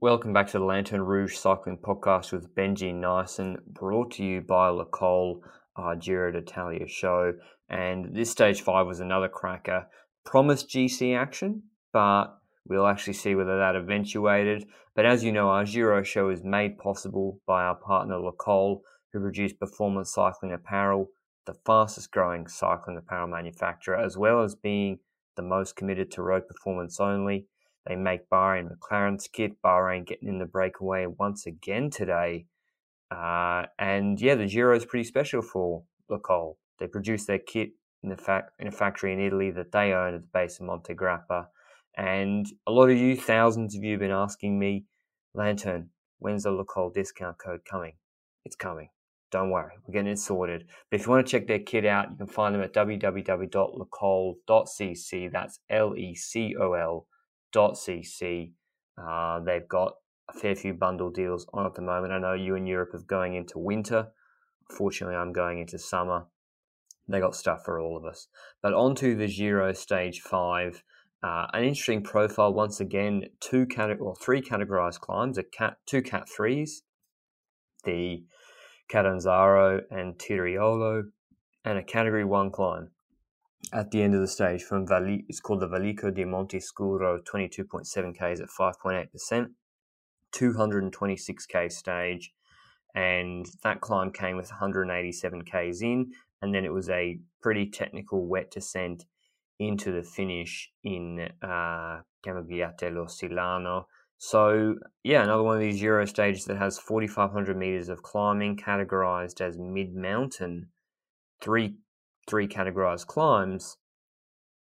Welcome 0.00 0.32
back 0.32 0.46
to 0.50 0.60
the 0.60 0.64
Lanterne 0.64 1.00
Rouge 1.04 1.34
Cycling 1.34 1.78
Podcast 1.78 2.30
with 2.30 2.54
Benji 2.54 2.94
Naesen, 2.94 3.56
brought 3.66 4.12
to 4.12 4.24
you 4.24 4.40
by 4.40 4.68
Le 4.68 4.84
Col, 4.84 5.42
our 5.74 5.96
Giro 5.96 6.30
d'Italia 6.30 6.86
show. 6.86 7.32
And 7.68 8.14
this 8.14 8.30
stage 8.30 8.60
five 8.62 8.86
was 8.86 9.00
another 9.00 9.26
cracker. 9.26 9.88
Promised 10.24 10.68
GC 10.68 11.18
action, 11.18 11.64
but 11.92 12.26
we'll 12.64 12.86
actually 12.86 13.14
see 13.14 13.34
whether 13.34 13.58
that 13.58 13.74
eventuated. 13.74 14.68
But 14.94 15.04
as 15.04 15.24
you 15.24 15.32
know, 15.32 15.48
our 15.48 15.64
Giro 15.64 16.04
show 16.04 16.28
is 16.28 16.44
made 16.44 16.78
possible 16.78 17.40
by 17.44 17.64
our 17.64 17.74
partner 17.74 18.20
Le 18.20 18.30
Col, 18.30 18.82
who 19.12 19.18
produce 19.18 19.52
performance 19.52 20.14
cycling 20.14 20.52
apparel, 20.52 21.08
the 21.44 21.54
fastest 21.66 22.12
growing 22.12 22.46
cycling 22.46 22.98
apparel 22.98 23.26
manufacturer, 23.26 23.96
as 23.96 24.16
well 24.16 24.44
as 24.44 24.54
being 24.54 25.00
the 25.34 25.42
most 25.42 25.74
committed 25.74 26.12
to 26.12 26.22
road 26.22 26.46
performance 26.46 27.00
only. 27.00 27.48
They 27.88 27.96
make 27.96 28.28
Bahrain 28.28 28.68
McLaren's 28.68 29.28
kit, 29.28 29.62
Bahrain 29.64 30.06
getting 30.06 30.28
in 30.28 30.38
the 30.38 30.44
breakaway 30.44 31.06
once 31.06 31.46
again 31.46 31.88
today. 31.88 32.44
Uh, 33.10 33.62
and 33.78 34.20
yeah, 34.20 34.34
the 34.34 34.46
Giro 34.46 34.76
is 34.76 34.84
pretty 34.84 35.04
special 35.04 35.40
for 35.40 35.84
Le 36.10 36.18
They 36.78 36.86
produce 36.86 37.24
their 37.24 37.38
kit 37.38 37.70
in, 38.02 38.10
the 38.10 38.18
fa- 38.18 38.48
in 38.58 38.68
a 38.68 38.72
factory 38.72 39.14
in 39.14 39.20
Italy 39.20 39.50
that 39.52 39.72
they 39.72 39.94
own 39.94 40.14
at 40.14 40.20
the 40.20 40.28
base 40.34 40.60
of 40.60 40.66
Monte 40.66 40.94
Grappa. 40.94 41.46
And 41.96 42.44
a 42.66 42.72
lot 42.72 42.90
of 42.90 42.98
you, 42.98 43.16
thousands 43.16 43.74
of 43.74 43.82
you, 43.82 43.92
have 43.92 44.00
been 44.00 44.10
asking 44.10 44.58
me, 44.58 44.84
Lantern, 45.32 45.88
when's 46.18 46.42
the 46.42 46.50
Le 46.50 46.66
discount 46.92 47.38
code 47.38 47.64
coming? 47.64 47.94
It's 48.44 48.54
coming. 48.54 48.90
Don't 49.30 49.50
worry, 49.50 49.72
we're 49.86 49.92
getting 49.92 50.12
it 50.12 50.18
sorted. 50.18 50.66
But 50.90 51.00
if 51.00 51.06
you 51.06 51.12
want 51.12 51.26
to 51.26 51.30
check 51.30 51.46
their 51.46 51.58
kit 51.58 51.86
out, 51.86 52.10
you 52.10 52.16
can 52.16 52.26
find 52.26 52.54
them 52.54 52.60
at 52.62 52.74
www.lecol.cc. 52.74 55.32
That's 55.32 55.60
L 55.70 55.96
E 55.96 56.14
C 56.14 56.54
O 56.58 56.74
L 56.74 57.06
cc. 57.52 58.52
Uh, 58.96 59.40
they've 59.40 59.68
got 59.68 59.94
a 60.28 60.38
fair 60.38 60.54
few 60.54 60.74
bundle 60.74 61.10
deals 61.10 61.46
on 61.52 61.66
at 61.66 61.74
the 61.74 61.82
moment. 61.82 62.12
I 62.12 62.18
know 62.18 62.34
you 62.34 62.54
in 62.54 62.66
Europe 62.66 62.94
are 62.94 62.98
going 62.98 63.34
into 63.34 63.58
winter. 63.58 64.08
Fortunately, 64.70 65.16
I'm 65.16 65.32
going 65.32 65.58
into 65.60 65.78
summer. 65.78 66.26
They 67.06 67.20
got 67.20 67.34
stuff 67.34 67.64
for 67.64 67.80
all 67.80 67.96
of 67.96 68.04
us. 68.04 68.28
But 68.62 68.74
on 68.74 68.94
to 68.96 69.14
the 69.14 69.28
Giro 69.28 69.72
Stage 69.72 70.20
5. 70.20 70.82
Uh, 71.22 71.46
an 71.52 71.64
interesting 71.64 72.02
profile 72.02 72.52
once 72.52 72.80
again. 72.80 73.24
Two 73.40 73.66
cate- 73.66 74.00
well, 74.00 74.14
three 74.14 74.42
categorized 74.42 75.00
climbs. 75.00 75.38
A 75.38 75.42
cat, 75.42 75.78
two 75.86 76.02
cat 76.02 76.28
threes. 76.28 76.82
The 77.84 78.24
Catanzaro 78.88 79.82
and 79.90 80.18
Tiriolo, 80.18 81.04
and 81.64 81.78
a 81.78 81.82
Category 81.82 82.24
1 82.24 82.50
climb 82.50 82.90
at 83.72 83.90
the 83.90 84.02
end 84.02 84.14
of 84.14 84.20
the 84.20 84.28
stage 84.28 84.62
from 84.62 84.86
Vali, 84.86 85.24
it's 85.28 85.40
called 85.40 85.60
the 85.60 85.68
Valico 85.68 86.14
di 86.14 86.24
Monte 86.24 86.60
Scuro, 86.60 87.20
22.7 87.20 88.14
Ks 88.14 88.40
at 88.40 88.48
5.8%, 88.48 89.48
226K 90.32 91.72
stage, 91.72 92.32
and 92.94 93.46
that 93.62 93.80
climb 93.80 94.10
came 94.10 94.36
with 94.36 94.50
187 94.50 95.42
Ks 95.42 95.82
in, 95.82 96.12
and 96.40 96.54
then 96.54 96.64
it 96.64 96.72
was 96.72 96.88
a 96.88 97.18
pretty 97.42 97.66
technical 97.70 98.26
wet 98.26 98.50
descent 98.50 99.04
into 99.58 99.92
the 99.92 100.02
finish 100.02 100.70
in 100.84 101.28
uh, 101.42 102.00
Camigliatello 102.24 103.08
Silano, 103.08 103.84
so, 104.18 104.74
yeah, 105.04 105.22
another 105.22 105.44
one 105.44 105.56
of 105.56 105.62
these 105.62 105.78
Giro 105.78 106.04
stages 106.04 106.44
that 106.46 106.58
has 106.58 106.76
4,500 106.76 107.56
meters 107.56 107.88
of 107.88 108.02
climbing, 108.02 108.56
categorized 108.56 109.40
as 109.40 109.56
mid 109.56 109.94
mountain, 109.94 110.70
three 111.40 111.76
three 112.28 112.46
categorized 112.46 113.06
climbs, 113.06 113.76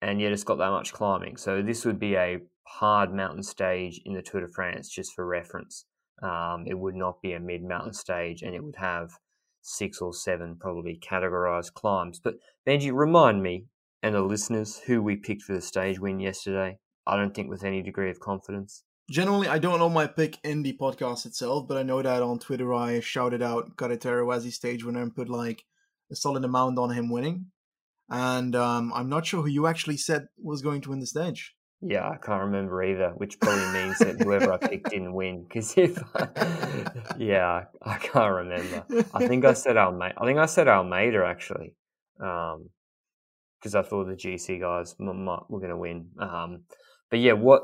and 0.02 0.22
yet 0.22 0.32
it's 0.32 0.44
got 0.44 0.58
that 0.58 0.72
much 0.72 0.94
climbing. 0.94 1.38
So, 1.38 1.62
this 1.62 1.86
would 1.86 2.00
be 2.00 2.16
a 2.16 2.40
hard 2.64 3.14
mountain 3.14 3.44
stage 3.44 4.02
in 4.06 4.14
the 4.14 4.22
Tour 4.22 4.42
de 4.42 4.48
France, 4.48 4.90
just 4.90 5.14
for 5.14 5.26
reference. 5.26 5.86
Um, 6.24 6.66
it 6.68 6.78
would 6.78 6.96
not 6.96 7.22
be 7.22 7.34
a 7.34 7.40
mid 7.40 7.64
mountain 7.64 7.94
stage, 7.94 8.42
and 8.42 8.56
it 8.56 8.64
would 8.64 8.78
have 8.78 9.12
six 9.62 10.00
or 10.00 10.14
seven 10.14 10.56
probably 10.60 10.98
categorized 10.98 11.74
climbs. 11.74 12.20
But 12.24 12.36
Benji, 12.68 12.94
remind 12.94 13.42
me 13.42 13.66
and 14.06 14.14
the 14.14 14.22
listeners 14.22 14.80
who 14.86 15.02
we 15.02 15.16
picked 15.16 15.42
for 15.42 15.54
the 15.54 15.62
stage 15.62 16.00
win 16.00 16.20
yesterday. 16.20 16.78
I 17.08 17.18
don't 17.18 17.34
think 17.34 17.50
with 17.50 17.64
any 17.64 17.82
degree 17.82 18.12
of 18.12 18.20
confidence. 18.20 18.84
Generally, 19.10 19.48
I 19.48 19.58
don't 19.58 19.80
know 19.80 19.90
my 19.90 20.06
pick 20.08 20.38
in 20.44 20.62
the 20.62 20.78
podcast 20.80 21.26
itself, 21.26 21.68
but 21.68 21.78
I 21.78 21.84
know 21.84 22.02
that 22.02 22.22
on 22.22 22.38
Twitter 22.40 22.74
I 22.74 23.00
shouted 23.00 23.42
out 23.42 23.76
Carretero 23.78 24.34
as 24.36 24.44
the 24.44 24.52
stage 24.52 24.84
winner 24.84 25.02
and 25.02 25.16
put 25.16 25.28
like 25.28 25.66
a 26.12 26.16
solid 26.16 26.44
amount 26.46 26.78
on 26.78 26.92
him 26.92 27.10
winning. 27.10 27.48
And 28.10 28.56
um, 28.56 28.92
I'm 28.94 29.10
not 29.10 29.26
sure 29.26 29.42
who 29.42 29.50
you 29.50 29.68
actually 29.68 29.98
said 29.98 30.28
was 30.38 30.62
going 30.62 30.82
to 30.82 30.90
win 30.90 31.00
the 31.00 31.08
stage. 31.08 31.56
Yeah, 31.82 32.10
I 32.10 32.18
can't 32.18 32.44
remember 32.44 32.84
either, 32.84 33.12
which 33.18 33.40
probably 33.40 33.68
means 33.72 34.00
that 34.00 34.22
whoever 34.22 34.54
I 34.54 34.58
picked 34.58 34.90
didn't 34.90 35.14
win. 35.14 35.44
Because 35.44 35.74
if, 35.78 36.02
I, 36.16 36.28
yeah, 37.18 37.66
I 37.82 37.98
can't 37.98 38.34
remember. 38.34 38.86
I 39.14 39.28
think 39.28 39.46
I 39.46 39.54
said 39.54 39.78
Almeida. 39.78 40.16
I 40.18 40.26
think 40.26 40.40
I 40.40 40.46
said 40.46 40.68
Almeida 40.68 41.26
actually, 41.26 41.76
because 42.18 42.56
um, 42.56 43.76
I 43.76 43.82
thought 43.82 44.08
the 44.08 44.16
GC 44.16 44.62
guys 44.62 44.96
were 44.98 45.60
going 45.60 45.70
to 45.70 45.78
win. 45.78 46.08
Um, 46.20 46.64
but 47.10 47.20
yeah, 47.20 47.34
what 47.34 47.64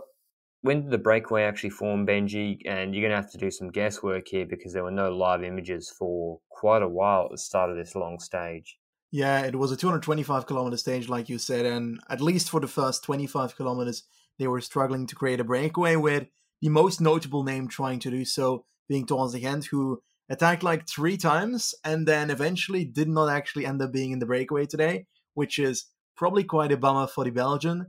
when 0.62 0.84
did 0.84 0.91
the 0.91 0.97
breakaway 0.97 1.44
actually 1.44 1.72
form, 1.72 2.06
Benji? 2.06 2.59
And 2.66 2.94
you're 2.94 3.08
going 3.08 3.18
to 3.18 3.22
have 3.22 3.31
to 3.31 3.38
do 3.38 3.50
some 3.50 3.72
guesswork 3.72 4.28
here 4.28 4.46
because 4.47 4.73
there 4.73 4.84
were 4.84 4.91
no 4.91 5.12
live 5.12 5.44
images 5.44 5.91
for 5.97 6.40
quite 6.50 6.84
a 6.84 6.88
while 6.88 7.25
at 7.25 7.31
the 7.31 7.38
start 7.38 7.72
of 7.72 7.78
this 7.78 7.96
long 7.96 8.19
stage. 8.19 8.78
Yeah, 9.11 9.41
it 9.41 9.55
was 9.55 9.72
a 9.72 9.77
225 9.77 10.45
kilometer 10.45 10.77
stage, 10.77 11.09
like 11.09 11.27
you 11.27 11.38
said, 11.38 11.66
and 11.66 11.99
at 12.09 12.22
least 12.22 12.49
for 12.49 12.61
the 12.61 12.67
first 12.67 13.03
25 13.03 13.55
kilometers, 13.55 14.03
they 14.39 14.47
were 14.47 14.61
struggling 14.61 15.05
to 15.07 15.16
create 15.16 15.39
a 15.39 15.44
breakaway 15.44 15.97
with 15.97 16.27
the 16.61 16.69
most 16.69 17.01
notable 17.01 17.44
name 17.44 17.67
trying 17.67 17.99
to 17.99 18.09
do 18.09 18.23
so 18.23 18.66
being 18.88 19.05
Thomas 19.05 19.33
de 19.33 19.61
who 19.69 20.01
attacked 20.29 20.63
like 20.63 20.88
three 20.88 21.17
times 21.17 21.75
and 21.83 22.07
then 22.07 22.29
eventually 22.29 22.85
did 22.85 23.09
not 23.09 23.29
actually 23.29 23.66
end 23.66 23.81
up 23.81 23.91
being 23.91 24.11
in 24.11 24.19
the 24.19 24.25
breakaway 24.25 24.66
today, 24.66 25.05
which 25.33 25.59
is 25.59 25.85
probably 26.16 26.43
quite 26.43 26.72
a 26.72 26.78
bummer 26.78 27.07
for 27.07 27.25
the 27.25 27.31
Belgian 27.31 27.88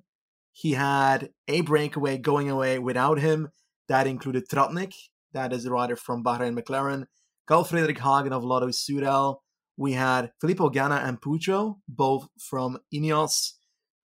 he 0.52 0.72
had 0.72 1.30
a 1.48 1.62
breakaway 1.62 2.18
going 2.18 2.50
away 2.50 2.78
without 2.78 3.18
him. 3.18 3.50
That 3.88 4.06
included 4.06 4.48
Tratnik, 4.48 4.94
that 5.32 5.52
is 5.52 5.64
the 5.64 5.70
rider 5.70 5.96
from 5.96 6.22
Bahrain 6.22 6.58
McLaren, 6.58 7.06
Carl 7.46 7.64
Fredrik 7.64 7.98
Hagen 7.98 8.32
of 8.32 8.44
Lotto 8.44 8.68
Soudal. 8.68 9.38
We 9.76 9.92
had 9.92 10.32
Filippo 10.40 10.70
Ganna 10.70 11.06
and 11.06 11.20
Puccio, 11.20 11.78
both 11.88 12.28
from 12.38 12.78
Ineos. 12.94 13.52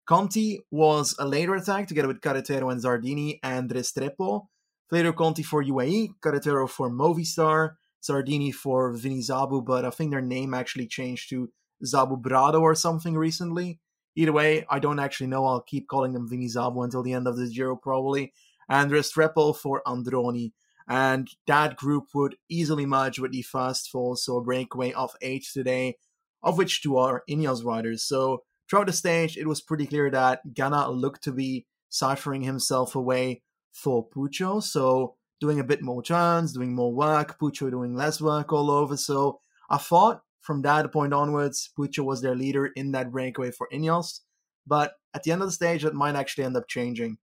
Conti 0.05 0.59
was 0.69 1.15
a 1.17 1.25
later 1.25 1.55
attack 1.55 1.87
together 1.87 2.09
with 2.09 2.21
Carretero 2.21 2.71
and 2.71 2.81
Zardini 2.81 3.39
and 3.41 3.69
Restrepo. 3.69 4.47
Later 4.91 5.13
Conti 5.13 5.43
for 5.43 5.63
UAE, 5.63 6.09
Carretero 6.21 6.69
for 6.69 6.89
Movistar, 6.89 7.75
Zardini 8.03 8.53
for 8.53 8.91
Vini 8.91 9.19
Zabu, 9.19 9.65
but 9.65 9.85
I 9.85 9.89
think 9.89 10.11
their 10.11 10.21
name 10.21 10.53
actually 10.53 10.87
changed 10.87 11.29
to 11.29 11.49
Zabu 11.85 12.21
Brado 12.21 12.61
or 12.61 12.75
something 12.75 13.15
recently. 13.15 13.79
Either 14.15 14.33
way, 14.33 14.65
I 14.69 14.79
don't 14.79 14.99
actually 14.99 15.27
know. 15.27 15.45
I'll 15.45 15.61
keep 15.61 15.87
calling 15.87 16.13
them 16.13 16.29
Vini 16.29 16.47
Zabu 16.47 16.83
until 16.83 17.01
the 17.01 17.13
end 17.13 17.27
of 17.27 17.37
the 17.37 17.47
Giro, 17.47 17.75
probably. 17.75 18.33
And 18.69 18.91
Restrepo 18.91 19.55
for 19.55 19.81
Androni. 19.87 20.51
And 20.87 21.29
that 21.47 21.77
group 21.77 22.07
would 22.13 22.35
easily 22.49 22.85
merge 22.85 23.19
with 23.19 23.31
the 23.31 23.41
first 23.41 23.89
fall, 23.89 24.15
so 24.15 24.37
a 24.37 24.43
breakaway 24.43 24.91
of 24.93 25.15
eight 25.21 25.45
today, 25.51 25.97
of 26.41 26.57
which 26.57 26.81
two 26.81 26.97
are 26.97 27.23
Ineos 27.29 27.63
riders. 27.63 28.03
So 28.03 28.43
throughout 28.69 28.87
the 28.87 28.93
stage, 28.93 29.37
it 29.37 29.47
was 29.47 29.61
pretty 29.61 29.87
clear 29.87 30.09
that 30.11 30.41
Ganna 30.53 30.93
looked 30.93 31.23
to 31.23 31.31
be 31.31 31.65
ciphering 31.89 32.41
himself 32.41 32.95
away 32.95 33.43
for 33.71 34.07
Puccio. 34.07 34.61
So 34.61 35.15
doing 35.39 35.59
a 35.59 35.63
bit 35.63 35.81
more 35.81 36.03
turns, 36.03 36.53
doing 36.53 36.75
more 36.75 36.93
work, 36.93 37.39
Puccio 37.39 37.69
doing 37.69 37.95
less 37.95 38.21
work 38.21 38.51
all 38.51 38.69
over. 38.71 38.97
So 38.97 39.39
I 39.69 39.77
thought 39.77 40.23
from 40.41 40.61
that 40.63 40.91
point 40.91 41.13
onwards, 41.13 41.69
Puccio 41.77 42.03
was 42.03 42.21
their 42.21 42.35
leader 42.35 42.65
in 42.65 42.91
that 42.91 43.11
breakaway 43.11 43.51
for 43.51 43.69
Ineos. 43.73 44.19
But 44.67 44.93
at 45.13 45.23
the 45.23 45.31
end 45.31 45.41
of 45.41 45.47
the 45.47 45.53
stage, 45.53 45.83
that 45.83 45.93
might 45.93 46.15
actually 46.15 46.43
end 46.43 46.57
up 46.57 46.67
changing. 46.67 47.17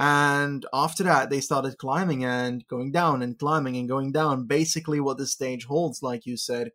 And 0.00 0.64
after 0.72 1.02
that, 1.02 1.28
they 1.28 1.40
started 1.40 1.76
climbing 1.76 2.24
and 2.24 2.64
going 2.68 2.92
down 2.92 3.20
and 3.20 3.36
climbing 3.36 3.76
and 3.76 3.88
going 3.88 4.12
down. 4.12 4.46
Basically, 4.46 5.00
what 5.00 5.18
the 5.18 5.26
stage 5.26 5.64
holds, 5.64 6.04
like 6.04 6.24
you 6.24 6.36
said. 6.36 6.70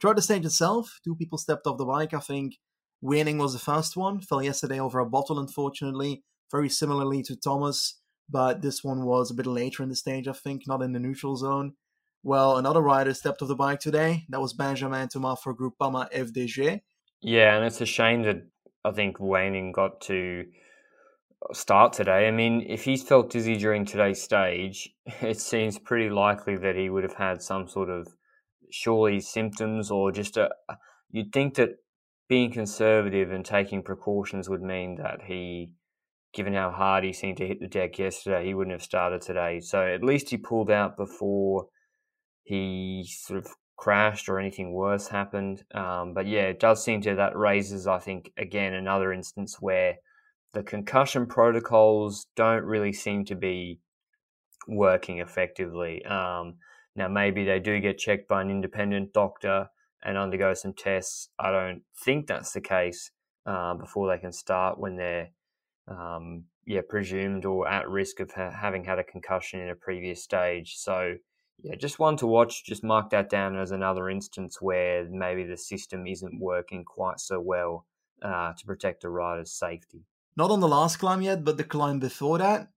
Throughout 0.00 0.14
the 0.14 0.22
stage 0.22 0.46
itself, 0.46 1.00
two 1.02 1.16
people 1.16 1.38
stepped 1.38 1.66
off 1.66 1.76
the 1.76 1.84
bike. 1.84 2.14
I 2.14 2.20
think 2.20 2.58
Winning 3.00 3.38
was 3.38 3.52
the 3.52 3.58
first 3.58 3.96
one, 3.96 4.20
fell 4.20 4.42
yesterday 4.42 4.78
over 4.78 5.00
a 5.00 5.06
bottle, 5.06 5.40
unfortunately, 5.40 6.22
very 6.52 6.68
similarly 6.68 7.22
to 7.24 7.36
Thomas. 7.36 8.00
but 8.30 8.60
this 8.60 8.84
one 8.84 9.04
was 9.04 9.30
a 9.30 9.34
bit 9.34 9.46
later 9.46 9.82
in 9.82 9.88
the 9.88 9.96
stage, 9.96 10.28
I 10.28 10.32
think, 10.32 10.62
not 10.66 10.82
in 10.82 10.92
the 10.92 11.00
neutral 11.00 11.34
zone. 11.34 11.74
Well, 12.22 12.58
another 12.58 12.82
rider 12.82 13.14
stepped 13.14 13.40
off 13.42 13.48
the 13.48 13.54
bike 13.54 13.80
today. 13.80 14.26
That 14.28 14.40
was 14.40 14.52
Benjamin 14.52 15.08
Thomas 15.08 15.40
for 15.40 15.54
Groupama 15.54 16.12
FDJ. 16.12 16.80
Yeah, 17.22 17.56
and 17.56 17.64
it's 17.64 17.80
a 17.80 17.86
shame 17.86 18.22
that 18.24 18.42
I 18.84 18.90
think 18.90 19.18
Waning 19.18 19.72
got 19.72 20.02
to 20.02 20.44
start 21.52 21.92
today. 21.92 22.28
I 22.28 22.30
mean, 22.30 22.64
if 22.68 22.84
he's 22.84 23.02
felt 23.02 23.30
dizzy 23.30 23.56
during 23.56 23.84
today's 23.84 24.22
stage, 24.22 24.90
it 25.20 25.40
seems 25.40 25.78
pretty 25.78 26.10
likely 26.10 26.56
that 26.56 26.76
he 26.76 26.90
would 26.90 27.04
have 27.04 27.14
had 27.14 27.42
some 27.42 27.68
sort 27.68 27.90
of 27.90 28.08
surely 28.70 29.20
symptoms 29.20 29.90
or 29.90 30.12
just 30.12 30.36
a. 30.36 30.50
You'd 31.10 31.32
think 31.32 31.54
that 31.54 31.70
being 32.28 32.52
conservative 32.52 33.32
and 33.32 33.44
taking 33.44 33.82
precautions 33.82 34.48
would 34.48 34.60
mean 34.62 34.96
that 34.96 35.22
he, 35.22 35.72
given 36.34 36.52
how 36.52 36.70
hard 36.70 37.02
he 37.04 37.12
seemed 37.14 37.38
to 37.38 37.46
hit 37.46 37.60
the 37.60 37.66
deck 37.66 37.98
yesterday, 37.98 38.44
he 38.44 38.52
wouldn't 38.52 38.74
have 38.74 38.82
started 38.82 39.22
today. 39.22 39.60
So 39.60 39.86
at 39.86 40.04
least 40.04 40.28
he 40.28 40.36
pulled 40.36 40.70
out 40.70 40.98
before 40.98 41.68
he 42.42 43.08
sort 43.08 43.38
of 43.38 43.50
crashed 43.78 44.28
or 44.28 44.38
anything 44.38 44.72
worse 44.72 45.08
happened. 45.08 45.64
Um, 45.74 46.12
but 46.12 46.26
yeah, 46.26 46.42
it 46.42 46.60
does 46.60 46.84
seem 46.84 47.00
to 47.02 47.14
that 47.14 47.36
raises, 47.36 47.86
I 47.86 47.98
think, 47.98 48.30
again 48.36 48.74
another 48.74 49.12
instance 49.12 49.56
where 49.60 49.94
the 50.54 50.62
concussion 50.62 51.26
protocols 51.26 52.26
don't 52.36 52.64
really 52.64 52.92
seem 52.92 53.24
to 53.26 53.34
be 53.34 53.80
working 54.66 55.18
effectively. 55.18 56.04
Um, 56.04 56.56
now, 56.96 57.08
maybe 57.08 57.44
they 57.44 57.60
do 57.60 57.80
get 57.80 57.98
checked 57.98 58.28
by 58.28 58.42
an 58.42 58.50
independent 58.50 59.12
doctor 59.12 59.68
and 60.02 60.16
undergo 60.16 60.54
some 60.54 60.72
tests. 60.72 61.28
I 61.38 61.50
don't 61.50 61.82
think 62.04 62.26
that's 62.26 62.52
the 62.52 62.60
case 62.60 63.10
uh, 63.46 63.74
before 63.74 64.08
they 64.08 64.20
can 64.20 64.32
start 64.32 64.78
when 64.78 64.96
they're 64.96 65.28
um, 65.86 66.44
yeah 66.66 66.82
presumed 66.86 67.46
or 67.46 67.66
at 67.66 67.88
risk 67.88 68.20
of 68.20 68.30
ha- 68.32 68.50
having 68.50 68.84
had 68.84 68.98
a 68.98 69.04
concussion 69.04 69.60
in 69.60 69.70
a 69.70 69.74
previous 69.74 70.22
stage. 70.22 70.76
So 70.76 71.14
yeah, 71.62 71.74
just 71.76 71.98
one 71.98 72.16
to 72.18 72.26
watch. 72.26 72.64
Just 72.64 72.84
mark 72.84 73.10
that 73.10 73.30
down 73.30 73.58
as 73.58 73.70
another 73.70 74.08
instance 74.10 74.58
where 74.60 75.08
maybe 75.10 75.44
the 75.44 75.56
system 75.56 76.06
isn't 76.06 76.40
working 76.40 76.84
quite 76.84 77.20
so 77.20 77.40
well 77.40 77.86
uh, 78.22 78.52
to 78.52 78.66
protect 78.66 79.02
the 79.02 79.08
rider's 79.08 79.52
safety. 79.52 80.04
Not 80.38 80.52
on 80.52 80.60
the 80.60 80.68
last 80.68 81.00
climb 81.00 81.20
yet, 81.20 81.42
but 81.42 81.56
the 81.56 81.64
climb 81.64 81.98
before 81.98 82.38
that, 82.38 82.68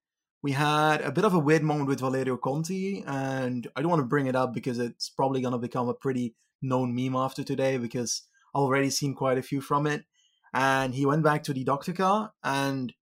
we 0.42 0.54
had 0.54 1.02
a 1.02 1.12
bit 1.12 1.26
of 1.26 1.36
a 1.36 1.40
weird 1.40 1.62
moment 1.62 1.88
with 1.90 2.00
Valerio 2.00 2.36
Conti, 2.36 3.04
and 3.06 3.68
I 3.76 3.82
don't 3.82 3.92
want 3.92 4.00
to 4.00 4.08
bring 4.08 4.26
it 4.26 4.36
up 4.36 4.52
because 4.52 4.80
it's 4.80 5.12
probably 5.12 5.42
going 5.42 5.52
to 5.52 5.60
become 5.60 5.88
a 5.88 5.94
pretty 5.94 6.34
known 6.64 6.96
meme 6.96 7.16
after 7.16 7.44
today 7.44 7.78
because 7.78 8.24
I've 8.56 8.64
already 8.64 8.90
seen 8.90 9.14
quite 9.14 9.38
a 9.38 9.44
few 9.44 9.62
from 9.62 9.86
it. 9.86 10.06
And 10.56 10.96
he 10.96 11.06
went 11.06 11.24
back 11.24 11.44
to 11.44 11.54
the 11.54 11.64
doctor 11.64 11.94
car, 11.94 12.34
and 12.44 12.94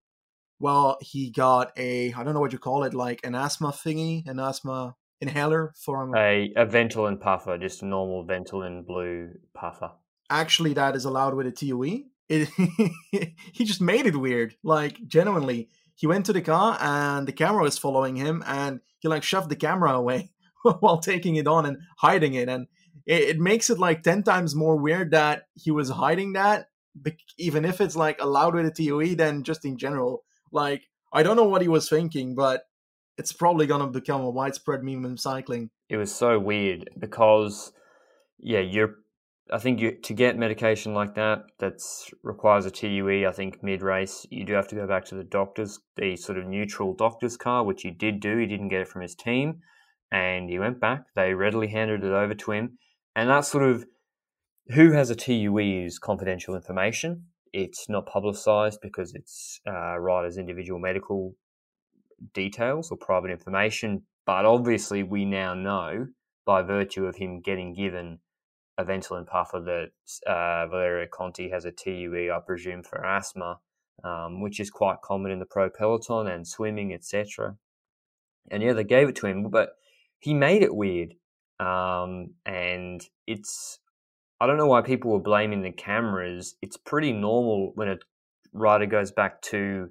well, 0.59 0.97
he 1.00 1.31
got 1.31 1.71
a 1.77 2.12
I 2.12 2.21
don't 2.25 2.33
know 2.33 2.41
what 2.41 2.51
you 2.51 2.59
call 2.59 2.83
it, 2.83 2.94
like 2.94 3.21
an 3.23 3.35
asthma 3.35 3.69
thingy, 3.69 4.27
an 4.27 4.41
asthma 4.41 4.97
inhaler 5.21 5.73
for 5.77 6.03
a 6.17 6.51
a 6.57 6.65
Ventolin 6.65 7.17
puffer, 7.17 7.57
just 7.57 7.81
a 7.81 7.85
normal 7.85 8.27
Ventolin 8.27 8.85
blue 8.85 9.29
puffer. 9.53 9.91
Actually, 10.29 10.73
that 10.73 10.97
is 10.97 11.05
allowed 11.05 11.35
with 11.35 11.47
a 11.47 11.51
TUE. 11.51 12.09
It, 12.29 12.49
he 13.51 13.65
just 13.65 13.81
made 13.81 14.05
it 14.05 14.15
weird. 14.15 14.55
Like 14.63 14.99
genuinely, 15.07 15.69
he 15.95 16.07
went 16.07 16.25
to 16.27 16.33
the 16.33 16.41
car 16.41 16.77
and 16.79 17.27
the 17.27 17.33
camera 17.33 17.63
was 17.63 17.77
following 17.77 18.15
him, 18.15 18.43
and 18.45 18.79
he 18.99 19.07
like 19.07 19.23
shoved 19.23 19.49
the 19.49 19.55
camera 19.55 19.91
away 19.91 20.31
while 20.79 20.99
taking 20.99 21.35
it 21.35 21.47
on 21.47 21.65
and 21.65 21.77
hiding 21.97 22.35
it, 22.35 22.49
and 22.49 22.67
it, 23.05 23.21
it 23.23 23.39
makes 23.39 23.69
it 23.69 23.79
like 23.79 24.03
ten 24.03 24.23
times 24.23 24.55
more 24.55 24.77
weird 24.77 25.11
that 25.11 25.47
he 25.55 25.71
was 25.71 25.89
hiding 25.89 26.33
that, 26.33 26.69
even 27.37 27.65
if 27.65 27.81
it's 27.81 27.95
like 27.95 28.21
allowed 28.21 28.55
with 28.55 28.65
a 28.65 28.71
TUE, 28.71 29.15
than 29.15 29.43
just 29.43 29.65
in 29.65 29.77
general. 29.77 30.23
Like 30.51 30.83
I 31.11 31.23
don't 31.23 31.35
know 31.35 31.47
what 31.47 31.61
he 31.61 31.67
was 31.67 31.89
thinking, 31.89 32.35
but 32.35 32.63
it's 33.17 33.33
probably 33.33 33.67
to 33.67 33.87
become 33.87 34.21
a 34.21 34.29
widespread 34.29 34.83
meme 34.83 35.05
in 35.05 35.17
cycling. 35.17 35.69
It 35.89 35.97
was 35.97 36.13
so 36.13 36.39
weird 36.39 36.89
because, 36.97 37.73
yeah, 38.39 38.59
you're. 38.59 38.95
I 39.51 39.57
think 39.57 39.80
you 39.80 39.92
to 39.92 40.13
get 40.13 40.38
medication 40.38 40.94
like 40.94 41.16
that 41.16 41.44
that 41.60 41.81
requires 42.24 42.66
a 42.66 42.72
TUE. 42.72 43.28
I 43.28 43.31
think 43.31 43.63
mid 43.63 43.81
race 43.81 44.25
you 44.30 44.46
do 44.46 44.54
have 44.54 44.68
to 44.69 44.75
go 44.75 44.88
back 44.88 45.06
to 45.06 45.16
the 45.16 45.24
doctors, 45.24 45.80
the 45.96 46.16
sort 46.16 46.38
of 46.38 46.46
neutral 46.46 46.94
doctor's 46.94 47.38
car, 47.38 47.63
which 47.63 47.81
he 47.81 47.92
did 47.92 48.19
do. 48.19 48.38
He 48.38 48.46
didn't 48.46 48.69
get 48.69 48.81
it 48.81 48.88
from 48.88 49.01
his 49.01 49.16
team, 49.16 49.62
and 50.12 50.50
he 50.50 50.60
went 50.60 50.80
back. 50.80 51.04
They 51.16 51.34
readily 51.34 51.68
handed 51.68 52.04
it 52.04 52.12
over 52.12 52.34
to 52.34 52.51
him, 52.51 52.78
and 53.16 53.30
that 53.30 53.46
sort 53.46 53.63
of 53.63 53.86
who 54.74 54.92
has 54.92 55.10
a 55.10 55.16
TUE 55.16 55.57
is 55.57 56.00
confidential 56.00 56.56
information. 56.56 57.25
It's 57.51 57.90
not 57.90 58.06
publicized 58.06 58.80
because 58.81 59.16
it's 59.16 59.60
uh, 59.68 59.98
rider's 59.98 60.38
individual 60.38 60.80
medical 60.80 61.36
details 62.34 62.92
or 62.92 62.98
private 62.98 63.31
information, 63.31 64.04
but 64.25 64.46
obviously 64.46 65.01
we 65.01 65.25
now 65.25 65.56
know 65.56 66.07
by 66.46 66.62
virtue 66.62 67.06
of 67.06 67.16
him 67.16 67.42
getting 67.42 67.74
given 67.74 68.19
Ventolin 68.83 69.25
puffer 69.25 69.59
that 69.59 70.31
uh, 70.31 70.67
Valerio 70.67 71.07
Conti 71.11 71.49
has 71.49 71.65
a 71.65 71.71
TUE, 71.71 72.31
I 72.33 72.39
presume, 72.45 72.83
for 72.83 73.05
asthma, 73.05 73.59
um, 74.03 74.41
which 74.41 74.59
is 74.59 74.69
quite 74.69 75.01
common 75.01 75.31
in 75.31 75.39
the 75.39 75.45
pro 75.45 75.69
peloton 75.69 76.27
and 76.27 76.47
swimming, 76.47 76.93
etc. 76.93 77.55
And 78.51 78.63
yeah, 78.63 78.73
they 78.73 78.83
gave 78.83 79.09
it 79.09 79.15
to 79.17 79.27
him, 79.27 79.49
but 79.49 79.71
he 80.19 80.33
made 80.33 80.61
it 80.61 80.75
weird. 80.75 81.15
Um, 81.59 82.35
and 82.45 83.01
it's, 83.27 83.79
I 84.39 84.47
don't 84.47 84.57
know 84.57 84.67
why 84.67 84.81
people 84.81 85.11
were 85.11 85.19
blaming 85.19 85.61
the 85.61 85.71
cameras. 85.71 86.55
It's 86.61 86.77
pretty 86.77 87.11
normal 87.11 87.71
when 87.75 87.89
a 87.89 87.97
rider 88.53 88.85
goes 88.85 89.11
back 89.11 89.41
to 89.43 89.89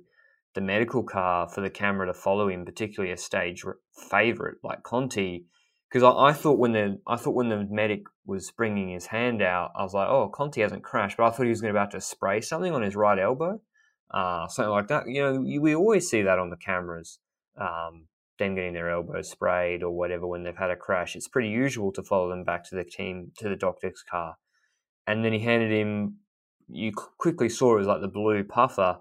the 0.54 0.60
medical 0.60 1.02
car 1.02 1.48
for 1.48 1.60
the 1.60 1.70
camera 1.70 2.06
to 2.06 2.14
follow 2.14 2.48
him, 2.48 2.64
particularly 2.64 3.12
a 3.12 3.16
stage 3.16 3.64
favorite 4.10 4.56
like 4.64 4.82
Conti. 4.82 5.46
Because 5.90 6.02
I, 6.02 6.30
I, 6.30 6.32
thought 6.32 6.58
when 6.58 6.72
the 6.72 7.00
I 7.06 7.16
thought 7.16 7.34
when 7.34 7.48
the 7.48 7.66
medic 7.70 8.02
was 8.26 8.50
bringing 8.50 8.90
his 8.90 9.06
hand 9.06 9.40
out, 9.40 9.72
I 9.74 9.82
was 9.82 9.94
like, 9.94 10.08
"Oh, 10.08 10.28
Conti 10.28 10.60
hasn't 10.60 10.84
crashed," 10.84 11.16
but 11.16 11.24
I 11.24 11.30
thought 11.30 11.44
he 11.44 11.50
was 11.50 11.60
going 11.60 11.72
to 11.72 11.78
about 11.78 11.92
to 11.92 12.00
spray 12.00 12.40
something 12.40 12.74
on 12.74 12.82
his 12.82 12.94
right 12.94 13.18
elbow, 13.18 13.60
uh, 14.12 14.48
something 14.48 14.70
like 14.70 14.88
that. 14.88 15.08
You 15.08 15.22
know, 15.22 15.60
we 15.60 15.74
always 15.74 16.08
see 16.08 16.22
that 16.22 16.38
on 16.38 16.50
the 16.50 16.56
cameras, 16.58 17.18
um, 17.58 18.08
them 18.38 18.54
getting 18.54 18.74
their 18.74 18.90
elbow 18.90 19.22
sprayed 19.22 19.82
or 19.82 19.90
whatever 19.90 20.26
when 20.26 20.42
they've 20.42 20.56
had 20.56 20.70
a 20.70 20.76
crash. 20.76 21.16
It's 21.16 21.28
pretty 21.28 21.48
usual 21.48 21.90
to 21.92 22.02
follow 22.02 22.28
them 22.28 22.44
back 22.44 22.68
to 22.68 22.76
the 22.76 22.84
team 22.84 23.32
to 23.38 23.48
the 23.48 23.56
doctor's 23.56 24.02
car, 24.02 24.36
and 25.06 25.24
then 25.24 25.32
he 25.32 25.40
handed 25.40 25.72
him. 25.72 26.16
You 26.70 26.92
quickly 26.92 27.48
saw 27.48 27.74
it 27.74 27.78
was 27.78 27.86
like 27.86 28.02
the 28.02 28.08
blue 28.08 28.44
puffer, 28.44 28.98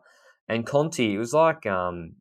and 0.48 0.66
Conti, 0.66 1.16
it 1.16 1.18
was 1.18 1.34
like 1.34 1.66
um, 1.66 2.14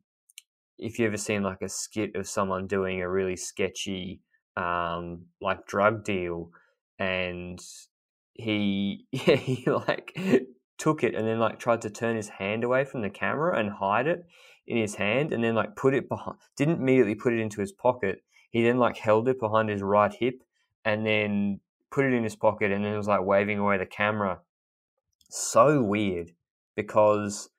if 0.77 0.99
you 0.99 1.07
ever 1.07 1.17
seen 1.17 1.43
like 1.43 1.61
a 1.61 1.69
skit 1.69 2.15
of 2.15 2.27
someone 2.27 2.67
doing 2.67 3.01
a 3.01 3.09
really 3.09 3.35
sketchy 3.35 4.21
um, 4.57 5.25
like 5.39 5.67
drug 5.67 6.03
deal, 6.03 6.51
and 6.99 7.59
he 8.33 9.05
yeah, 9.11 9.35
he 9.35 9.69
like 9.69 10.17
took 10.77 11.03
it 11.03 11.15
and 11.15 11.27
then 11.27 11.39
like 11.39 11.59
tried 11.59 11.81
to 11.81 11.89
turn 11.89 12.15
his 12.15 12.29
hand 12.29 12.63
away 12.63 12.83
from 12.83 13.01
the 13.01 13.09
camera 13.09 13.57
and 13.57 13.71
hide 13.71 14.07
it 14.07 14.25
in 14.65 14.77
his 14.77 14.95
hand, 14.95 15.31
and 15.31 15.43
then 15.43 15.55
like 15.55 15.75
put 15.75 15.93
it 15.93 16.09
behind. 16.09 16.37
Didn't 16.57 16.81
immediately 16.81 17.15
put 17.15 17.33
it 17.33 17.39
into 17.39 17.61
his 17.61 17.71
pocket. 17.71 18.23
He 18.49 18.63
then 18.63 18.77
like 18.77 18.97
held 18.97 19.27
it 19.27 19.39
behind 19.39 19.69
his 19.69 19.81
right 19.81 20.13
hip, 20.13 20.41
and 20.83 21.05
then 21.05 21.59
put 21.91 22.05
it 22.05 22.13
in 22.13 22.23
his 22.23 22.35
pocket, 22.35 22.71
and 22.71 22.83
then 22.83 22.97
was 22.97 23.07
like 23.07 23.23
waving 23.23 23.59
away 23.59 23.77
the 23.77 23.85
camera. 23.85 24.39
So 25.29 25.83
weird 25.83 26.31
because 26.75 27.49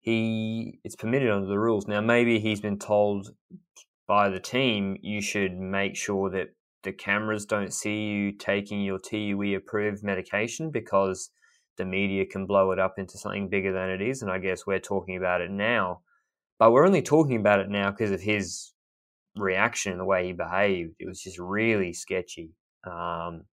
he 0.00 0.80
it's 0.84 0.96
permitted 0.96 1.30
under 1.30 1.48
the 1.48 1.58
rules. 1.58 1.86
Now 1.86 2.00
maybe 2.00 2.38
he's 2.38 2.60
been 2.60 2.78
told 2.78 3.30
by 4.08 4.30
the 4.30 4.40
team 4.40 4.96
you 5.02 5.20
should 5.20 5.56
make 5.56 5.94
sure 5.94 6.30
that 6.30 6.48
the 6.82 6.92
cameras 6.92 7.44
don't 7.44 7.72
see 7.72 8.06
you 8.06 8.32
taking 8.32 8.82
your 8.82 8.98
TUE 8.98 9.56
approved 9.56 10.02
medication 10.02 10.70
because 10.70 11.30
the 11.76 11.84
media 11.84 12.24
can 12.24 12.46
blow 12.46 12.72
it 12.72 12.78
up 12.78 12.94
into 12.98 13.18
something 13.18 13.48
bigger 13.48 13.72
than 13.72 13.90
it 13.90 14.00
is. 14.00 14.22
And 14.22 14.30
I 14.30 14.38
guess 14.38 14.66
we're 14.66 14.80
talking 14.80 15.16
about 15.16 15.42
it 15.42 15.50
now. 15.50 16.00
But 16.58 16.72
we're 16.72 16.86
only 16.86 17.02
talking 17.02 17.36
about 17.36 17.60
it 17.60 17.68
now 17.68 17.90
because 17.90 18.10
of 18.10 18.20
his 18.20 18.72
reaction 19.36 19.92
and 19.92 20.00
the 20.00 20.04
way 20.04 20.26
he 20.26 20.32
behaved. 20.32 20.94
It 20.98 21.06
was 21.06 21.20
just 21.20 21.38
really 21.38 21.92
sketchy. 21.92 22.52
Um, 22.84 23.44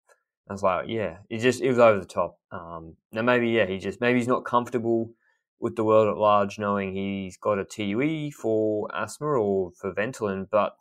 I 0.50 0.54
was 0.54 0.64
like, 0.64 0.86
yeah, 0.88 1.18
it 1.30 1.40
just 1.40 1.62
it 1.62 1.70
was 1.70 1.80
over 1.80 2.00
the 2.00 2.06
top. 2.06 2.38
Um, 2.52 2.96
now 3.12 3.24
maybe 3.24 3.50
yeah, 3.50 3.66
he 3.66 3.78
just 3.78 4.02
maybe 4.02 4.20
he's 4.20 4.28
not 4.28 4.46
comfortable 4.46 5.12
with 5.60 5.76
the 5.76 5.84
world 5.84 6.08
at 6.08 6.18
large 6.18 6.60
knowing 6.60 6.94
he's 6.94 7.38
got 7.38 7.60
a 7.60 7.66
TUE 7.66 8.32
for 8.32 8.88
asthma 8.94 9.28
or 9.28 9.72
for 9.80 9.94
Ventolin. 9.94 10.48
But 10.50 10.76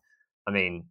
I 0.46 0.50
mean, 0.50 0.86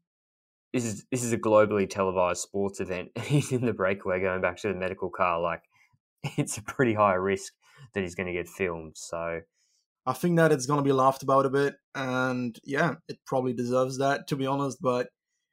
this 0.73 0.85
is 0.85 1.05
this 1.11 1.23
is 1.23 1.31
a 1.31 1.37
globally 1.37 1.89
televised 1.89 2.41
sports 2.41 2.79
event. 2.79 3.11
He's 3.17 3.51
in 3.51 3.65
the 3.65 3.73
breakaway 3.73 4.19
going 4.21 4.41
back 4.41 4.57
to 4.57 4.69
the 4.69 4.73
medical 4.73 5.09
car. 5.09 5.39
Like 5.39 5.61
it's 6.37 6.57
a 6.57 6.63
pretty 6.63 6.95
high 6.95 7.13
risk 7.13 7.53
that 7.93 8.01
he's 8.01 8.15
going 8.15 8.27
to 8.27 8.33
get 8.33 8.47
filmed. 8.47 8.93
So 8.95 9.41
I 10.05 10.13
think 10.13 10.37
that 10.37 10.51
it's 10.51 10.65
going 10.65 10.79
to 10.79 10.83
be 10.83 10.91
laughed 10.91 11.21
about 11.21 11.45
a 11.45 11.49
bit, 11.49 11.75
and 11.93 12.57
yeah, 12.63 12.95
it 13.07 13.19
probably 13.25 13.53
deserves 13.53 13.99
that 13.99 14.27
to 14.29 14.35
be 14.35 14.47
honest. 14.47 14.79
But 14.81 15.09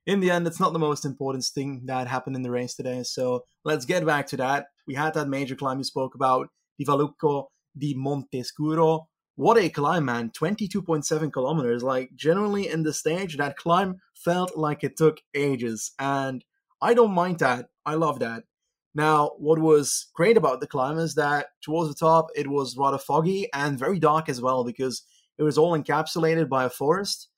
in 0.07 0.21
the 0.21 0.31
end, 0.31 0.47
it's 0.47 0.61
not 0.61 0.73
the 0.73 0.79
most 0.79 1.05
important 1.05 1.45
thing 1.45 1.83
that 1.85 2.09
happened 2.09 2.37
in 2.37 2.43
the 2.43 2.51
race 2.51 2.75
today. 2.75 3.03
So 3.03 3.45
let's 3.65 3.85
get 3.85 4.07
back 4.07 4.27
to 4.29 4.37
that. 4.39 4.67
We 4.87 4.95
had 4.95 5.15
that 5.15 5.29
major 5.29 5.55
climb 5.55 5.79
you 5.79 5.85
spoke 5.85 6.15
about, 6.15 6.49
Vivalucco 6.81 7.47
di 7.81 7.95
Montescuro, 7.95 9.09
what 9.37 9.57
a 9.57 9.71
climb, 9.71 10.05
man. 10.05 10.31
22.7 10.39 11.33
kilometers. 11.33 11.83
Like, 11.83 12.11
generally 12.15 12.69
in 12.69 12.83
the 12.83 12.93
stage, 12.93 13.39
that 13.39 13.57
climb 13.57 13.97
felt 14.15 14.57
like 14.57 14.85
it 14.85 14.99
took 14.99 15.21
ages. 15.35 15.93
And 15.99 16.45
I 16.83 16.95
don't 16.95 17.15
mind 17.15 17.39
that. 17.39 17.71
I 17.87 17.95
love 17.95 18.19
that. 18.21 18.45
Now, 18.95 19.31
what 19.39 19.59
was 19.59 20.09
great 20.15 20.37
about 20.37 20.61
the 20.61 20.67
climb 20.67 20.99
is 20.99 21.15
that 21.15 21.47
towards 21.63 21.89
the 21.89 21.95
top, 21.95 22.27
it 22.35 22.49
was 22.49 22.77
rather 22.77 22.99
foggy 22.99 23.49
and 23.55 23.79
very 23.79 23.99
dark 23.99 24.29
as 24.29 24.43
well 24.43 24.65
because 24.65 25.03
it 25.39 25.43
was 25.43 25.57
all 25.57 25.79
encapsulated 25.79 26.49
by 26.49 26.65
a 26.65 26.71
forest. 26.71 27.29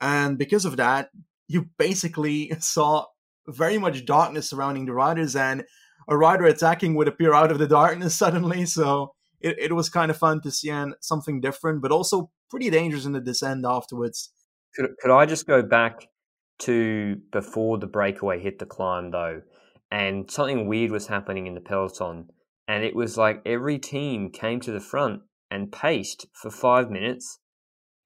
And 0.00 0.38
because 0.38 0.64
of 0.64 0.76
that, 0.78 1.10
you 1.46 1.68
basically 1.78 2.50
saw 2.58 3.06
very 3.46 3.78
much 3.78 4.06
darkness 4.06 4.48
surrounding 4.48 4.86
the 4.86 4.92
riders, 4.92 5.36
and 5.36 5.64
a 6.08 6.16
rider 6.16 6.46
attacking 6.46 6.94
would 6.94 7.08
appear 7.08 7.34
out 7.34 7.50
of 7.50 7.58
the 7.58 7.68
darkness 7.68 8.14
suddenly. 8.24 8.64
So 8.66 9.14
it, 9.44 9.58
it 9.58 9.72
was 9.74 9.90
kind 9.90 10.10
of 10.10 10.16
fun 10.16 10.40
to 10.40 10.50
see 10.50 10.72
something 11.00 11.40
different, 11.40 11.82
but 11.82 11.92
also 11.92 12.30
pretty 12.50 12.70
dangerous 12.70 13.04
in 13.04 13.12
the 13.12 13.20
descent 13.20 13.64
afterwards. 13.66 14.30
Could, 14.74 14.90
could 15.00 15.14
I 15.14 15.26
just 15.26 15.46
go 15.46 15.62
back 15.62 16.08
to 16.60 17.16
before 17.30 17.78
the 17.78 17.86
breakaway 17.86 18.40
hit 18.40 18.58
the 18.58 18.66
climb, 18.66 19.10
though? 19.10 19.42
And 19.90 20.30
something 20.30 20.66
weird 20.66 20.90
was 20.90 21.08
happening 21.08 21.46
in 21.46 21.54
the 21.54 21.60
peloton. 21.60 22.30
And 22.66 22.82
it 22.82 22.96
was 22.96 23.18
like 23.18 23.42
every 23.44 23.78
team 23.78 24.30
came 24.30 24.60
to 24.60 24.72
the 24.72 24.80
front 24.80 25.20
and 25.50 25.70
paced 25.70 26.26
for 26.32 26.50
five 26.50 26.90
minutes 26.90 27.38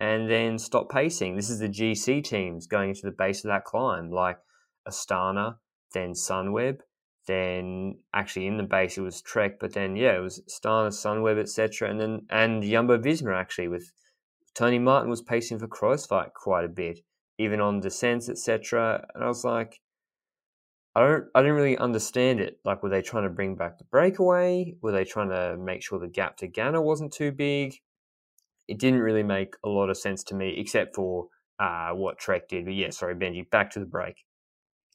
and 0.00 0.28
then 0.28 0.59
stopped 0.59 0.90
pacing. 0.90 1.37
This 1.37 1.49
is 1.49 1.61
the 1.61 1.68
GC 1.68 2.25
teams 2.25 2.66
going 2.66 2.90
into 2.90 3.02
the 3.04 3.12
base 3.16 3.45
of 3.45 3.49
that 3.49 3.64
climb, 3.64 4.11
like 4.11 4.38
Astana, 4.87 5.57
then 5.95 6.12
Sunweb, 6.12 6.80
then 7.28 7.99
actually 8.12 8.49
in 8.49 8.56
the 8.56 8.64
base 8.64 8.99
it 8.99 9.02
was 9.02 9.23
Trek, 9.23 9.61
but 9.61 9.75
then 9.75 9.94
yeah, 9.94 10.16
it 10.16 10.20
was 10.20 10.40
Astana, 10.40 10.88
Sunweb, 10.88 11.38
etc. 11.38 11.88
And 11.88 12.00
then 12.00 12.26
and 12.30 12.64
Jumbo 12.64 12.99
Visma 12.99 13.37
actually 13.37 13.68
with 13.68 13.92
Tony 14.54 14.80
Martin 14.80 15.08
was 15.08 15.23
pacing 15.23 15.61
for 15.61 15.68
Kruijswijk 15.68 16.32
quite 16.32 16.64
a 16.64 16.68
bit, 16.68 17.00
even 17.38 17.61
on 17.61 17.80
descents, 17.80 18.28
etc. 18.28 19.06
And 19.14 19.23
I 19.23 19.28
was 19.28 19.44
like, 19.44 19.80
I 20.97 21.06
don't, 21.06 21.26
I 21.32 21.42
didn't 21.42 21.54
really 21.54 21.78
understand 21.78 22.40
it. 22.40 22.58
Like, 22.64 22.82
were 22.82 22.88
they 22.88 23.02
trying 23.02 23.23
to 23.23 23.28
bring 23.28 23.54
back 23.54 23.78
the 23.78 23.85
breakaway? 23.85 24.75
Were 24.82 24.90
they 24.90 25.04
trying 25.04 25.28
to 25.28 25.56
make 25.56 25.82
sure 25.82 26.00
the 26.00 26.08
gap 26.08 26.38
to 26.38 26.49
Ganna 26.49 26.82
wasn't 26.82 27.12
too 27.12 27.30
big? 27.30 27.76
It 28.66 28.80
didn't 28.80 29.00
really 29.00 29.23
make 29.23 29.54
a 29.64 29.68
lot 29.68 29.90
of 29.90 29.97
sense 29.97 30.25
to 30.25 30.35
me, 30.35 30.56
except 30.58 30.97
for 30.97 31.28
uh, 31.61 31.90
what 31.90 32.18
Trek 32.18 32.49
did. 32.49 32.64
But 32.64 32.75
yeah, 32.75 32.90
sorry, 32.90 33.14
Benji, 33.14 33.49
back 33.49 33.70
to 33.73 33.78
the 33.78 33.87
break. 33.87 34.25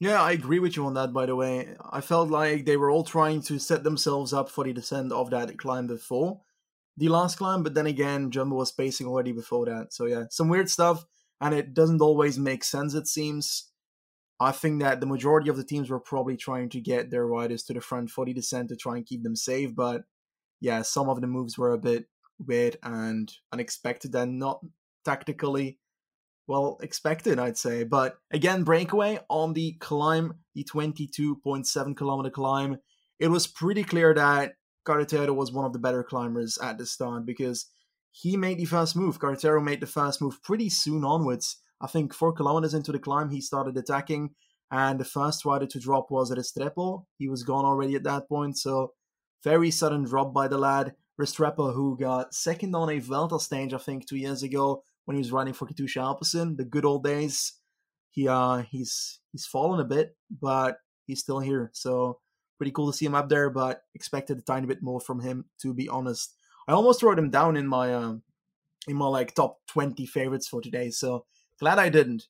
Yeah, 0.03 0.21
I 0.21 0.33
agree 0.33 0.59
with 0.59 0.75
you 0.75 0.85
on 0.85 0.95
that, 0.95 1.13
by 1.13 1.25
the 1.25 1.33
way. 1.33 1.77
I 1.89 2.01
felt 2.01 2.29
like 2.29 2.65
they 2.65 2.75
were 2.75 2.91
all 2.91 3.05
trying 3.05 3.41
to 3.43 3.57
set 3.57 3.85
themselves 3.85 4.33
up 4.33 4.49
for 4.49 4.65
the 4.65 4.73
descent 4.73 5.13
of 5.13 5.29
that 5.29 5.57
climb 5.57 5.87
before 5.87 6.41
the 6.97 7.07
last 7.07 7.37
climb, 7.37 7.63
but 7.63 7.73
then 7.73 7.87
again, 7.87 8.29
Jumbo 8.29 8.57
was 8.57 8.73
pacing 8.73 9.07
already 9.07 9.31
before 9.31 9.65
that. 9.67 9.93
So 9.93 10.05
yeah, 10.05 10.25
some 10.29 10.49
weird 10.49 10.69
stuff, 10.69 11.05
and 11.39 11.55
it 11.55 11.73
doesn't 11.73 12.01
always 12.01 12.37
make 12.37 12.65
sense, 12.65 12.93
it 12.95 13.07
seems. 13.07 13.71
I 14.41 14.51
think 14.51 14.81
that 14.81 14.99
the 14.99 15.05
majority 15.05 15.49
of 15.49 15.55
the 15.55 15.63
teams 15.63 15.89
were 15.89 16.01
probably 16.01 16.35
trying 16.35 16.67
to 16.71 16.81
get 16.81 17.09
their 17.09 17.25
riders 17.25 17.63
to 17.63 17.73
the 17.73 17.79
front 17.79 18.09
for 18.09 18.25
the 18.25 18.33
descent 18.33 18.67
to 18.69 18.75
try 18.75 18.97
and 18.97 19.05
keep 19.05 19.23
them 19.23 19.37
safe, 19.37 19.73
but 19.73 20.01
yeah, 20.59 20.81
some 20.81 21.07
of 21.07 21.21
the 21.21 21.27
moves 21.27 21.57
were 21.57 21.71
a 21.71 21.77
bit 21.77 22.07
weird 22.45 22.75
and 22.83 23.31
unexpected 23.53 24.13
and 24.15 24.37
not 24.37 24.59
tactically 25.05 25.79
well 26.47 26.77
expected, 26.81 27.39
I'd 27.39 27.57
say. 27.57 27.83
But 27.83 28.17
again, 28.31 28.63
breakaway 28.63 29.19
on 29.29 29.53
the 29.53 29.73
climb, 29.79 30.35
the 30.55 30.63
22.7 30.63 31.97
kilometer 31.97 32.29
climb. 32.29 32.77
It 33.19 33.29
was 33.29 33.47
pretty 33.47 33.83
clear 33.83 34.13
that 34.13 34.53
Carretero 34.85 35.33
was 35.33 35.51
one 35.51 35.65
of 35.65 35.73
the 35.73 35.79
better 35.79 36.03
climbers 36.03 36.57
at 36.57 36.77
the 36.77 36.85
start 36.85 37.25
because 37.25 37.67
he 38.11 38.37
made 38.37 38.57
the 38.57 38.65
first 38.65 38.95
move. 38.95 39.19
Carretero 39.19 39.63
made 39.63 39.79
the 39.79 39.87
first 39.87 40.21
move 40.21 40.41
pretty 40.43 40.69
soon 40.69 41.03
onwards. 41.03 41.57
I 41.81 41.87
think 41.87 42.13
four 42.13 42.33
kilometers 42.33 42.73
into 42.73 42.91
the 42.91 42.99
climb, 42.99 43.29
he 43.29 43.41
started 43.41 43.77
attacking, 43.77 44.35
and 44.71 44.99
the 44.99 45.05
first 45.05 45.45
rider 45.45 45.65
to 45.65 45.79
drop 45.79 46.11
was 46.11 46.31
Restrepo. 46.31 47.05
He 47.17 47.27
was 47.27 47.43
gone 47.43 47.65
already 47.65 47.95
at 47.95 48.03
that 48.03 48.27
point, 48.29 48.57
so 48.57 48.93
very 49.43 49.71
sudden 49.71 50.03
drop 50.03 50.33
by 50.33 50.47
the 50.47 50.57
lad. 50.57 50.93
Restrepo, 51.19 51.73
who 51.73 51.97
got 51.97 52.33
second 52.33 52.75
on 52.75 52.89
a 52.89 52.99
Vuelta 52.99 53.39
stage, 53.39 53.73
I 53.73 53.77
think, 53.77 54.07
two 54.07 54.17
years 54.17 54.43
ago, 54.43 54.83
when 55.05 55.15
he 55.15 55.19
was 55.19 55.31
riding 55.31 55.53
for 55.53 55.67
Katusha 55.67 56.01
Alpecin, 56.01 56.57
the 56.57 56.65
good 56.65 56.85
old 56.85 57.03
days. 57.03 57.53
He 58.11 58.27
uh 58.27 58.63
he's 58.69 59.19
he's 59.31 59.45
fallen 59.45 59.79
a 59.79 59.85
bit, 59.85 60.15
but 60.29 60.77
he's 61.05 61.19
still 61.19 61.39
here. 61.39 61.71
So 61.73 62.19
pretty 62.57 62.71
cool 62.71 62.91
to 62.91 62.97
see 62.97 63.05
him 63.05 63.15
up 63.15 63.29
there, 63.29 63.49
but 63.49 63.81
expected 63.95 64.37
a 64.37 64.41
tiny 64.41 64.67
bit 64.67 64.83
more 64.83 64.99
from 64.99 65.21
him 65.21 65.45
to 65.61 65.73
be 65.73 65.89
honest. 65.89 66.35
I 66.67 66.73
almost 66.73 67.03
wrote 67.03 67.19
him 67.19 67.29
down 67.29 67.57
in 67.57 67.67
my 67.67 67.93
um 67.93 68.23
in 68.87 68.95
my 68.95 69.07
like 69.07 69.33
top 69.33 69.59
20 69.67 70.05
favorites 70.05 70.47
for 70.47 70.61
today, 70.61 70.89
so 70.89 71.25
glad 71.59 71.79
I 71.79 71.89
didn't. 71.89 72.27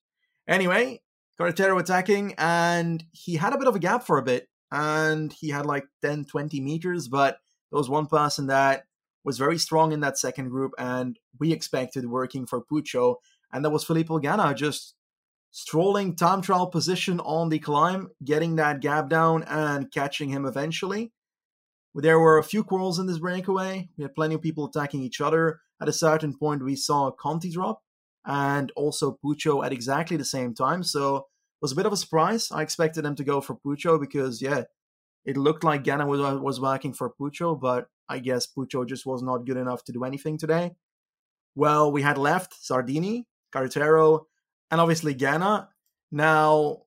Anyway, 0.48 1.02
Carretero 1.40 1.80
attacking 1.80 2.36
and 2.38 3.04
he 3.12 3.36
had 3.36 3.54
a 3.54 3.58
bit 3.58 3.68
of 3.68 3.76
a 3.76 3.80
gap 3.80 4.04
for 4.04 4.18
a 4.18 4.24
bit 4.24 4.50
and 4.72 5.32
he 5.34 5.50
had 5.50 5.66
like 5.66 5.86
10 6.02 6.26
20 6.26 6.62
meters, 6.62 7.08
but 7.08 7.40
there 7.72 7.78
was 7.78 7.90
one 7.90 8.08
person 8.08 8.48
that 8.48 8.86
was 9.24 9.38
very 9.38 9.58
strong 9.58 9.92
in 9.92 10.02
that 10.02 10.18
second 10.18 10.50
group, 10.50 10.74
and 10.78 11.20
we 11.40 11.52
expected 11.52 12.06
working 12.08 12.46
for 12.46 12.64
Puccio. 12.64 13.16
and 13.52 13.64
that 13.64 13.70
was 13.70 13.84
Filippo 13.84 14.20
Ganna 14.20 14.56
just 14.56 14.96
strolling 15.52 16.16
time 16.16 16.42
trial 16.42 16.68
position 16.68 17.20
on 17.20 17.50
the 17.50 17.60
climb, 17.60 18.10
getting 18.24 18.56
that 18.56 18.82
gap 18.82 19.08
down 19.08 19.44
and 19.44 19.92
catching 19.92 20.30
him 20.30 20.46
eventually. 20.46 21.12
There 21.94 22.20
were 22.20 22.40
a 22.40 22.44
few 22.44 22.64
quarrels 22.64 22.98
in 22.98 23.06
this 23.06 23.20
breakaway. 23.20 23.90
We 23.96 24.04
had 24.04 24.16
plenty 24.16 24.34
of 24.34 24.42
people 24.42 24.66
attacking 24.66 25.04
each 25.04 25.22
other. 25.22 25.62
At 25.80 25.88
a 25.88 25.94
certain 25.94 26.36
point, 26.36 26.64
we 26.64 26.76
saw 26.76 27.12
Conti 27.12 27.52
drop 27.52 27.84
and 28.26 28.72
also 28.76 29.20
Puccio 29.24 29.64
at 29.64 29.72
exactly 29.72 30.18
the 30.18 30.26
same 30.26 30.56
time. 30.56 30.82
So 30.82 31.18
it 31.18 31.24
was 31.62 31.72
a 31.72 31.76
bit 31.76 31.86
of 31.86 31.94
a 31.94 31.98
surprise. 31.98 32.52
I 32.52 32.64
expected 32.64 33.04
them 33.04 33.16
to 33.16 33.24
go 33.24 33.40
for 33.42 33.56
Puccio 33.56 34.00
because, 34.00 34.42
yeah, 34.42 34.64
it 35.26 35.38
looked 35.38 35.64
like 35.64 35.84
Ganna 35.84 36.06
was, 36.08 36.20
was 36.40 36.60
working 36.60 36.94
for 36.94 37.14
Puccio, 37.20 37.60
but 37.60 37.88
I 38.10 38.20
guess 38.20 38.48
Puccio 38.48 38.88
just 38.88 39.06
was 39.06 39.24
not 39.24 39.46
good 39.46 39.58
enough 39.58 39.84
to 39.86 39.92
do 39.92 40.04
anything 40.04 40.38
today. 40.38 40.72
Well, 41.56 41.92
we 41.92 42.02
had 42.02 42.18
left 42.18 42.56
Zardini, 42.62 43.26
Carretero, 43.54 44.26
and 44.72 44.82
obviously 44.82 45.16
Ganna. 45.16 45.68
Now, 46.12 46.84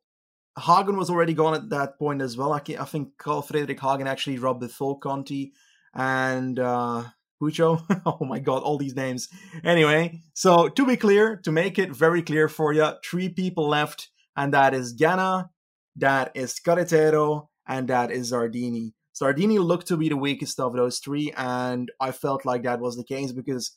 Hagen 0.59 0.97
was 0.97 1.11
already 1.11 1.35
gone 1.35 1.55
at 1.55 1.71
that 1.71 1.99
point 1.99 2.23
as 2.23 2.37
well. 2.37 2.53
I, 2.53 2.61
I 2.79 2.85
think 2.85 3.17
Carl 3.19 3.43
Fredrik 3.43 3.81
Hagen 3.81 4.07
actually 4.07 4.39
robbed 4.39 4.61
the 4.61 4.69
before 4.69 4.99
Conti 4.99 5.53
and 5.95 6.59
uh, 6.59 7.05
Puccio. 7.41 7.83
oh 8.07 8.25
my 8.25 8.39
god, 8.39 8.63
all 8.63 8.79
these 8.79 8.97
names. 8.97 9.29
Anyway, 9.65 10.21
so 10.35 10.69
to 10.69 10.87
be 10.87 10.97
clear, 10.97 11.37
to 11.45 11.53
make 11.53 11.79
it 11.79 11.95
very 11.95 12.23
clear 12.23 12.49
for 12.49 12.73
you, 12.73 12.91
three 13.05 13.29
people 13.29 13.69
left, 13.69 14.09
and 14.37 14.53
that 14.55 14.75
is 14.75 14.97
Ganna, 14.97 15.51
that 15.97 16.33
is 16.35 16.59
Carretero, 16.65 17.49
and 17.67 17.89
that 17.89 18.11
is 18.11 18.33
Zardini. 18.33 18.93
Zardini 19.15 19.59
looked 19.59 19.87
to 19.89 19.97
be 19.97 20.09
the 20.09 20.17
weakest 20.17 20.61
of 20.61 20.75
those 20.75 20.99
three, 20.99 21.33
and 21.37 21.91
I 22.01 22.13
felt 22.13 22.45
like 22.45 22.63
that 22.65 22.81
was 22.81 22.97
the 22.97 23.05
case 23.05 23.33
because 23.33 23.73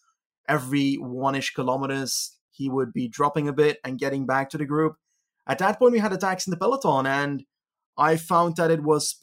every 0.48 0.96
one 0.96 1.36
ish 1.36 1.54
kilometers 1.54 2.38
he 2.52 2.70
would 2.70 2.92
be 2.92 3.08
dropping 3.08 3.48
a 3.48 3.54
bit 3.54 3.78
and 3.86 3.98
getting 3.98 4.26
back 4.26 4.50
to 4.50 4.58
the 4.58 4.66
group. 4.66 4.96
At 5.48 5.60
that 5.60 5.80
point, 5.80 5.94
we 5.94 6.00
had 6.00 6.12
attacks 6.12 6.46
in 6.46 6.52
the 6.52 6.58
peloton, 6.58 7.06
and 7.06 7.44
I 7.98 8.18
found 8.18 8.58
that 8.58 8.70
it 8.70 8.84
was 8.84 9.16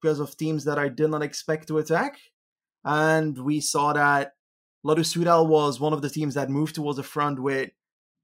because 0.00 0.18
of 0.18 0.36
teams 0.36 0.64
that 0.64 0.78
I 0.78 0.88
did 0.88 1.10
not 1.10 1.22
expect 1.22 1.68
to 1.68 1.78
attack. 1.78 2.18
And 2.84 3.38
we 3.38 3.60
saw 3.60 3.92
that 3.92 4.32
Lotto 4.82 5.02
Soudal 5.02 5.46
was 5.46 5.78
one 5.78 5.92
of 5.92 6.02
the 6.02 6.10
teams 6.10 6.34
that 6.34 6.50
moved 6.50 6.74
towards 6.74 6.96
the 6.96 7.04
front 7.04 7.40
with 7.40 7.70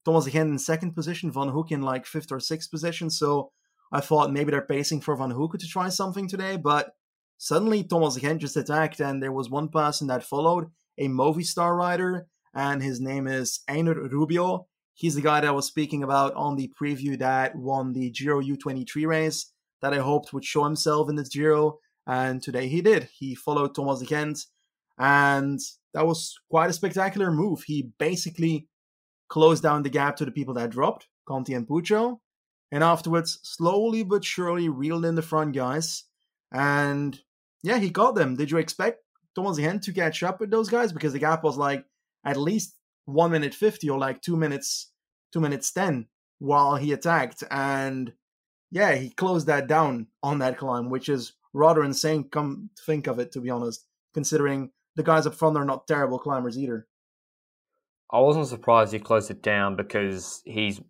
Thomas 0.04 0.26
again 0.26 0.48
in 0.48 0.58
second 0.58 0.94
position, 0.94 1.32
Vanhoucke 1.32 1.70
in 1.70 1.82
like 1.82 2.06
fifth 2.06 2.32
or 2.32 2.40
sixth 2.40 2.70
position. 2.70 3.10
So 3.10 3.52
I 3.90 4.00
thought 4.00 4.32
maybe 4.32 4.50
they're 4.50 4.62
pacing 4.62 5.00
for 5.00 5.16
Vanhoucke 5.16 5.58
to 5.58 5.66
try 5.66 5.88
something 5.88 6.28
today, 6.28 6.56
but 6.56 6.94
Suddenly, 7.40 7.84
Thomas 7.84 8.16
again 8.16 8.40
just 8.40 8.56
attacked, 8.56 8.98
and 8.98 9.22
there 9.22 9.30
was 9.30 9.48
one 9.48 9.68
person 9.68 10.08
that 10.08 10.24
followed, 10.24 10.66
a 10.98 11.06
Movistar 11.06 11.76
rider, 11.76 12.26
and 12.52 12.82
his 12.82 13.00
name 13.00 13.28
is 13.28 13.60
Einer 13.68 13.94
Rubio. 13.94 14.66
He's 14.94 15.14
the 15.14 15.22
guy 15.22 15.40
that 15.40 15.48
I 15.48 15.52
was 15.52 15.66
speaking 15.66 16.02
about 16.02 16.34
on 16.34 16.56
the 16.56 16.72
preview 16.80 17.16
that 17.20 17.54
won 17.54 17.92
the 17.92 18.10
Giro 18.10 18.42
U23 18.42 19.06
race 19.06 19.52
that 19.80 19.94
I 19.94 19.98
hoped 19.98 20.32
would 20.32 20.44
show 20.44 20.64
himself 20.64 21.08
in 21.08 21.14
this 21.14 21.28
Giro, 21.28 21.78
and 22.08 22.42
today 22.42 22.66
he 22.66 22.80
did. 22.80 23.08
He 23.16 23.36
followed 23.36 23.76
Thomas 23.76 24.00
Gent, 24.00 24.40
and 24.98 25.60
that 25.94 26.08
was 26.08 26.34
quite 26.50 26.70
a 26.70 26.72
spectacular 26.72 27.30
move. 27.30 27.62
He 27.62 27.92
basically 28.00 28.66
closed 29.28 29.62
down 29.62 29.84
the 29.84 29.90
gap 29.90 30.16
to 30.16 30.24
the 30.24 30.32
people 30.32 30.54
that 30.54 30.70
dropped, 30.70 31.06
Conti 31.24 31.54
and 31.54 31.68
Puccio, 31.68 32.18
and 32.70 32.84
afterwards 32.84 33.40
slowly 33.42 34.02
but 34.02 34.24
surely 34.24 34.68
reeled 34.68 35.04
in 35.04 35.14
the 35.14 35.22
front 35.22 35.54
guys. 35.54 36.04
And 36.52 37.20
yeah, 37.62 37.78
he 37.78 37.90
got 37.90 38.14
them. 38.14 38.36
Did 38.36 38.50
you 38.50 38.58
expect 38.58 39.02
Thomas 39.34 39.58
Gent 39.58 39.82
to 39.84 39.92
catch 39.92 40.22
up 40.22 40.40
with 40.40 40.50
those 40.50 40.68
guys? 40.68 40.92
Because 40.92 41.12
the 41.12 41.18
gap 41.18 41.42
was 41.42 41.56
like 41.56 41.84
at 42.24 42.36
least 42.36 42.74
one 43.04 43.30
minute 43.30 43.54
fifty 43.54 43.88
or 43.88 43.98
like 43.98 44.22
two 44.22 44.36
minutes, 44.36 44.92
two 45.32 45.40
minutes 45.40 45.72
ten 45.72 46.06
while 46.38 46.76
he 46.76 46.92
attacked, 46.92 47.42
and 47.50 48.12
yeah, 48.70 48.94
he 48.94 49.10
closed 49.10 49.46
that 49.46 49.66
down 49.66 50.06
on 50.22 50.38
that 50.38 50.58
climb, 50.58 50.90
which 50.90 51.08
is 51.08 51.32
rather 51.52 51.82
insane. 51.82 52.28
Come 52.30 52.70
to 52.76 52.82
think 52.82 53.06
of 53.06 53.18
it, 53.18 53.32
to 53.32 53.40
be 53.40 53.50
honest, 53.50 53.86
considering 54.14 54.70
the 54.94 55.02
guys 55.02 55.26
up 55.26 55.34
front 55.34 55.56
are 55.56 55.64
not 55.64 55.86
terrible 55.88 56.18
climbers 56.18 56.58
either. 56.58 56.86
I 58.10 58.20
wasn't 58.20 58.46
surprised 58.46 58.92
he 58.92 58.98
closed 58.98 59.30
it 59.30 59.42
down 59.42 59.76
because 59.76 60.42
he's 60.44 60.80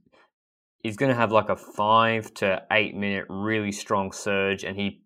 he's 0.80 0.96
going 0.96 1.10
to 1.10 1.16
have 1.16 1.32
like 1.32 1.48
a 1.48 1.56
five 1.56 2.32
to 2.34 2.62
eight 2.70 2.94
minute 2.94 3.26
really 3.28 3.72
strong 3.72 4.12
surge, 4.12 4.64
and 4.64 4.76
he 4.76 5.02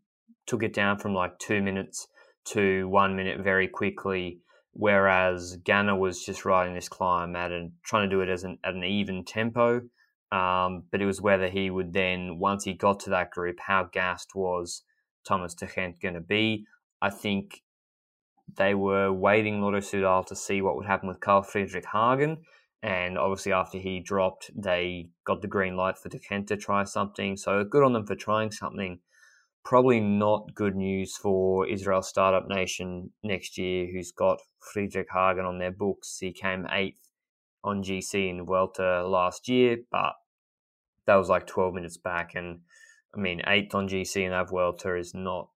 took 0.47 0.63
it 0.63 0.75
down 0.75 0.99
from 0.99 1.15
like 1.15 1.39
two 1.39 1.63
minutes 1.63 2.07
to 2.45 2.89
one 2.89 3.17
minute 3.17 3.41
very 3.41 3.69
quickly. 3.69 4.41
Whereas 4.75 5.59
Ganna 5.63 5.99
was 5.99 6.25
just 6.25 6.47
riding 6.47 6.75
this 6.75 6.89
climb 6.89 7.37
at 7.37 7.53
and 7.53 7.73
trying 7.85 8.09
to 8.09 8.17
do 8.17 8.23
it 8.23 8.31
as 8.31 8.43
an, 8.43 8.59
at 8.65 8.75
an 8.75 8.85
even 8.85 9.23
tempo. 9.25 9.83
Um, 10.31 10.85
but 10.91 11.03
it 11.03 11.07
was 11.07 11.21
whether 11.21 11.51
he 11.51 11.69
would 11.69 11.93
then, 11.93 12.39
once 12.39 12.65
he 12.65 12.73
got 12.73 13.01
to 13.01 13.11
that 13.11 13.31
group, 13.31 13.59
how 13.67 13.91
gassed 13.93 14.31
was 14.35 14.83
Thomas 15.27 15.55
de 15.55 15.67
going 16.01 16.15
to 16.15 16.21
be. 16.21 16.65
I 17.03 17.11
think 17.11 17.63
they 18.57 18.75
were 18.75 19.13
waiting 19.13 19.61
Lotto 19.61 19.81
Soudal 19.81 20.25
to 20.27 20.37
see 20.37 20.63
what 20.63 20.77
would 20.77 20.87
happen 20.87 21.09
with 21.09 21.21
Carl 21.21 21.43
Fredrik 21.43 21.85
Hagen. 21.93 22.39
And 22.83 23.17
obviously, 23.17 23.53
after 23.53 23.79
he 23.79 24.01
dropped, 24.01 24.51
they 24.57 25.09
got 25.25 25.41
the 25.41 25.47
green 25.47 25.77
light 25.77 25.99
for 25.99 26.09
De 26.09 26.19
Gendt 26.19 26.49
to 26.49 26.57
try 26.57 26.83
something. 26.83 27.37
So 27.37 27.63
good 27.63 27.85
on 27.85 27.93
them 27.93 28.07
for 28.07 28.17
trying 28.17 28.51
something. 28.51 28.99
Probably 29.65 30.01
not 30.01 30.55
good 30.57 30.75
news 30.75 31.17
for 31.17 31.69
Israel 31.69 32.03
Startup 32.03 32.49
Nation 32.49 33.11
next 33.23 33.57
year, 33.57 33.87
who's 33.93 34.11
got 34.11 34.41
Fredrik 34.61 35.07
Hagen 35.13 35.45
on 35.45 35.59
their 35.59 35.71
books. 35.71 36.19
He 36.19 36.33
came 36.33 36.67
eighth 36.73 37.09
on 37.63 37.85
GC 37.85 38.29
in 38.29 38.45
Vuelta 38.45 39.07
last 39.07 39.49
year, 39.49 39.77
but 39.93 40.15
that 41.07 41.15
was 41.15 41.29
like 41.29 41.47
12 41.47 41.75
minutes 41.75 41.97
back. 41.97 42.35
And 42.35 42.61
I 43.15 43.21
mean, 43.21 43.43
eighth 43.47 43.77
on 43.77 43.89
GC 43.89 44.25
in 44.25 44.31
that 44.31 44.49
Vuelta 44.49 44.97
is 44.97 45.15
not 45.15 45.51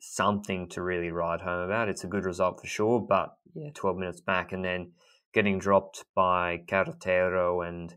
something 0.00 0.68
to 0.70 0.82
really 0.82 1.10
ride 1.10 1.40
home 1.40 1.64
about. 1.64 1.88
It's 1.88 2.04
a 2.04 2.08
good 2.08 2.24
result 2.24 2.60
for 2.60 2.66
sure, 2.66 3.00
but 3.00 3.36
yeah, 3.54 3.70
12 3.74 3.96
minutes 3.96 4.20
back 4.20 4.52
and 4.52 4.64
then 4.64 4.92
getting 5.34 5.58
dropped 5.58 6.04
by 6.14 6.62
Carretero 6.66 7.66
and 7.66 7.94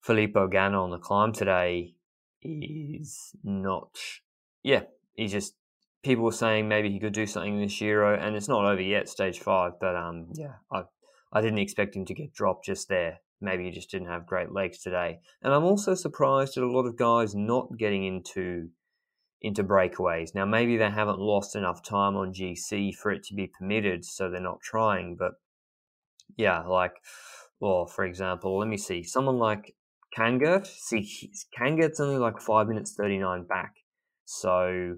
Filippo 0.00 0.48
Ganna 0.48 0.82
on 0.82 0.90
the 0.90 0.98
climb 0.98 1.32
today 1.32 1.94
is 2.42 3.34
not, 3.42 3.98
yeah, 4.62 4.82
he's 5.14 5.32
just, 5.32 5.54
people 6.02 6.24
were 6.24 6.32
saying 6.32 6.68
maybe 6.68 6.90
he 6.90 7.00
could 7.00 7.12
do 7.12 7.26
something 7.26 7.60
this 7.60 7.78
Giro 7.78 8.16
and 8.18 8.36
it's 8.36 8.48
not 8.48 8.64
over 8.64 8.80
yet, 8.80 9.08
stage 9.08 9.40
five, 9.40 9.72
but 9.80 9.96
um, 9.96 10.28
yeah, 10.34 10.54
I, 10.72 10.84
I 11.32 11.40
didn't 11.40 11.58
expect 11.58 11.96
him 11.96 12.04
to 12.06 12.14
get 12.14 12.32
dropped 12.32 12.66
just 12.66 12.88
there. 12.88 13.18
Maybe 13.40 13.64
he 13.64 13.70
just 13.72 13.90
didn't 13.90 14.08
have 14.08 14.26
great 14.26 14.52
legs 14.52 14.78
today. 14.78 15.18
And 15.42 15.52
I'm 15.52 15.64
also 15.64 15.94
surprised 15.94 16.56
at 16.56 16.62
a 16.62 16.70
lot 16.70 16.86
of 16.86 16.96
guys 16.96 17.34
not 17.34 17.76
getting 17.76 18.04
into 18.04 18.68
into 19.42 19.62
breakaways. 19.62 20.34
Now, 20.34 20.46
maybe 20.46 20.78
they 20.78 20.88
haven't 20.88 21.18
lost 21.18 21.54
enough 21.54 21.82
time 21.82 22.16
on 22.16 22.32
GC 22.32 22.94
for 22.94 23.12
it 23.12 23.22
to 23.24 23.34
be 23.34 23.46
permitted, 23.46 24.02
so 24.02 24.30
they're 24.30 24.40
not 24.40 24.62
trying. 24.62 25.16
But 25.18 25.32
yeah, 26.36 26.60
like, 26.60 26.94
well, 27.60 27.86
for 27.86 28.04
example, 28.04 28.58
let 28.58 28.68
me 28.68 28.76
see. 28.76 29.02
Someone 29.02 29.38
like 29.38 29.74
Kangert, 30.16 30.66
see, 30.66 31.32
Kangert's 31.58 32.00
only 32.00 32.18
like 32.18 32.40
5 32.40 32.68
minutes 32.68 32.94
39 32.96 33.44
back. 33.44 33.74
So 34.24 34.96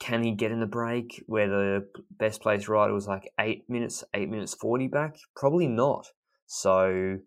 can 0.00 0.22
he 0.22 0.32
get 0.32 0.50
in 0.50 0.60
the 0.60 0.66
break 0.66 1.22
where 1.26 1.48
the 1.48 1.88
best 2.18 2.42
place 2.42 2.68
rider 2.68 2.92
was 2.92 3.06
like 3.06 3.30
8 3.38 3.64
minutes, 3.68 4.04
8 4.14 4.28
minutes 4.28 4.54
40 4.54 4.88
back? 4.88 5.16
Probably 5.36 5.68
not. 5.68 6.06
So 6.46 7.18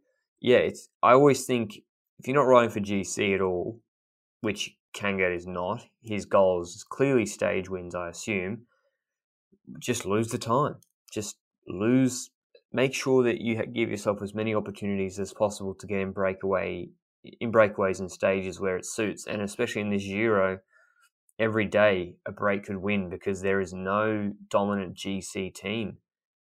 yeah, 0.42 0.58
it's 0.58 0.90
I 1.02 1.14
always 1.14 1.46
think 1.46 1.78
if 2.20 2.28
you're 2.28 2.36
not 2.36 2.44
riding 2.44 2.70
for 2.70 2.80
GC 2.80 3.34
at 3.34 3.42
all, 3.42 3.80
which 4.42 4.76
Kangert 4.96 5.36
is 5.36 5.48
not. 5.48 5.86
His 6.04 6.26
goal 6.26 6.62
is 6.62 6.86
clearly 6.88 7.26
stage 7.26 7.70
wins, 7.70 7.96
I 7.96 8.10
assume. 8.10 8.68
Just 9.80 10.06
lose 10.06 10.30
the 10.30 10.38
time. 10.38 10.76
Just 11.12 11.38
lose. 11.68 12.30
Make 12.72 12.94
sure 12.94 13.24
that 13.24 13.42
you 13.42 13.64
give 13.66 13.90
yourself 13.90 14.22
as 14.22 14.34
many 14.34 14.54
opportunities 14.54 15.20
as 15.20 15.34
possible 15.34 15.74
to 15.76 15.88
get 15.88 16.00
in 16.00 16.12
breakaway, 16.12 16.90
in 17.40 17.52
breakaways 17.52 18.00
and 18.00 18.12
stages 18.12 18.60
where 18.60 18.78
it 18.78 18.86
suits, 18.86 19.26
and 19.28 19.42
especially 19.42 19.82
in 19.82 19.90
this 19.90 20.04
Giro, 20.04 20.60
every 21.40 21.66
day 21.66 22.16
a 22.26 22.32
break 22.32 22.66
could 22.66 22.78
win 22.78 23.10
because 23.10 23.42
there 23.42 23.60
is 23.60 23.74
no 23.74 24.34
dominant 24.50 24.96
GC 24.96 25.54
team 25.54 25.98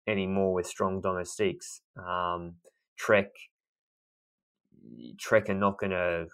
anymore 0.06 0.52
with 0.52 0.66
strong 0.66 1.00
domestiques. 1.00 1.80
Um, 1.96 2.56
Trek, 2.96 3.28
Trek 5.18 5.48
are 5.48 5.54
not 5.54 5.78
going 5.78 5.90
to 5.90 6.26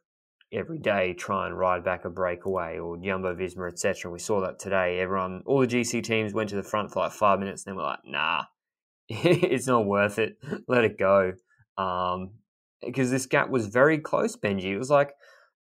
every 0.53 0.79
day 0.79 1.12
try 1.12 1.46
and 1.46 1.59
ride 1.59 1.85
back 1.85 2.05
a 2.05 2.11
breakaway 2.11 2.79
or 2.79 2.96
Jumbo 2.96 3.35
Visma, 3.35 3.68
etc. 3.68 4.11
We 4.11 4.18
saw 4.18 4.40
that 4.40 4.59
today. 4.59 5.01
Everyone, 5.01 5.42
all 5.46 5.61
the 5.61 5.66
GC 5.66 6.03
teams 6.03 6.33
went 6.33 6.49
to 6.51 6.57
the 6.57 6.62
front 6.62 6.92
for 6.92 7.01
like 7.01 7.12
five 7.12 7.38
minutes, 7.38 7.64
and 7.64 7.72
then 7.72 7.77
we're 7.77 7.85
like, 7.85 8.01
nah, 8.05 8.44
it's 9.09 9.66
not 9.66 9.87
worth 9.87 10.19
it. 10.19 10.38
Let 10.66 10.85
it 10.85 10.99
go. 10.99 11.33
Um, 11.79 12.31
because 12.85 13.11
this 13.11 13.27
gap 13.27 13.51
was 13.51 13.66
very 13.66 13.99
close, 13.99 14.37
Benji. 14.37 14.64
It 14.64 14.79
was 14.79 14.90
like 14.90 15.14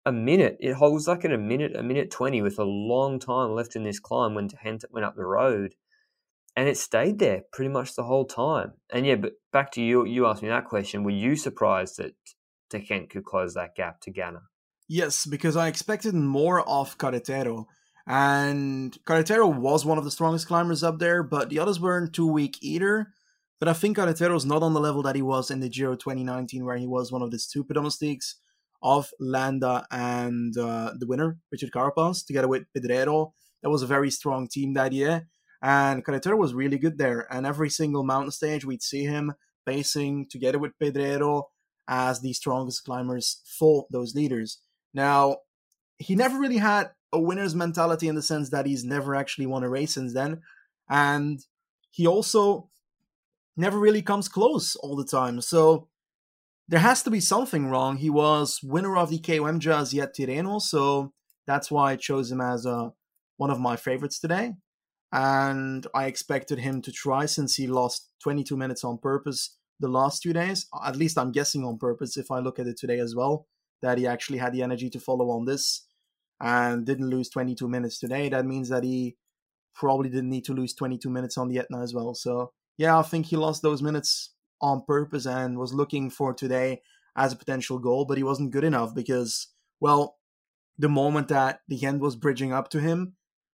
a 0.07 0.13
minute. 0.13 0.57
It 0.61 0.75
holds 0.75 1.09
like 1.09 1.25
in 1.25 1.33
a 1.33 1.39
minute, 1.39 1.77
a 1.77 1.83
minute 1.83 2.11
twenty, 2.11 2.43
with 2.43 2.59
a 2.59 2.65
long 2.65 3.19
time 3.19 3.55
left 3.55 3.77
in 3.77 3.85
this 3.85 4.01
climb 4.01 4.35
when 4.35 4.49
Hent 4.49 4.85
went 4.91 5.05
up 5.07 5.17
the 5.17 5.25
road, 5.25 5.75
and 6.57 6.69
it 6.69 6.77
stayed 6.77 7.19
there 7.19 7.43
pretty 7.53 7.71
much 7.71 7.95
the 7.95 8.05
whole 8.05 8.25
time. 8.25 8.73
And 8.93 9.07
yeah, 9.07 9.17
but 9.17 9.33
back 9.53 9.73
to 9.73 9.83
you. 9.83 10.05
You 10.07 10.27
asked 10.27 10.43
me 10.43 10.49
that 10.49 10.67
question. 10.67 11.05
Were 11.05 11.11
you 11.11 11.37
surprised 11.37 11.99
that 11.99 12.15
De 12.71 13.07
could 13.07 13.25
close 13.25 13.55
that 13.55 13.75
gap 13.75 14.01
to 14.03 14.13
Ganna? 14.13 14.43
Yes, 14.89 15.25
because 15.25 15.57
I 15.57 15.69
expected 15.69 16.15
more 16.15 16.61
of 16.69 16.99
Carretero. 16.99 17.67
And 18.07 18.97
Carretero 19.05 19.55
was 19.55 19.87
one 19.87 19.97
of 19.97 20.05
the 20.05 20.11
strongest 20.11 20.47
climbers 20.47 20.83
up 20.83 20.99
there, 20.99 21.23
but 21.23 21.49
the 21.49 21.59
others 21.59 21.81
weren't 21.81 22.13
too 22.13 22.27
weak 22.27 22.59
either. 22.61 23.15
But 23.61 23.69
I 23.69 23.73
think 23.73 23.97
Carretero's 23.97 24.45
not 24.45 24.63
on 24.63 24.75
the 24.75 24.81
level 24.81 25.03
that 25.03 25.17
he 25.17 25.23
was 25.23 25.51
in 25.51 25.61
the 25.61 25.69
Giro 25.69 25.95
2019, 25.95 26.65
where 26.65 26.77
he 26.77 26.87
was 26.87 27.13
one 27.13 27.23
of 27.23 27.31
the 27.31 27.39
stupid 27.39 27.75
domestiques 27.75 28.37
of 28.83 29.11
Landa 29.19 29.87
and 29.91 30.57
uh, 30.59 30.93
the 30.99 31.07
winner, 31.07 31.39
Richard 31.51 31.71
Carapaz, 31.71 32.27
together 32.27 32.49
with 32.49 32.65
Pedrero. 32.77 33.33
That 33.63 33.71
was 33.71 33.83
a 33.83 33.87
very 33.87 34.11
strong 34.11 34.47
team 34.47 34.75
that 34.75 34.93
year. 34.93 35.27
And 35.63 36.05
Carretero 36.05 36.37
was 36.37 36.53
really 36.53 36.77
good 36.77 36.99
there. 36.99 37.27
And 37.33 37.47
every 37.47 37.71
single 37.71 38.05
mountain 38.05 38.31
stage, 38.31 38.67
we'd 38.67 38.83
see 38.83 39.05
him 39.05 39.33
pacing 39.67 40.27
together 40.31 40.59
with 40.59 40.79
Pedrero 40.79 41.45
as 41.89 42.21
the 42.21 42.35
strongest 42.35 42.85
climbers 42.85 43.41
for 43.59 43.87
those 43.91 44.15
leaders. 44.15 44.59
Now, 44.93 45.39
he 45.97 46.15
never 46.15 46.39
really 46.39 46.59
had 46.59 46.91
a 47.13 47.21
winner's 47.21 47.55
mentality 47.55 48.09
in 48.09 48.15
the 48.15 48.23
sense 48.23 48.51
that 48.51 48.67
he's 48.67 48.85
never 48.85 49.15
actually 49.15 49.47
won 49.47 49.65
a 49.65 49.69
race 49.69 49.95
since 49.95 50.13
then. 50.13 50.43
And 50.91 51.41
he 51.91 52.07
also 52.07 52.69
never 53.57 53.79
really 53.79 54.03
comes 54.03 54.29
close 54.29 54.77
all 54.77 54.97
the 54.97 55.05
time. 55.05 55.41
So 55.41 55.89
there 56.69 56.81
has 56.81 57.03
to 57.03 57.11
be 57.11 57.21
something 57.21 57.67
wrong. 57.67 57.99
He 57.99 58.11
was 58.11 58.61
winner 58.63 58.97
of 58.97 59.11
the 59.11 59.19
KOM 59.19 59.61
Jaziet 59.61 60.15
Tirreno, 60.19 60.61
so 60.61 61.13
that's 61.47 61.71
why 61.71 61.93
I 61.93 61.97
chose 61.97 62.33
him 62.33 62.41
as 62.41 62.67
uh, 62.67 62.91
one 63.37 63.51
of 63.51 63.61
my 63.61 63.77
favorites 63.77 64.19
today. 64.19 64.55
And 65.13 65.87
I 65.95 66.07
expected 66.07 66.59
him 66.59 66.83
to 66.83 66.91
try 66.91 67.27
since 67.27 67.55
he 67.57 67.67
lost 67.67 68.11
22 68.23 68.57
minutes 68.57 68.83
on 68.83 68.99
purpose 68.99 69.57
the 69.79 69.89
last 69.89 70.23
two 70.23 70.33
days. 70.33 70.67
At 70.85 70.97
least 70.97 71.19
I'm 71.19 71.31
guessing 71.31 71.65
on 71.65 71.79
purpose 71.79 72.17
if 72.17 72.31
I 72.31 72.39
look 72.41 72.59
at 72.59 72.67
it 72.67 72.77
today 72.79 72.99
as 72.99 73.15
well 73.15 73.47
that 73.83 73.99
he 73.99 74.07
actually 74.07 74.39
had 74.39 74.53
the 74.53 74.63
energy 74.63 74.89
to 74.91 74.99
follow 74.99 75.31
on 75.31 75.45
this 75.45 75.87
and 76.41 76.87
didn't 76.87 77.11
lose 77.11 77.29
22 77.29 77.69
minutes 77.69 77.99
today. 77.99 78.29
That 78.29 78.47
means 78.47 78.71
that 78.71 78.83
he 78.83 79.17
probably 79.75 80.09
didn't 80.09 80.31
need 80.31 80.45
to 80.45 80.55
lose 80.55 80.75
22 80.75 81.11
minutes 81.11 81.37
on 81.37 81.49
the 81.49 81.59
Etna 81.59 81.83
as 81.83 81.93
well. 81.93 82.15
So, 82.15 82.53
yeah, 82.77 82.99
I 82.99 83.03
think 83.03 83.27
he 83.27 83.37
lost 83.37 83.63
those 83.63 83.83
minutes 83.83 84.33
on 84.61 84.85
purpose 84.87 85.27
and 85.27 85.59
was 85.59 85.75
looking 85.75 86.11
for 86.11 86.33
today 86.33 86.83
as 87.17 87.33
a 87.33 87.37
potential 87.37 87.79
goal, 87.79 88.05
but 88.05 88.17
he 88.17 88.25
wasn't 88.25 88.51
good 88.51 88.65
enough 88.65 88.95
because, 88.95 89.49
well, 89.81 90.17
the 90.79 90.89
moment 90.89 91.29
that 91.29 91.61
De 91.69 91.79
Gendt 91.79 92.01
was 92.01 92.17
bridging 92.17 92.53
up 92.53 92.69
to 92.71 92.81
him, 92.81 93.15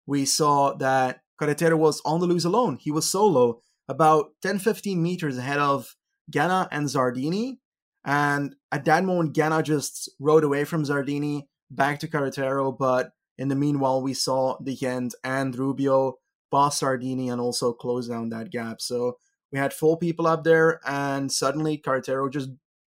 we 0.07 0.25
saw 0.25 0.75
that 0.75 1.21
Carretero 1.41 1.77
was 1.77 2.01
on 2.05 2.21
the 2.21 2.27
loose 2.27 2.45
alone. 2.45 2.79
He 2.81 2.91
was 2.91 3.09
solo, 3.09 3.61
about 3.89 4.31
10 4.43 4.59
15 4.59 5.03
meters 5.03 5.39
ahead 5.39 5.59
of 5.59 5.97
Ganna 6.31 6.69
and 6.71 6.87
Zardini. 6.87 7.59
And 8.05 8.55
at 8.71 8.85
that 8.85 9.05
moment, 9.05 9.35
Ganna 9.35 9.63
just 9.63 10.11
rode 10.21 10.45
away 10.45 10.65
from 10.65 10.85
Zardini 10.85 11.43
back 11.71 11.99
to 12.01 12.09
Carretero. 12.09 12.77
But 12.77 13.11
in 13.39 13.49
the 13.49 13.57
meanwhile, 13.57 14.03
we 14.03 14.15
saw 14.15 14.59
De 14.63 14.77
Gendt 14.77 15.13
and 15.25 15.57
Rubio 15.57 16.19
pass 16.51 16.81
Zardini 16.81 17.31
and 17.31 17.41
also 17.41 17.73
close 17.73 18.09
down 18.09 18.29
that 18.31 18.51
gap. 18.51 18.81
So 18.81 19.19
we 19.53 19.59
had 19.59 19.73
four 19.73 19.99
people 19.99 20.27
up 20.27 20.45
there, 20.45 20.81
and 20.87 21.31
suddenly 21.31 21.79
Carretero 21.79 22.31
just 22.31 22.51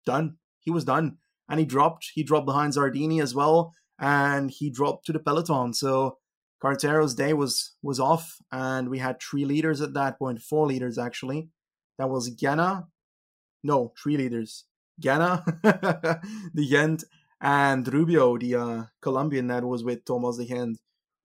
done. 0.06 0.38
He 0.60 0.72
was 0.72 0.86
done, 0.86 1.18
and 1.50 1.60
he 1.60 1.66
dropped. 1.66 2.12
He 2.14 2.24
dropped 2.24 2.46
behind 2.46 2.74
Zardini 2.74 3.22
as 3.22 3.34
well, 3.34 3.74
and 4.00 4.52
he 4.52 4.70
dropped 4.70 5.06
to 5.06 5.14
the 5.14 5.20
peloton. 5.20 5.74
So 5.74 6.18
Carretero's 6.62 7.16
day 7.16 7.34
was 7.34 7.76
was 7.82 8.00
off, 8.00 8.38
and 8.52 8.90
we 8.90 9.00
had 9.00 9.22
three 9.22 9.46
leaders 9.46 9.82
at 9.82 9.94
that 9.94 10.20
point, 10.20 10.42
four 10.42 10.68
leaders 10.68 10.98
actually. 10.98 11.50
That 11.98 12.10
was 12.10 12.36
Ganna, 12.36 12.88
no, 13.64 13.94
three 14.02 14.18
leaders. 14.18 14.66
Ganna, 15.02 15.44
De 16.56 16.70
Gendt, 16.70 17.04
and 17.40 17.92
Rubio, 17.92 18.38
the 18.38 18.56
uh, 18.56 18.84
Colombian 19.02 19.48
that 19.48 19.64
was 19.64 19.84
with 19.84 20.06
Thomas 20.06 20.38
De 20.38 20.46
Gendt. 20.46 20.76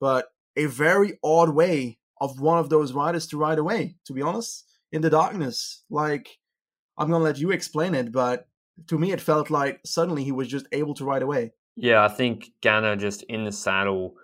But 0.00 0.28
a 0.56 0.66
very 0.66 1.18
odd 1.22 1.50
way 1.50 1.98
of 2.20 2.40
one 2.40 2.58
of 2.58 2.70
those 2.70 2.92
riders 2.92 3.26
to 3.28 3.36
ride 3.36 3.58
away, 3.58 3.96
to 4.06 4.12
be 4.12 4.22
honest, 4.22 4.64
in 4.92 5.02
the 5.02 5.10
darkness. 5.10 5.84
Like, 5.90 6.38
I'm 6.98 7.10
gonna 7.10 7.24
let 7.24 7.38
you 7.38 7.50
explain 7.50 7.94
it, 7.94 8.12
but 8.12 8.48
to 8.88 8.98
me, 8.98 9.12
it 9.12 9.20
felt 9.20 9.50
like 9.50 9.80
suddenly 9.84 10.24
he 10.24 10.32
was 10.32 10.48
just 10.48 10.66
able 10.72 10.94
to 10.94 11.04
ride 11.04 11.22
away. 11.22 11.52
Yeah, 11.76 12.04
I 12.04 12.08
think 12.08 12.52
Ganna 12.62 12.98
just 12.98 13.22
in 13.24 13.44
the 13.44 13.52
saddle, 13.52 14.14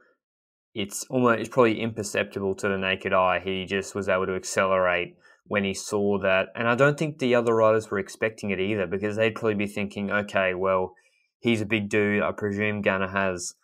it's 0.75 1.05
almost 1.11 1.41
it's 1.41 1.49
probably 1.49 1.81
imperceptible 1.81 2.55
to 2.57 2.69
the 2.69 2.79
naked 2.79 3.13
eye. 3.13 3.41
He 3.45 3.67
just 3.67 3.95
was 3.95 4.09
able 4.09 4.27
to 4.27 4.35
accelerate 4.35 5.17
when 5.47 5.65
he 5.65 5.75
saw 5.75 6.19
that, 6.21 6.49
and 6.55 6.69
I 6.69 6.75
don't 6.75 6.99
think 6.99 7.19
the 7.19 7.35
other 7.35 7.55
riders 7.55 7.91
were 7.91 7.99
expecting 7.99 8.51
it 8.51 8.61
either 8.61 8.87
because 8.87 9.17
they'd 9.17 9.35
probably 9.35 9.55
be 9.55 9.67
thinking, 9.67 10.11
okay, 10.11 10.55
well, 10.55 10.95
he's 11.41 11.61
a 11.61 11.67
big 11.67 11.89
dude. 11.91 12.23
I 12.23 12.33
presume 12.33 12.83
Ganna 12.83 13.11
has 13.11 13.55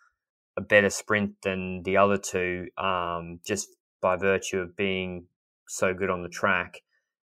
a 0.55 0.61
better 0.61 0.89
sprint 0.89 1.41
than 1.41 1.81
the 1.83 1.97
other 1.97 2.17
two, 2.17 2.67
um, 2.77 3.39
just 3.45 3.69
by 4.01 4.15
virtue 4.15 4.59
of 4.59 4.75
being 4.75 5.25
so 5.67 5.93
good 5.93 6.09
on 6.09 6.23
the 6.23 6.29
track 6.29 6.81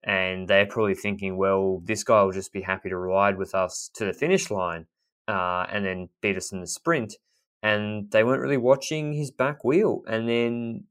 and 0.04 0.48
they're 0.48 0.66
probably 0.66 0.94
thinking, 0.94 1.36
well, 1.36 1.80
this 1.84 2.02
guy 2.02 2.22
will 2.22 2.32
just 2.32 2.52
be 2.52 2.62
happy 2.62 2.88
to 2.88 2.96
ride 2.96 3.38
with 3.38 3.54
us 3.54 3.90
to 3.94 4.04
the 4.04 4.12
finish 4.12 4.50
line 4.50 4.86
uh, 5.28 5.66
and 5.70 5.84
then 5.84 6.08
beat 6.20 6.36
us 6.36 6.52
in 6.52 6.60
the 6.60 6.66
sprint. 6.66 7.14
And 7.62 8.10
they 8.10 8.24
weren't 8.24 8.42
really 8.42 8.56
watching 8.56 9.12
his 9.12 9.30
back 9.30 9.64
wheel. 9.64 10.02
And 10.08 10.28
then 10.28 10.84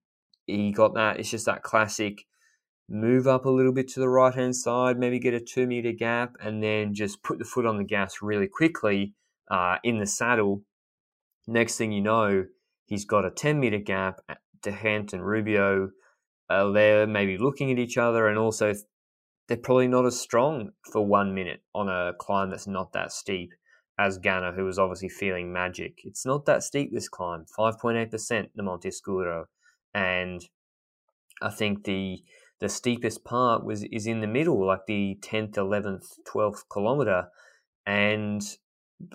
he 0.47 0.71
got 0.71 0.93
that. 0.93 1.19
It's 1.19 1.29
just 1.29 1.45
that 1.45 1.63
classic 1.63 2.25
move 2.87 3.27
up 3.27 3.45
a 3.45 3.49
little 3.49 3.73
bit 3.73 3.89
to 3.89 3.99
the 3.99 4.07
right 4.07 4.33
hand 4.33 4.55
side, 4.55 4.97
maybe 4.97 5.19
get 5.19 5.33
a 5.33 5.41
two 5.41 5.67
meter 5.67 5.91
gap, 5.91 6.37
and 6.41 6.63
then 6.63 6.93
just 6.93 7.21
put 7.21 7.37
the 7.37 7.45
foot 7.45 7.65
on 7.65 7.77
the 7.77 7.83
gas 7.83 8.21
really 8.21 8.47
quickly 8.47 9.13
uh, 9.49 9.77
in 9.83 9.99
the 9.99 10.05
saddle. 10.05 10.63
Next 11.47 11.77
thing 11.77 11.91
you 11.91 12.01
know, 12.01 12.45
he's 12.85 13.03
got 13.03 13.25
a 13.25 13.31
10 13.31 13.59
meter 13.59 13.79
gap. 13.79 14.21
De 14.61 14.71
Gendt 14.71 15.13
and 15.13 15.25
Rubio 15.25 15.89
are 16.49 16.71
there, 16.71 17.07
maybe 17.07 17.37
looking 17.37 17.71
at 17.71 17.79
each 17.79 17.97
other, 17.97 18.27
and 18.27 18.37
also 18.37 18.73
they're 19.47 19.57
probably 19.57 19.87
not 19.87 20.05
as 20.05 20.19
strong 20.19 20.71
for 20.91 21.05
one 21.05 21.33
minute 21.33 21.61
on 21.73 21.89
a 21.89 22.13
climb 22.19 22.49
that's 22.49 22.67
not 22.67 22.93
that 22.93 23.11
steep 23.11 23.53
as 23.99 24.17
Ganna, 24.17 24.55
who 24.55 24.65
was 24.65 24.79
obviously 24.79 25.09
feeling 25.09 25.51
magic. 25.51 25.99
It's 26.03 26.25
not 26.25 26.45
that 26.45 26.63
steep 26.63 26.91
this 26.93 27.09
climb, 27.09 27.45
5.8% 27.57 28.49
the 28.55 28.63
Monte 28.63 28.91
Scuro. 28.91 29.45
And 29.93 30.41
I 31.41 31.49
think 31.49 31.83
the 31.83 32.23
the 32.61 32.69
steepest 32.69 33.25
part 33.25 33.65
was 33.65 33.83
is 33.85 34.05
in 34.05 34.21
the 34.21 34.27
middle, 34.27 34.65
like 34.65 34.85
the 34.85 35.17
10th, 35.21 35.55
11th, 35.55 36.05
12th 36.31 36.63
kilometer. 36.71 37.25
And 37.85 38.41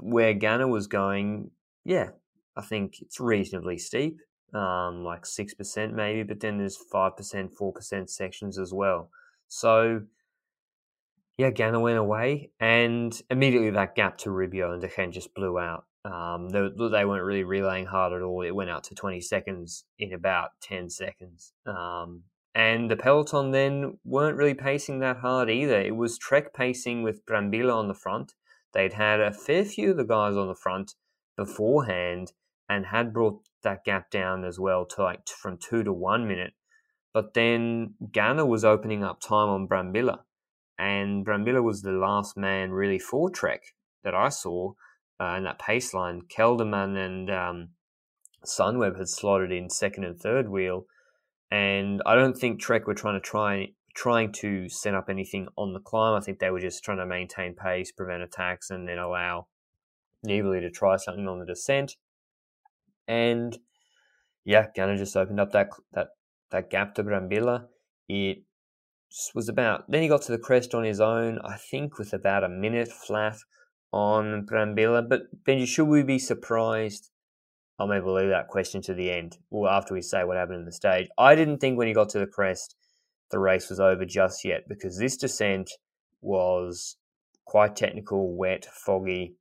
where 0.02 0.34
Ganna 0.34 0.68
was 0.68 0.88
going, 0.88 1.52
yeah, 1.84 2.08
I 2.56 2.62
think 2.62 3.00
it's 3.00 3.20
reasonably 3.20 3.78
steep, 3.78 4.18
um, 4.56 5.04
like 5.04 5.24
6% 5.24 5.92
maybe, 5.92 6.22
but 6.22 6.40
then 6.40 6.58
there's 6.58 6.78
5%, 6.92 7.50
4% 7.54 8.10
sections 8.10 8.58
as 8.58 8.72
well. 8.72 9.10
So 9.48 10.02
yeah, 11.38 11.50
Ganna 11.50 11.80
went 11.80 11.98
away, 11.98 12.50
and 12.58 13.20
immediately 13.28 13.70
that 13.70 13.94
gap 13.94 14.16
to 14.18 14.30
Rubio 14.30 14.72
and 14.72 14.80
De 14.80 14.88
Gendt 14.88 15.12
just 15.12 15.34
blew 15.34 15.58
out. 15.58 15.84
Um, 16.04 16.48
they, 16.48 16.60
they, 16.60 17.04
weren't 17.04 17.24
really 17.24 17.44
relaying 17.44 17.86
hard 17.86 18.12
at 18.12 18.22
all. 18.22 18.42
It 18.42 18.54
went 18.54 18.70
out 18.70 18.84
to 18.84 18.94
20 18.94 19.20
seconds 19.20 19.84
in 19.98 20.12
about 20.12 20.50
10 20.62 20.88
seconds. 20.88 21.52
Um, 21.66 22.22
and 22.54 22.90
the 22.90 22.96
peloton 22.96 23.50
then 23.50 23.98
weren't 24.04 24.38
really 24.38 24.54
pacing 24.54 25.00
that 25.00 25.18
hard 25.18 25.50
either. 25.50 25.80
It 25.80 25.96
was 25.96 26.16
Trek 26.16 26.54
pacing 26.54 27.02
with 27.02 27.26
Brambilla 27.26 27.74
on 27.74 27.88
the 27.88 27.94
front. 27.94 28.34
They'd 28.72 28.94
had 28.94 29.20
a 29.20 29.32
fair 29.32 29.64
few 29.64 29.90
of 29.90 29.96
the 29.96 30.04
guys 30.04 30.36
on 30.36 30.46
the 30.46 30.54
front 30.54 30.94
beforehand 31.36 32.32
and 32.68 32.86
had 32.86 33.12
brought 33.12 33.40
that 33.62 33.84
gap 33.84 34.10
down 34.10 34.44
as 34.44 34.58
well 34.58 34.84
to 34.86 35.02
like 35.02 35.28
from 35.28 35.58
two 35.58 35.82
to 35.82 35.92
one 35.92 36.26
minute. 36.26 36.54
But 37.12 37.34
then 37.34 37.94
Ganna 38.10 38.46
was 38.46 38.64
opening 38.64 39.02
up 39.02 39.20
time 39.20 39.48
on 39.48 39.68
Brambilla 39.68 40.20
and 40.78 41.24
Brambilla 41.24 41.62
was 41.62 41.82
the 41.82 41.92
last 41.92 42.36
man 42.36 42.70
really 42.72 42.98
for 42.98 43.30
Trek 43.30 43.74
that 44.04 44.14
I 44.14 44.28
saw 44.28 44.74
uh, 45.20 45.34
in 45.38 45.44
that 45.44 45.58
pace 45.58 45.94
line. 45.94 46.22
Kelderman 46.28 46.96
and 46.96 47.30
um, 47.30 47.68
Sunweb 48.44 48.98
had 48.98 49.08
slotted 49.08 49.52
in 49.52 49.70
second 49.70 50.04
and 50.04 50.18
third 50.18 50.48
wheel, 50.48 50.86
and 51.50 52.02
I 52.04 52.14
don't 52.14 52.36
think 52.36 52.60
Trek 52.60 52.86
were 52.86 52.94
trying 52.94 53.20
to 53.20 53.26
try 53.26 53.68
trying 53.94 54.30
to 54.30 54.68
set 54.68 54.94
up 54.94 55.06
anything 55.08 55.48
on 55.56 55.72
the 55.72 55.80
climb. 55.80 56.14
I 56.14 56.20
think 56.20 56.38
they 56.38 56.50
were 56.50 56.60
just 56.60 56.84
trying 56.84 56.98
to 56.98 57.06
maintain 57.06 57.54
pace, 57.54 57.90
prevent 57.90 58.22
attacks, 58.22 58.68
and 58.68 58.86
then 58.86 58.98
allow 58.98 59.46
Nibali 60.26 60.60
to 60.60 60.70
try 60.70 60.96
something 60.96 61.26
on 61.26 61.38
the 61.38 61.46
descent. 61.46 61.96
And 63.08 63.58
yeah, 64.44 64.66
Ganna 64.76 64.96
just 64.96 65.16
opened 65.16 65.40
up 65.40 65.52
that 65.52 65.70
that 65.92 66.08
that 66.50 66.70
gap 66.70 66.94
to 66.94 67.04
Brambilla. 67.04 67.66
It 68.08 68.44
was 69.34 69.48
about. 69.48 69.90
Then 69.90 70.02
he 70.02 70.08
got 70.08 70.22
to 70.22 70.32
the 70.32 70.38
crest 70.38 70.74
on 70.74 70.84
his 70.84 71.00
own, 71.00 71.38
I 71.44 71.56
think, 71.56 71.98
with 71.98 72.12
about 72.12 72.44
a 72.44 72.48
minute 72.48 72.92
flat 72.92 73.36
on 73.92 74.46
Brambilla. 74.46 75.08
But 75.08 75.44
Benji, 75.44 75.66
should 75.66 75.88
we 75.88 76.02
be 76.02 76.18
surprised? 76.18 77.10
I'll 77.78 77.86
maybe 77.86 78.06
leave 78.06 78.30
that 78.30 78.48
question 78.48 78.80
to 78.82 78.94
the 78.94 79.10
end, 79.10 79.36
or 79.50 79.68
after 79.68 79.92
we 79.92 80.00
say 80.00 80.24
what 80.24 80.38
happened 80.38 80.60
in 80.60 80.64
the 80.64 80.72
stage. 80.72 81.08
I 81.18 81.34
didn't 81.34 81.58
think 81.58 81.76
when 81.76 81.88
he 81.88 81.92
got 81.92 82.08
to 82.10 82.18
the 82.18 82.26
crest, 82.26 82.74
the 83.30 83.38
race 83.38 83.68
was 83.68 83.80
over 83.80 84.04
just 84.04 84.44
yet 84.44 84.62
because 84.68 84.98
this 84.98 85.16
descent 85.16 85.70
was 86.22 86.96
quite 87.44 87.76
technical, 87.76 88.34
wet, 88.34 88.66
foggy, 88.72 89.34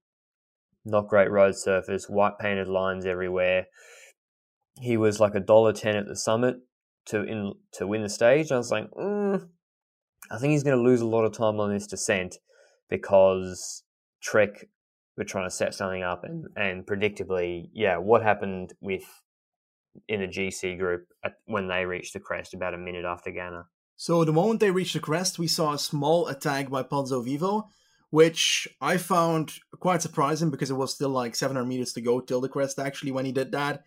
not 0.86 1.08
great 1.08 1.32
road 1.32 1.56
surface, 1.56 2.08
white 2.08 2.38
painted 2.40 2.68
lines 2.68 3.06
everywhere. 3.06 3.68
He 4.80 4.98
was 4.98 5.20
like 5.20 5.36
a 5.36 5.40
dollar 5.40 5.74
ten 5.74 5.96
at 5.96 6.08
the 6.08 6.16
summit 6.16 6.58
to 7.08 7.24
in 7.24 7.54
to 7.74 7.88
win 7.88 8.04
the 8.04 8.10
stage. 8.10 8.52
I 8.52 8.58
was 8.58 8.72
like, 8.72 8.90
mm, 8.92 9.48
I 10.32 10.38
think 10.38 10.52
he's 10.52 10.64
going 10.64 10.78
to 10.78 10.84
lose 10.84 11.02
a 11.02 11.08
lot 11.08 11.26
of 11.26 11.34
time 11.34 11.60
on 11.60 11.74
this 11.74 11.88
descent 11.88 12.38
because 12.90 13.84
Trek 14.22 14.68
were 15.18 15.24
trying 15.24 15.48
to 15.48 15.56
set 15.56 15.74
something 15.74 16.04
up, 16.04 16.24
and 16.24 16.46
and 16.56 16.86
predictably, 16.86 17.70
yeah, 17.74 17.98
what 17.98 18.22
happened 18.22 18.74
with 18.82 19.04
in 20.08 20.20
the 20.20 20.28
GC 20.28 20.78
group 20.78 21.08
at, 21.24 21.34
when 21.46 21.68
they 21.68 21.86
reached 21.86 22.14
the 22.14 22.20
crest 22.20 22.54
about 22.54 22.74
a 22.74 22.78
minute 22.78 23.06
after 23.06 23.32
Ganna. 23.32 23.66
So 23.96 24.26
the 24.26 24.34
moment 24.34 24.60
they 24.60 24.72
reached 24.72 24.94
the 24.94 25.00
crest, 25.00 25.40
we 25.40 25.48
saw 25.48 25.74
a 25.74 25.80
small 25.80 26.28
attack 26.28 26.70
by 26.70 26.84
Pozzovivo, 26.84 27.70
which 28.10 28.68
I 28.82 28.98
found 28.98 29.54
quite 29.80 30.02
surprising 30.02 30.50
because 30.50 30.70
it 30.70 30.76
was 30.76 30.94
still 30.94 31.10
like 31.10 31.36
700 31.36 31.66
meters 31.66 31.94
to 31.94 32.02
go 32.02 32.20
till 32.20 32.42
the 32.42 32.50
crest 32.50 32.80
actually 32.80 33.12
when 33.12 33.26
he 33.26 33.32
did 33.32 33.52
that. 33.52 33.84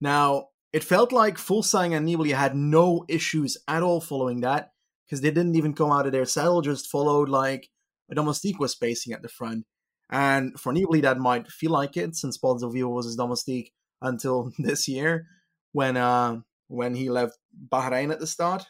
Now, 0.00 0.48
it 0.72 0.84
felt 0.84 1.12
like 1.12 1.36
Fuglsang 1.36 1.96
and 1.96 2.06
Nibali 2.08 2.34
had 2.34 2.54
no 2.54 3.04
issues 3.08 3.56
at 3.66 3.82
all 3.82 4.00
following 4.00 4.40
that 4.40 4.72
because 5.06 5.20
they 5.20 5.30
didn't 5.30 5.56
even 5.56 5.74
come 5.74 5.90
out 5.90 6.06
of 6.06 6.12
their 6.12 6.26
saddle, 6.26 6.62
just 6.62 6.86
followed 6.86 7.28
like 7.28 7.68
a 8.10 8.14
domestique 8.14 8.60
was 8.60 8.72
spacing 8.72 9.12
at 9.12 9.22
the 9.22 9.28
front. 9.28 9.66
And 10.10 10.58
for 10.58 10.72
Nibali, 10.72 11.02
that 11.02 11.18
might 11.18 11.48
feel 11.48 11.70
like 11.70 11.96
it, 11.96 12.16
since 12.16 12.38
Pozzovivo 12.38 12.90
was 12.90 13.06
his 13.06 13.16
domestique 13.16 13.72
until 14.00 14.52
this 14.58 14.88
year, 14.88 15.26
when 15.72 15.96
uh, 15.96 16.40
when 16.68 16.94
he 16.94 17.10
left 17.10 17.38
Bahrain 17.68 18.12
at 18.12 18.20
the 18.20 18.26
start. 18.26 18.64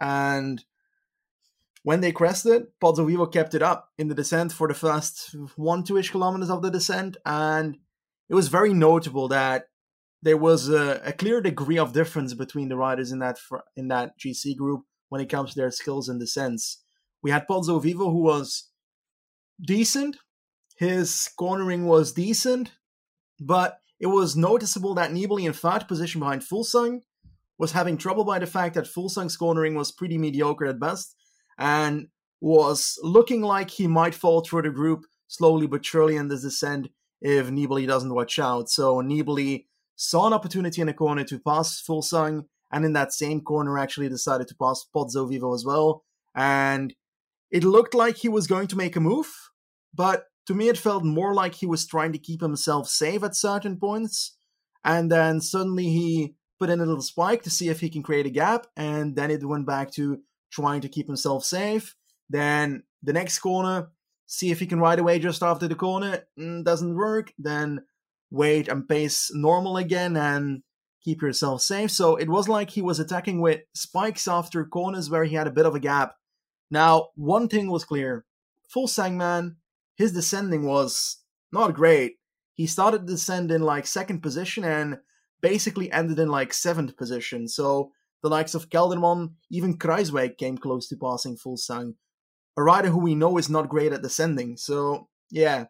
And 0.00 0.64
when 1.86 2.00
they 2.00 2.10
crested, 2.10 2.64
Pozzovivo 2.82 3.32
kept 3.32 3.54
it 3.54 3.62
up 3.62 3.92
in 3.96 4.08
the 4.08 4.14
descent 4.16 4.50
for 4.50 4.66
the 4.66 4.74
first 4.74 5.36
one, 5.54 5.84
two 5.84 5.96
ish 5.96 6.10
kilometers 6.10 6.50
of 6.50 6.60
the 6.60 6.68
descent. 6.68 7.16
And 7.24 7.78
it 8.28 8.34
was 8.34 8.48
very 8.48 8.74
notable 8.74 9.28
that 9.28 9.68
there 10.20 10.36
was 10.36 10.68
a, 10.68 11.00
a, 11.04 11.12
clear 11.12 11.40
degree 11.40 11.78
of 11.78 11.92
difference 11.92 12.34
between 12.34 12.68
the 12.68 12.76
riders 12.76 13.12
in 13.12 13.20
that 13.20 13.38
in 13.76 13.86
that 13.86 14.18
GC 14.18 14.56
group 14.56 14.82
when 15.10 15.20
it 15.20 15.28
comes 15.28 15.50
to 15.50 15.60
their 15.60 15.70
skills 15.70 16.08
the 16.08 16.26
sense. 16.26 16.82
We 17.22 17.30
had 17.30 17.46
Pozzovivo, 17.46 18.10
who 18.10 18.22
was 18.22 18.68
decent. 19.64 20.16
His 20.76 21.30
cornering 21.38 21.86
was 21.86 22.12
decent, 22.12 22.72
but 23.38 23.78
it 24.00 24.08
was 24.08 24.34
noticeable 24.34 24.94
that 24.94 25.12
Nibali, 25.12 25.46
in 25.46 25.52
third 25.52 25.86
position 25.86 26.18
behind 26.18 26.42
Fuglsang, 26.42 27.02
was 27.58 27.70
having 27.70 27.96
trouble 27.96 28.24
by 28.24 28.40
the 28.40 28.46
fact 28.48 28.74
that 28.74 28.86
Fuglsang's 28.86 29.36
cornering 29.36 29.76
was 29.76 29.92
pretty 29.92 30.18
mediocre 30.18 30.66
at 30.66 30.80
best 30.80 31.14
and 31.58 32.08
was 32.40 32.98
looking 33.02 33.42
like 33.42 33.70
he 33.70 33.86
might 33.86 34.14
fall 34.14 34.40
through 34.40 34.62
the 34.62 34.70
group 34.70 35.04
slowly 35.28 35.66
but 35.66 35.84
surely 35.84 36.16
in 36.16 36.28
this 36.28 36.42
descent 36.42 36.88
if 37.20 37.48
Nibali 37.48 37.86
doesn't 37.86 38.14
watch 38.14 38.38
out. 38.38 38.68
So 38.68 38.96
Nibali 39.02 39.66
saw 39.96 40.26
an 40.26 40.32
opportunity 40.32 40.82
in 40.82 40.88
a 40.88 40.94
corner 40.94 41.24
to 41.24 41.38
pass 41.38 41.82
Fuglsang 41.82 42.44
and 42.70 42.84
in 42.84 42.92
that 42.92 43.12
same 43.12 43.40
corner 43.40 43.78
actually 43.78 44.08
decided 44.08 44.48
to 44.48 44.56
pass 44.56 44.86
Pozzovivo 44.94 45.54
as 45.54 45.64
well. 45.64 46.04
And 46.34 46.94
it 47.50 47.64
looked 47.64 47.94
like 47.94 48.16
he 48.16 48.28
was 48.28 48.46
going 48.46 48.66
to 48.68 48.76
make 48.76 48.96
a 48.96 49.00
move, 49.00 49.32
but 49.94 50.26
to 50.46 50.54
me 50.54 50.68
it 50.68 50.78
felt 50.78 51.04
more 51.04 51.32
like 51.34 51.54
he 51.54 51.66
was 51.66 51.86
trying 51.86 52.12
to 52.12 52.18
keep 52.18 52.40
himself 52.40 52.88
safe 52.88 53.22
at 53.22 53.34
certain 53.34 53.78
points. 53.78 54.36
And 54.84 55.10
then 55.10 55.40
suddenly 55.40 55.84
he 55.84 56.34
put 56.58 56.70
in 56.70 56.80
a 56.80 56.86
little 56.86 57.02
spike 57.02 57.42
to 57.42 57.50
see 57.50 57.68
if 57.68 57.80
he 57.80 57.90
can 57.90 58.02
create 58.02 58.26
a 58.26 58.30
gap, 58.30 58.66
and 58.76 59.16
then 59.16 59.30
it 59.30 59.44
went 59.44 59.66
back 59.66 59.90
to 59.92 60.20
trying 60.56 60.80
to 60.80 60.88
keep 60.88 61.06
himself 61.06 61.44
safe. 61.44 61.94
Then 62.28 62.82
the 63.02 63.12
next 63.12 63.38
corner, 63.38 63.90
see 64.26 64.50
if 64.50 64.58
he 64.60 64.66
can 64.66 64.80
ride 64.80 64.98
away 64.98 65.18
just 65.18 65.42
after 65.42 65.68
the 65.68 65.74
corner, 65.74 66.24
mm, 66.38 66.64
doesn't 66.64 66.96
work. 66.96 67.32
Then 67.38 67.84
wait 68.30 68.68
and 68.68 68.88
pace 68.88 69.30
normal 69.32 69.76
again, 69.76 70.16
and 70.16 70.62
keep 71.02 71.22
yourself 71.22 71.62
safe. 71.62 71.90
So 71.90 72.16
it 72.16 72.28
was 72.28 72.48
like 72.48 72.70
he 72.70 72.82
was 72.82 72.98
attacking 72.98 73.40
with 73.40 73.60
spikes 73.74 74.26
after 74.26 74.64
corners 74.64 75.10
where 75.10 75.24
he 75.24 75.36
had 75.36 75.46
a 75.46 75.52
bit 75.58 75.66
of 75.66 75.74
a 75.74 75.80
gap. 75.80 76.16
Now, 76.70 77.10
one 77.14 77.48
thing 77.48 77.70
was 77.70 77.84
clear 77.84 78.24
Fuglsang 78.74 79.14
man, 79.14 79.56
his 79.96 80.12
descending 80.12 80.66
was 80.66 81.18
not 81.52 81.74
great. 81.74 82.16
He 82.54 82.66
started 82.66 83.06
to 83.06 83.12
descend 83.12 83.52
in 83.52 83.62
like 83.62 83.86
second 83.86 84.20
position 84.20 84.64
and 84.64 84.98
basically 85.40 85.92
ended 85.92 86.18
in 86.18 86.28
like 86.28 86.52
seventh 86.52 86.96
position. 86.96 87.46
So 87.46 87.92
the 88.22 88.28
likes 88.28 88.54
of 88.54 88.70
Kelderman, 88.70 89.34
even 89.50 89.78
Kruijswijk 89.78 90.38
came 90.38 90.58
close 90.58 90.88
to 90.88 90.96
passing 90.96 91.36
Fuglsang. 91.36 91.94
A 92.56 92.62
rider 92.62 92.88
who 92.88 92.98
we 92.98 93.14
know 93.14 93.36
is 93.38 93.50
not 93.50 93.68
great 93.68 93.92
at 93.92 94.02
descending. 94.02 94.56
So 94.56 95.08
yeah, 95.30 95.66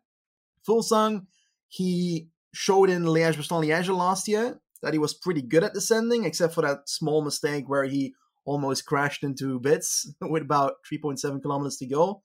Fuglsang, 0.66 1.26
he 1.68 2.28
showed 2.54 2.90
in 2.90 3.04
Liège 3.04 3.34
Bastogne 3.34 3.66
Liège 3.66 3.94
last 3.96 4.28
year 4.28 4.60
that 4.82 4.92
he 4.92 4.98
was 4.98 5.14
pretty 5.14 5.42
good 5.42 5.64
at 5.64 5.74
descending, 5.74 6.24
except 6.24 6.54
for 6.54 6.62
that 6.62 6.88
small 6.88 7.22
mistake 7.22 7.68
where 7.68 7.84
he 7.84 8.14
almost 8.44 8.86
crashed 8.86 9.24
into 9.24 9.58
bits 9.60 10.10
with 10.20 10.42
about 10.42 10.74
3.7 10.90 11.42
kilometers 11.42 11.76
to 11.78 11.86
go. 11.86 12.22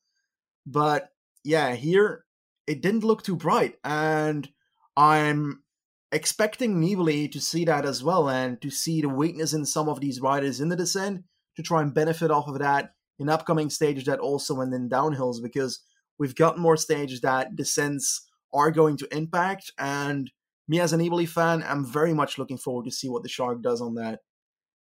But 0.66 1.10
yeah, 1.44 1.76
here 1.76 2.26
it 2.68 2.82
didn't 2.82 3.04
look 3.04 3.24
too 3.24 3.36
bright, 3.36 3.76
and 3.84 4.48
I'm 4.96 5.64
expecting 6.12 6.76
Nibali 6.82 7.32
to 7.32 7.40
see 7.40 7.66
that 7.66 7.86
as 7.86 8.04
well 8.04 8.30
and 8.30 8.62
to 8.62 8.70
see 8.70 9.02
the 9.02 9.10
weakness 9.10 9.54
in 9.54 9.66
some 9.66 9.88
of 9.88 10.00
these 10.00 10.20
riders 10.20 10.60
in 10.60 10.70
the 10.70 10.76
descent 10.76 11.24
to 11.56 11.64
try 11.64 11.82
and 11.82 11.94
benefit 11.94 12.32
off 12.32 12.48
of 12.48 12.60
that 12.60 12.94
in 13.20 13.30
upcoming 13.30 13.70
stages 13.70 14.06
that 14.06 14.20
also 14.20 14.60
and 14.62 14.74
then 14.74 14.90
downhills 14.90 15.42
because 15.42 15.80
we've 16.20 16.36
got 16.36 16.58
more 16.58 16.78
stages 16.78 17.22
that 17.22 17.56
descents 17.56 18.30
are 18.54 18.72
going 18.72 18.98
to 18.98 19.16
impact 19.16 19.72
and 19.78 20.32
me 20.68 20.80
as 20.80 20.94
an 20.94 21.02
Nibali 21.02 21.28
fan, 21.28 21.64
I'm 21.68 21.86
very 21.86 22.14
much 22.14 22.38
looking 22.38 22.58
forward 22.58 22.86
to 22.86 22.92
see 22.92 23.10
what 23.10 23.24
the 23.24 23.30
Shark 23.30 23.62
does 23.62 23.82
on 23.82 23.96
that. 23.96 24.20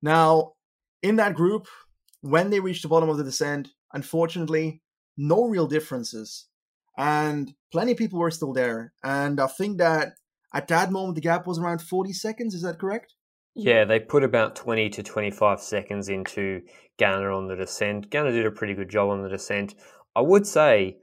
Now, 0.02 0.54
in 1.02 1.16
that 1.16 1.34
group, 1.34 1.68
when 2.22 2.50
they 2.50 2.60
reach 2.60 2.82
the 2.82 2.88
bottom 2.88 3.10
of 3.10 3.18
the 3.18 3.24
descent, 3.24 3.70
unfortunately, 3.94 4.84
no 5.18 5.46
real 5.46 5.68
differences. 5.68 6.46
And 6.98 7.54
plenty 7.72 7.94
of 7.94 7.98
people 7.98 8.20
were 8.20 8.30
still 8.30 8.54
there. 8.54 8.94
And 9.04 9.40
I 9.40 9.48
think 9.48 9.80
that 9.80 10.14
at 10.54 10.68
that 10.70 10.92
moment, 10.92 11.16
the 11.16 11.22
gap 11.22 11.46
was 11.46 11.60
around 11.60 11.82
40 11.82 12.14
seconds. 12.14 12.54
Is 12.54 12.64
that 12.64 12.80
correct? 12.80 13.14
Yeah, 13.56 13.86
they 13.86 14.00
put 14.00 14.24
about 14.24 14.56
20 14.56 14.90
to 14.90 15.04
25 15.04 15.60
seconds 15.60 16.10
into 16.10 16.62
Ganna 17.00 17.36
on 17.36 17.48
the 17.48 17.56
descent. 17.56 18.10
Ganna 18.10 18.32
did 18.32 18.46
a 18.46 18.52
pretty 18.52 18.74
good 18.74 18.90
job 18.90 19.10
on 19.10 19.22
the 19.22 19.30
descent. 19.30 19.76
I 20.16 20.22
would 20.22 20.48
say, 20.48 20.98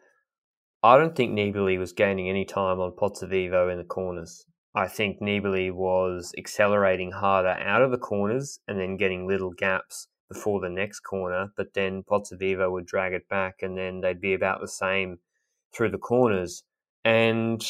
I 0.83 0.97
don't 0.99 1.17
think 1.17 1.33
Nibali 1.33 1.79
was 1.79 1.93
gaining 1.93 2.29
any 2.29 2.45
time 2.45 2.81
on 2.81 2.93
Pozzovivo 2.93 3.71
in 3.71 3.79
the 3.79 3.85
corners. 3.85 4.47
I 4.75 4.89
think 4.89 5.21
Nibali 5.21 5.73
was 5.73 6.33
accelerating 6.37 7.13
harder 7.13 7.57
out 7.61 7.83
of 7.83 7.91
the 7.91 7.99
corners 7.99 8.61
and 8.69 8.79
then 8.79 8.97
getting 8.97 9.27
little 9.27 9.51
gaps 9.51 10.09
before 10.29 10.61
the 10.61 10.69
next 10.69 11.01
corner, 11.01 11.49
but 11.57 11.75
then 11.75 12.03
Pozzovivo 12.03 12.71
would 12.71 12.87
drag 12.87 13.13
it 13.13 13.29
back 13.29 13.57
and 13.63 13.77
then 13.77 14.01
they'd 14.01 14.21
be 14.21 14.35
about 14.35 14.61
the 14.61 14.69
same 14.69 15.19
through 15.75 15.91
the 15.91 15.99
corners. 15.99 16.63
And 17.05 17.65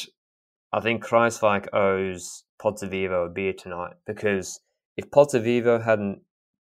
I 0.73 0.81
think 0.81 1.05
Kruijswijk 1.05 1.73
owes 1.73 2.45
Pozzovivo 2.61 3.27
a 3.27 3.29
beer 3.29 3.53
tonight 3.53 3.95
because 4.07 4.61
if 4.97 5.11
Pozzovivo 5.11 5.85
hadn't 5.85 6.23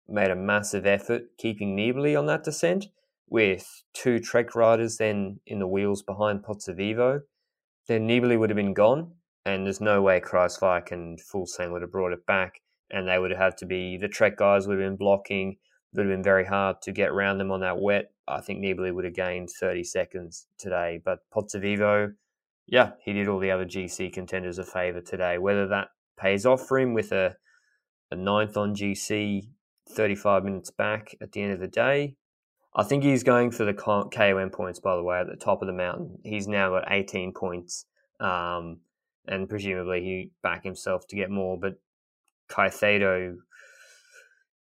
made 0.07 0.31
a 0.31 0.35
massive 0.35 0.85
effort 0.85 1.23
keeping 1.37 1.75
Nibali 1.75 2.17
on 2.17 2.27
that 2.27 2.43
descent 2.43 2.85
with 3.29 3.83
two 3.93 4.19
Trek 4.19 4.55
riders 4.55 4.97
then 4.97 5.39
in 5.45 5.59
the 5.59 5.67
wheels 5.67 6.03
behind 6.03 6.43
Pozzovivo, 6.43 7.21
then 7.87 8.07
Nibali 8.07 8.37
would 8.37 8.49
have 8.49 8.57
been 8.57 8.73
gone 8.73 9.13
and 9.45 9.65
there's 9.65 9.81
no 9.81 10.01
way 10.01 10.19
Kruijswijk 10.19 10.91
and 10.91 11.19
Fuglsang 11.19 11.71
would 11.71 11.81
have 11.81 11.91
brought 11.91 12.13
it 12.13 12.25
back 12.25 12.61
and 12.91 13.07
they 13.07 13.17
would 13.17 13.31
have 13.31 13.39
had 13.39 13.57
to 13.57 13.65
be 13.65 13.97
the 13.97 14.07
Trek 14.07 14.37
guys 14.37 14.67
would 14.67 14.79
have 14.79 14.87
been 14.87 14.97
blocking. 14.97 15.53
It 15.93 15.97
would 15.97 16.05
have 16.05 16.13
been 16.13 16.23
very 16.23 16.45
hard 16.45 16.81
to 16.83 16.91
get 16.91 17.09
around 17.09 17.39
them 17.39 17.51
on 17.51 17.61
that 17.61 17.79
wet. 17.79 18.11
I 18.27 18.41
think 18.41 18.59
Nibali 18.59 18.93
would 18.93 19.05
have 19.05 19.15
gained 19.15 19.49
30 19.59 19.83
seconds 19.85 20.47
today, 20.59 21.01
but 21.03 21.19
Pozzovivo 21.33 22.13
yeah, 22.67 22.91
he 23.03 23.13
did 23.13 23.27
all 23.27 23.39
the 23.39 23.51
other 23.51 23.65
GC 23.65 24.11
contenders 24.13 24.59
a 24.59 24.63
favour 24.63 25.01
today. 25.01 25.37
Whether 25.37 25.67
that 25.67 25.87
pays 26.19 26.45
off 26.45 26.67
for 26.67 26.77
him 26.77 26.93
with 26.93 27.11
a, 27.11 27.35
a 28.11 28.15
ninth 28.15 28.57
on 28.57 28.75
GC 28.75 29.47
35 29.89 30.43
minutes 30.43 30.69
back 30.69 31.15
at 31.21 31.31
the 31.31 31.41
end 31.41 31.53
of 31.53 31.59
the 31.61 31.67
day, 31.67 32.15
I 32.75 32.83
think 32.83 33.03
he's 33.03 33.23
going 33.23 33.51
for 33.51 33.63
the 33.63 33.73
KOM 33.73 34.51
points, 34.51 34.79
by 34.79 34.95
the 34.95 35.03
way, 35.03 35.19
at 35.19 35.27
the 35.27 35.37
top 35.37 35.61
of 35.61 35.67
the 35.67 35.73
mountain. 35.73 36.19
He's 36.23 36.47
now 36.47 36.69
got 36.69 36.91
18 36.91 37.33
points, 37.33 37.85
um, 38.19 38.81
and 39.27 39.49
presumably 39.49 40.01
he 40.01 40.31
back 40.43 40.63
himself 40.63 41.07
to 41.07 41.15
get 41.15 41.31
more. 41.31 41.57
But 41.57 41.75
Caicedo 42.49 43.37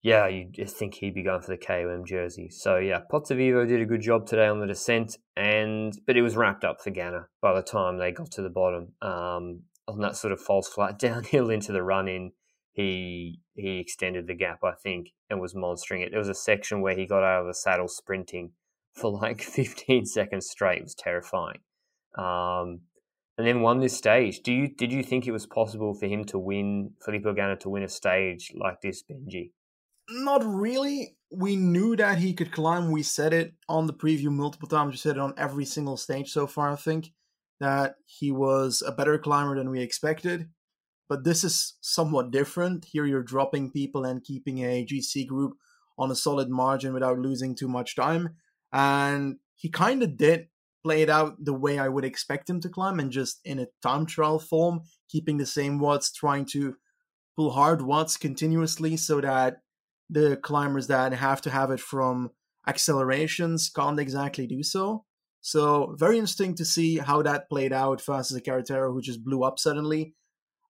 yeah, 0.01 0.27
you 0.27 0.65
think 0.65 0.95
he'd 0.95 1.13
be 1.13 1.23
going 1.23 1.41
for 1.41 1.51
the 1.51 1.57
KOM 1.57 2.05
jersey. 2.05 2.49
So 2.49 2.77
yeah, 2.77 3.01
Pozzovivo 3.12 3.67
did 3.67 3.81
a 3.81 3.85
good 3.85 4.01
job 4.01 4.25
today 4.25 4.47
on 4.47 4.62
the 4.62 4.67
descent, 4.67 5.17
and 5.35 5.93
but 6.07 6.15
it 6.15 6.21
was 6.21 6.38
wrapped 6.38 6.63
up 6.63 6.81
for 6.81 6.91
Ganna 6.91 7.25
by 7.41 7.53
the 7.53 7.62
time 7.62 7.97
they 7.97 8.12
got 8.12 8.31
to 8.31 8.41
the 8.41 8.49
bottom. 8.49 8.93
Um, 9.01 9.63
on 9.88 9.99
that 10.01 10.15
sort 10.15 10.31
of 10.31 10.39
false 10.39 10.69
flat 10.69 10.99
downhill 10.99 11.49
into 11.49 11.71
the 11.73 11.83
run 11.83 12.07
in, 12.07 12.31
he 12.71 13.41
he 13.55 13.79
extended 13.79 14.27
the 14.27 14.35
gap, 14.35 14.63
I 14.63 14.71
think, 14.71 15.09
and 15.29 15.41
was 15.41 15.53
monstering 15.53 16.01
it. 16.01 16.12
There 16.12 16.19
was 16.19 16.29
a 16.29 16.33
section 16.33 16.81
where 16.81 16.95
he 16.95 17.05
got 17.05 17.23
out 17.23 17.41
of 17.41 17.47
the 17.47 17.53
saddle 17.53 17.89
sprinting 17.89 18.51
for 18.93 19.12
like 19.12 19.41
15 19.41 20.05
seconds 20.05 20.47
straight. 20.49 20.79
It 20.79 20.83
was 20.83 20.95
terrifying. 20.95 21.59
Um, 22.17 22.81
and 23.38 23.47
then 23.47 23.62
won 23.62 23.79
this 23.79 23.97
stage. 23.97 24.41
Do 24.43 24.53
you 24.53 24.69
did 24.73 24.93
you 24.93 25.03
think 25.03 25.27
it 25.27 25.31
was 25.31 25.45
possible 25.45 25.93
for 25.93 26.05
him 26.05 26.23
to 26.25 26.39
win 26.39 26.91
Filippo 27.03 27.33
Ganna 27.33 27.59
to 27.59 27.69
win 27.69 27.83
a 27.83 27.89
stage 27.89 28.53
like 28.55 28.79
this, 28.81 29.03
Benji? 29.03 29.51
Not 30.12 30.43
really. 30.45 31.17
We 31.32 31.56
knew 31.56 31.95
that 31.95 32.17
he 32.17 32.34
could 32.34 32.52
climb. 32.52 32.91
We 32.91 33.04
said 33.04 33.34
it 33.34 33.54
on 33.67 33.88
the 33.88 33.93
preview 33.93 34.32
multiple 34.32 34.67
times. 34.67 34.91
We 34.91 34.98
said 34.98 35.17
it 35.17 35.22
on 35.22 35.34
every 35.38 35.65
single 35.65 35.98
stage 35.98 36.32
so 36.32 36.48
far, 36.48 36.72
I 36.72 36.76
think, 36.76 37.12
that 37.60 37.95
he 38.06 38.32
was 38.32 38.82
a 38.86 38.91
better 38.91 39.17
climber 39.19 39.56
than 39.56 39.69
we 39.69 39.82
expected. 39.82 40.50
But 41.08 41.24
this 41.24 41.43
is 41.43 41.76
somewhat 41.82 42.32
different. 42.32 42.86
Here 42.86 43.06
you're 43.06 43.24
dropping 43.24 43.72
people 43.72 44.06
and 44.06 44.24
keeping 44.24 44.60
a 44.60 44.86
GC 44.86 45.28
group 45.28 45.54
on 45.98 46.12
a 46.12 46.15
solid 46.15 46.50
margin 46.50 46.93
without 46.93 47.19
losing 47.19 47.56
too 47.56 47.67
much 47.67 47.95
time. 47.95 48.36
And 48.72 49.38
he 49.56 49.69
kind 49.69 50.02
of 50.02 50.17
did 50.17 50.48
play 50.84 51.02
it 51.02 51.10
out 51.10 51.43
the 51.43 51.54
way 51.54 51.78
I 51.78 51.89
would 51.89 52.06
expect 52.06 52.50
him 52.50 52.62
to 52.62 52.69
climb 52.69 53.00
and 53.00 53.12
just 53.12 53.41
in 53.43 53.60
a 53.60 53.67
time 53.84 54.06
trial 54.06 54.39
form, 54.39 54.82
keeping 55.10 55.38
the 55.38 55.45
same 55.45 55.80
watts, 55.80 56.12
trying 56.12 56.45
to 56.45 56.76
pull 57.36 57.52
hard 57.52 57.82
watts 57.82 58.15
continuously 58.15 58.95
so 58.95 59.19
that 59.19 59.58
the 60.10 60.38
climbers 60.38 60.88
that 60.88 61.13
have 61.13 61.41
to 61.41 61.50
have 61.50 61.72
it 61.72 61.80
from 61.80 62.32
accelerations 62.67 63.69
can't 63.69 64.00
exactly 64.00 64.48
do 64.48 64.63
so. 64.63 65.06
So 65.41 65.95
very 65.98 66.17
interesting 66.17 66.56
to 66.56 66.65
see 66.65 66.98
how 66.98 67.22
that 67.22 67.50
played 67.50 67.72
out 67.72 68.02
versus 68.02 68.36
a 68.36 68.41
Carretero 68.41 68.91
who 68.91 69.02
just 69.02 69.24
blew 69.24 69.43
up 69.43 69.58
suddenly 69.60 70.15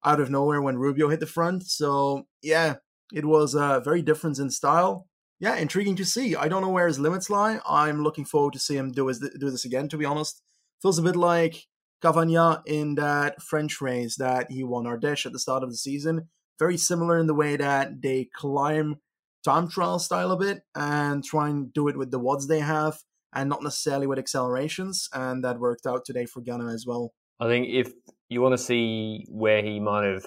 out 0.05 0.19
of 0.19 0.29
nowhere 0.29 0.61
when 0.61 0.77
Rubio 0.77 1.09
hit 1.09 1.19
the 1.19 1.25
front. 1.25 1.63
So 1.63 2.27
yeah, 2.41 2.75
it 3.13 3.25
was 3.25 3.55
uh, 3.55 3.79
very 3.79 4.01
different 4.01 4.39
in 4.39 4.49
style. 4.49 5.07
Yeah, 5.39 5.55
intriguing 5.55 5.95
to 5.95 6.05
see. 6.05 6.35
I 6.35 6.49
don't 6.49 6.61
know 6.61 6.69
where 6.69 6.87
his 6.87 6.99
limits 6.99 7.29
lie. 7.29 7.59
I'm 7.65 8.03
looking 8.03 8.25
forward 8.25 8.53
to 8.53 8.59
see 8.59 8.75
him 8.75 8.91
do, 8.91 9.07
his, 9.07 9.19
do 9.19 9.49
this 9.49 9.65
again. 9.65 9.87
To 9.89 9.97
be 9.97 10.05
honest, 10.05 10.41
feels 10.81 10.99
a 10.99 11.03
bit 11.03 11.15
like 11.15 11.65
Cavagna 12.03 12.61
in 12.65 12.95
that 12.95 13.41
French 13.41 13.81
race 13.81 14.17
that 14.17 14.51
he 14.51 14.63
won 14.63 14.83
Ardèche 14.85 15.25
at 15.25 15.31
the 15.31 15.39
start 15.39 15.63
of 15.63 15.69
the 15.71 15.77
season. 15.77 16.29
Very 16.59 16.77
similar 16.77 17.17
in 17.17 17.27
the 17.27 17.33
way 17.33 17.55
that 17.55 18.01
they 18.01 18.29
climb 18.35 18.97
time 19.43 19.69
trial 19.69 19.99
style 19.99 20.31
a 20.31 20.37
bit 20.37 20.61
and 20.75 21.23
try 21.23 21.49
and 21.49 21.73
do 21.73 21.87
it 21.87 21.97
with 21.97 22.11
the 22.11 22.19
watts 22.19 22.47
they 22.47 22.59
have 22.59 22.99
and 23.33 23.49
not 23.49 23.63
necessarily 23.63 24.07
with 24.07 24.19
accelerations. 24.19 25.09
And 25.13 25.43
that 25.43 25.59
worked 25.59 25.85
out 25.85 26.05
today 26.05 26.25
for 26.25 26.41
Ganna 26.41 26.73
as 26.73 26.85
well. 26.87 27.13
I 27.39 27.47
think 27.47 27.67
if 27.69 27.93
you 28.27 28.41
want 28.41 28.53
to 28.53 28.63
see 28.63 29.25
where 29.29 29.63
he 29.63 29.79
might 29.79 30.05
have 30.05 30.25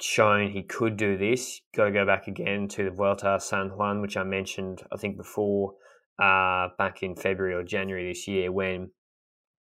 shown 0.00 0.50
he 0.50 0.62
could 0.62 0.96
do 0.96 1.16
this, 1.16 1.60
go 1.74 1.90
go 1.90 2.06
back 2.06 2.26
again 2.26 2.68
to 2.68 2.84
the 2.84 2.90
Vuelta 2.90 3.38
San 3.40 3.68
Juan, 3.70 4.00
which 4.00 4.16
I 4.16 4.22
mentioned 4.22 4.82
I 4.92 4.96
think 4.96 5.16
before 5.16 5.74
uh, 6.20 6.68
back 6.78 7.02
in 7.02 7.16
February 7.16 7.54
or 7.54 7.64
January 7.64 8.08
this 8.08 8.26
year 8.28 8.50
when 8.52 8.90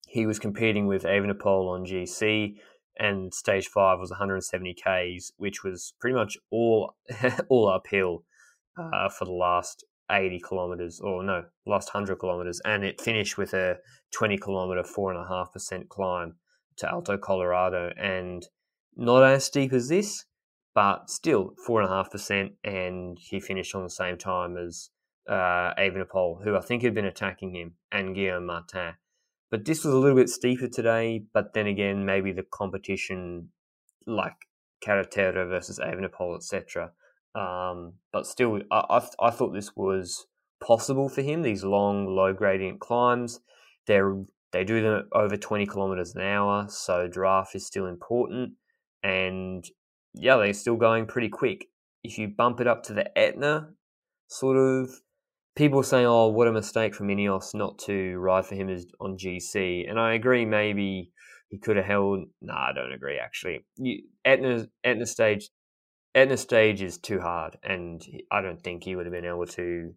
he 0.08 0.26
was 0.26 0.38
competing 0.38 0.86
with 0.86 1.04
Evenepoel 1.04 1.68
on 1.68 1.84
GC 1.84 2.56
and 2.98 3.32
stage 3.32 3.68
five 3.68 3.98
was 3.98 4.10
170 4.10 4.74
k's, 4.74 5.32
which 5.36 5.62
was 5.64 5.94
pretty 6.00 6.14
much 6.14 6.36
all 6.50 6.96
all 7.48 7.68
uphill 7.68 8.24
uh, 8.78 9.08
for 9.08 9.24
the 9.24 9.32
last 9.32 9.84
80 10.10 10.40
kilometers, 10.40 11.00
or 11.00 11.22
no, 11.22 11.44
last 11.66 11.92
100 11.92 12.16
kilometers, 12.16 12.60
and 12.64 12.84
it 12.84 13.00
finished 13.00 13.36
with 13.36 13.54
a 13.54 13.76
20 14.12 14.38
kilometer, 14.38 14.84
four 14.84 15.12
and 15.12 15.20
a 15.20 15.28
half 15.28 15.52
percent 15.52 15.88
climb 15.88 16.36
to 16.76 16.88
Alto 16.88 17.16
Colorado, 17.16 17.92
and 17.96 18.46
not 18.96 19.22
as 19.22 19.44
steep 19.44 19.72
as 19.72 19.88
this, 19.88 20.24
but 20.74 21.10
still 21.10 21.54
four 21.66 21.80
and 21.80 21.90
a 21.90 21.92
half 21.92 22.10
percent, 22.10 22.52
and 22.62 23.18
he 23.20 23.40
finished 23.40 23.74
on 23.74 23.82
the 23.82 23.90
same 23.90 24.16
time 24.16 24.56
as 24.56 24.90
uh, 25.28 25.74
Evenepoel, 25.78 26.44
who 26.44 26.56
I 26.56 26.60
think 26.60 26.82
had 26.82 26.94
been 26.94 27.04
attacking 27.04 27.54
him, 27.54 27.74
and 27.90 28.14
Guillaume 28.14 28.46
Martin. 28.46 28.94
But 29.50 29.64
this 29.64 29.84
was 29.84 29.94
a 29.94 29.98
little 29.98 30.16
bit 30.16 30.28
steeper 30.28 30.68
today, 30.68 31.24
but 31.32 31.54
then 31.54 31.66
again, 31.66 32.04
maybe 32.04 32.32
the 32.32 32.42
competition, 32.42 33.50
like 34.06 34.34
Carretero 34.84 35.48
versus 35.48 35.78
Evenepoel, 35.78 36.36
etc. 36.36 36.92
Um, 37.34 37.94
but 38.12 38.26
still, 38.26 38.60
I, 38.70 38.84
I, 38.90 39.26
I 39.28 39.30
thought 39.30 39.52
this 39.52 39.76
was 39.76 40.26
possible 40.60 41.08
for 41.08 41.22
him. 41.22 41.42
These 41.42 41.64
long, 41.64 42.06
low 42.06 42.32
gradient 42.32 42.80
climbs. 42.80 43.40
they're 43.86 44.16
they 44.52 44.64
do 44.64 44.80
them 44.80 45.08
over 45.12 45.36
20 45.36 45.66
kilometers 45.66 46.14
an 46.14 46.22
hour, 46.22 46.66
so 46.68 47.06
draft 47.08 47.54
is 47.54 47.66
still 47.66 47.86
important. 47.86 48.54
And 49.02 49.64
yeah, 50.14 50.36
they're 50.36 50.54
still 50.54 50.76
going 50.76 51.06
pretty 51.06 51.28
quick. 51.28 51.66
If 52.02 52.16
you 52.16 52.28
bump 52.28 52.60
it 52.60 52.66
up 52.66 52.82
to 52.84 52.94
the 52.94 53.16
Etna, 53.18 53.70
sort 54.28 54.56
of 54.56 54.88
people 55.56 55.82
saying, 55.82 56.06
"Oh, 56.06 56.28
what 56.28 56.48
a 56.48 56.52
mistake 56.52 56.94
from 56.94 57.08
Ineos 57.08 57.54
not 57.54 57.78
to 57.80 58.18
ride 58.18 58.46
for 58.46 58.54
him 58.54 58.68
on 59.00 59.18
GC," 59.18 59.86
and 59.88 59.98
I 59.98 60.14
agree. 60.14 60.44
Maybe 60.44 61.12
he 61.48 61.58
could 61.58 61.76
have 61.76 61.86
held. 61.86 62.20
No, 62.40 62.54
nah, 62.54 62.68
I 62.68 62.72
don't 62.72 62.92
agree. 62.92 63.18
Actually, 63.18 63.64
Etna 64.24 64.68
Etna 64.84 65.06
stage 65.06 65.50
Etna 66.14 66.36
stage 66.36 66.82
is 66.82 66.98
too 66.98 67.20
hard, 67.20 67.58
and 67.62 68.02
I 68.30 68.40
don't 68.40 68.62
think 68.62 68.84
he 68.84 68.96
would 68.96 69.06
have 69.06 69.12
been 69.12 69.24
able 69.24 69.46
to. 69.46 69.94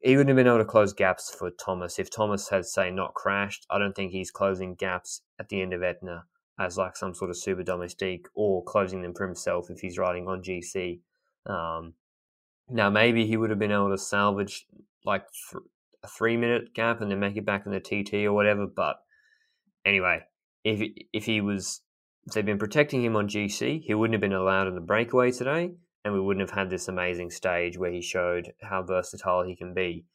He 0.00 0.16
wouldn't 0.16 0.28
have 0.28 0.36
been 0.36 0.46
able 0.46 0.58
to 0.58 0.64
close 0.64 0.92
gaps 0.92 1.34
for 1.34 1.50
Thomas 1.50 1.98
if 1.98 2.10
Thomas 2.10 2.48
had 2.48 2.64
say 2.64 2.90
not 2.90 3.14
crashed. 3.14 3.66
I 3.70 3.78
don't 3.78 3.94
think 3.94 4.12
he's 4.12 4.30
closing 4.30 4.74
gaps 4.74 5.22
at 5.38 5.48
the 5.48 5.60
end 5.60 5.74
of 5.74 5.82
Etna 5.82 6.24
as 6.58 6.78
like 6.78 6.96
some 6.96 7.14
sort 7.14 7.30
of 7.30 7.36
super 7.36 7.62
domestique 7.62 8.26
or 8.34 8.62
closing 8.64 9.02
them 9.02 9.14
for 9.14 9.26
himself 9.26 9.70
if 9.70 9.80
he's 9.80 9.98
riding 9.98 10.28
on 10.28 10.42
GC. 10.42 11.00
Um, 11.46 11.94
now, 12.68 12.88
maybe 12.90 13.26
he 13.26 13.36
would 13.36 13.50
have 13.50 13.58
been 13.58 13.72
able 13.72 13.90
to 13.90 13.98
salvage 13.98 14.66
like 15.04 15.24
th- 15.50 15.62
a 16.02 16.08
three 16.08 16.36
minute 16.36 16.74
gap 16.74 17.00
and 17.00 17.10
then 17.10 17.20
make 17.20 17.36
it 17.36 17.44
back 17.44 17.66
in 17.66 17.72
the 17.72 17.80
TT 17.80 18.24
or 18.24 18.32
whatever. 18.32 18.66
But 18.66 18.96
anyway, 19.84 20.22
if 20.64 20.90
if 21.12 21.24
he 21.26 21.40
was, 21.40 21.82
if 22.26 22.32
they'd 22.32 22.46
been 22.46 22.58
protecting 22.58 23.04
him 23.04 23.16
on 23.16 23.28
GC, 23.28 23.82
he 23.82 23.94
wouldn't 23.94 24.14
have 24.14 24.20
been 24.20 24.32
allowed 24.32 24.66
in 24.66 24.74
the 24.74 24.80
breakaway 24.80 25.30
today, 25.30 25.72
and 26.04 26.14
we 26.14 26.20
wouldn't 26.20 26.48
have 26.48 26.58
had 26.58 26.70
this 26.70 26.88
amazing 26.88 27.30
stage 27.30 27.76
where 27.76 27.92
he 27.92 28.00
showed 28.00 28.52
how 28.62 28.82
versatile 28.82 29.42
he 29.42 29.56
can 29.56 29.74
be. 29.74 30.06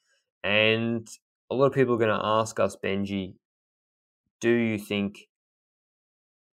And 0.43 1.07
a 1.51 1.55
lot 1.55 1.67
of 1.67 1.73
people 1.73 1.95
are 1.95 1.99
going 1.99 2.17
to 2.17 2.25
ask 2.25 2.59
us, 2.59 2.75
Benji, 2.81 3.35
do 4.39 4.49
you 4.49 4.77
think 4.79 5.27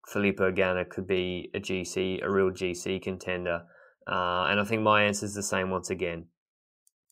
Filippo 0.06 0.50
Ganna 0.50 0.88
could 0.88 1.06
be 1.06 1.50
a 1.54 1.60
GC, 1.60 2.22
a 2.22 2.30
real 2.30 2.50
GC 2.50 3.00
contender? 3.02 3.62
Uh, 4.06 4.46
and 4.48 4.60
I 4.60 4.64
think 4.64 4.82
my 4.82 5.04
answer 5.04 5.26
is 5.26 5.34
the 5.34 5.42
same 5.42 5.70
once 5.70 5.90
again. 5.90 6.26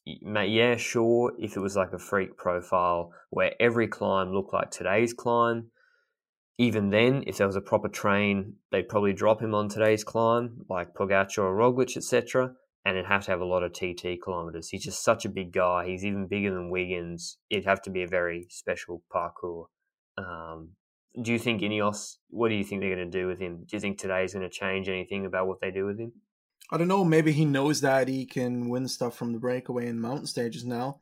Yeah, 0.07 0.77
sure, 0.77 1.33
if 1.39 1.57
it 1.57 1.61
was 1.61 1.77
like 1.77 1.93
a 1.93 1.99
freak 1.99 2.37
profile 2.37 3.13
where 3.31 3.55
every 3.59 3.89
climb 3.89 4.33
looked 4.33 4.53
like 4.53 4.71
today's 4.71 5.15
climb, 5.15 5.71
even 6.59 6.91
then, 6.91 7.25
if 7.27 7.39
there 7.39 7.47
was 7.47 7.57
a 7.57 7.61
proper 7.61 7.89
train, 7.89 8.55
they'd 8.71 8.89
probably 8.89 9.13
drop 9.13 9.41
him 9.41 9.55
on 9.55 9.69
today's 9.69 10.05
climb, 10.05 10.65
like 10.69 10.95
Pogacar 10.95 11.39
or 11.39 11.57
Roglic, 11.57 11.97
etc., 11.97 12.53
and 12.85 12.97
it'd 12.97 13.09
have 13.09 13.25
to 13.25 13.31
have 13.31 13.41
a 13.41 13.47
lot 13.47 13.63
of 13.63 13.73
TT 13.73 14.23
kilometers. 14.23 14.69
He's 14.69 14.85
just 14.85 15.03
such 15.03 15.25
a 15.25 15.31
big 15.31 15.53
guy. 15.53 15.87
He's 15.87 16.05
even 16.05 16.29
bigger 16.29 16.53
than 16.53 16.71
Wiggins. 16.71 17.39
It'd 17.49 17.65
have 17.65 17.81
to 17.83 17.91
be 17.91 18.03
a 18.03 18.07
very 18.07 18.47
special 18.51 19.03
parcours. 19.11 19.69
Um, 20.19 20.73
do 21.21 21.33
you 21.33 21.39
think 21.39 21.63
Ineos? 21.63 22.17
What 22.29 22.51
do 22.51 22.55
you 22.55 22.63
think 22.63 22.83
they're 22.83 22.95
going 22.95 23.11
to 23.11 23.19
do 23.19 23.27
with 23.27 23.41
him? 23.41 23.65
Do 23.67 23.77
you 23.77 23.81
think 23.81 23.99
today's 23.99 24.35
going 24.35 24.49
to 24.49 24.55
change 24.55 24.89
anything 24.89 25.25
about 25.25 25.47
what 25.47 25.61
they 25.61 25.71
do 25.71 25.87
with 25.87 25.99
him? 25.99 26.13
I 26.71 26.79
don't 26.79 26.89
know. 26.89 27.05
Maybe 27.05 27.33
he 27.33 27.45
knows 27.45 27.81
that 27.83 28.09
he 28.09 28.25
can 28.25 28.69
win 28.69 28.89
stuff 28.89 29.17
from 29.17 29.33
the 29.33 29.39
breakaway 29.39 29.87
and 29.87 30.01
mountain 30.01 30.27
stages 30.27 30.65
now, 30.65 31.01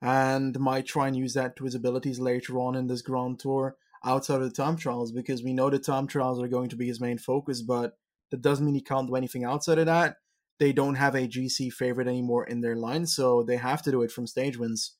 and 0.00 0.58
might 0.58 0.86
try 0.86 1.06
and 1.06 1.16
use 1.16 1.34
that 1.34 1.56
to 1.56 1.64
his 1.64 1.74
abilities 1.74 2.18
later 2.18 2.58
on 2.58 2.74
in 2.74 2.86
this 2.86 3.02
Grand 3.02 3.38
Tour 3.38 3.76
outside 4.04 4.36
of 4.36 4.42
the 4.42 4.50
time 4.50 4.76
trials 4.76 5.12
because 5.12 5.42
we 5.42 5.52
know 5.52 5.70
the 5.70 5.78
time 5.78 6.06
trials 6.06 6.42
are 6.42 6.48
going 6.48 6.68
to 6.70 6.76
be 6.76 6.86
his 6.86 7.00
main 7.00 7.18
focus, 7.18 7.62
but 7.62 7.96
that 8.30 8.42
doesn't 8.42 8.64
mean 8.64 8.74
he 8.74 8.80
can't 8.80 9.06
do 9.06 9.14
anything 9.14 9.44
outside 9.44 9.78
of 9.78 9.86
that. 9.86 10.16
They 10.58 10.72
don't 10.72 10.96
have 10.96 11.14
a 11.14 11.28
GC 11.28 11.72
favorite 11.72 12.08
anymore 12.08 12.44
in 12.46 12.60
their 12.60 12.76
line, 12.76 13.06
so 13.06 13.42
they 13.42 13.56
have 13.56 13.82
to 13.82 13.90
do 13.90 14.02
it 14.02 14.10
from 14.10 14.26
stage 14.26 14.56
wins. 14.56 14.96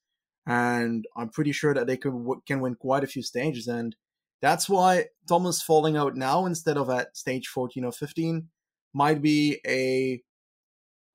And 0.46 1.04
I'm 1.16 1.30
pretty 1.30 1.52
sure 1.52 1.72
that 1.72 1.86
they 1.86 1.96
can 1.96 2.26
can 2.46 2.60
win 2.60 2.74
quite 2.74 3.04
a 3.04 3.08
few 3.08 3.22
stages, 3.22 3.66
and 3.66 3.96
that's 4.40 4.68
why 4.68 5.06
Thomas 5.28 5.62
falling 5.62 5.96
out 5.96 6.16
now 6.16 6.46
instead 6.46 6.76
of 6.76 6.90
at 6.90 7.16
stage 7.16 7.46
14 7.46 7.84
or 7.84 7.92
15 7.92 8.48
might 8.94 9.22
be 9.22 9.60
a 9.66 10.22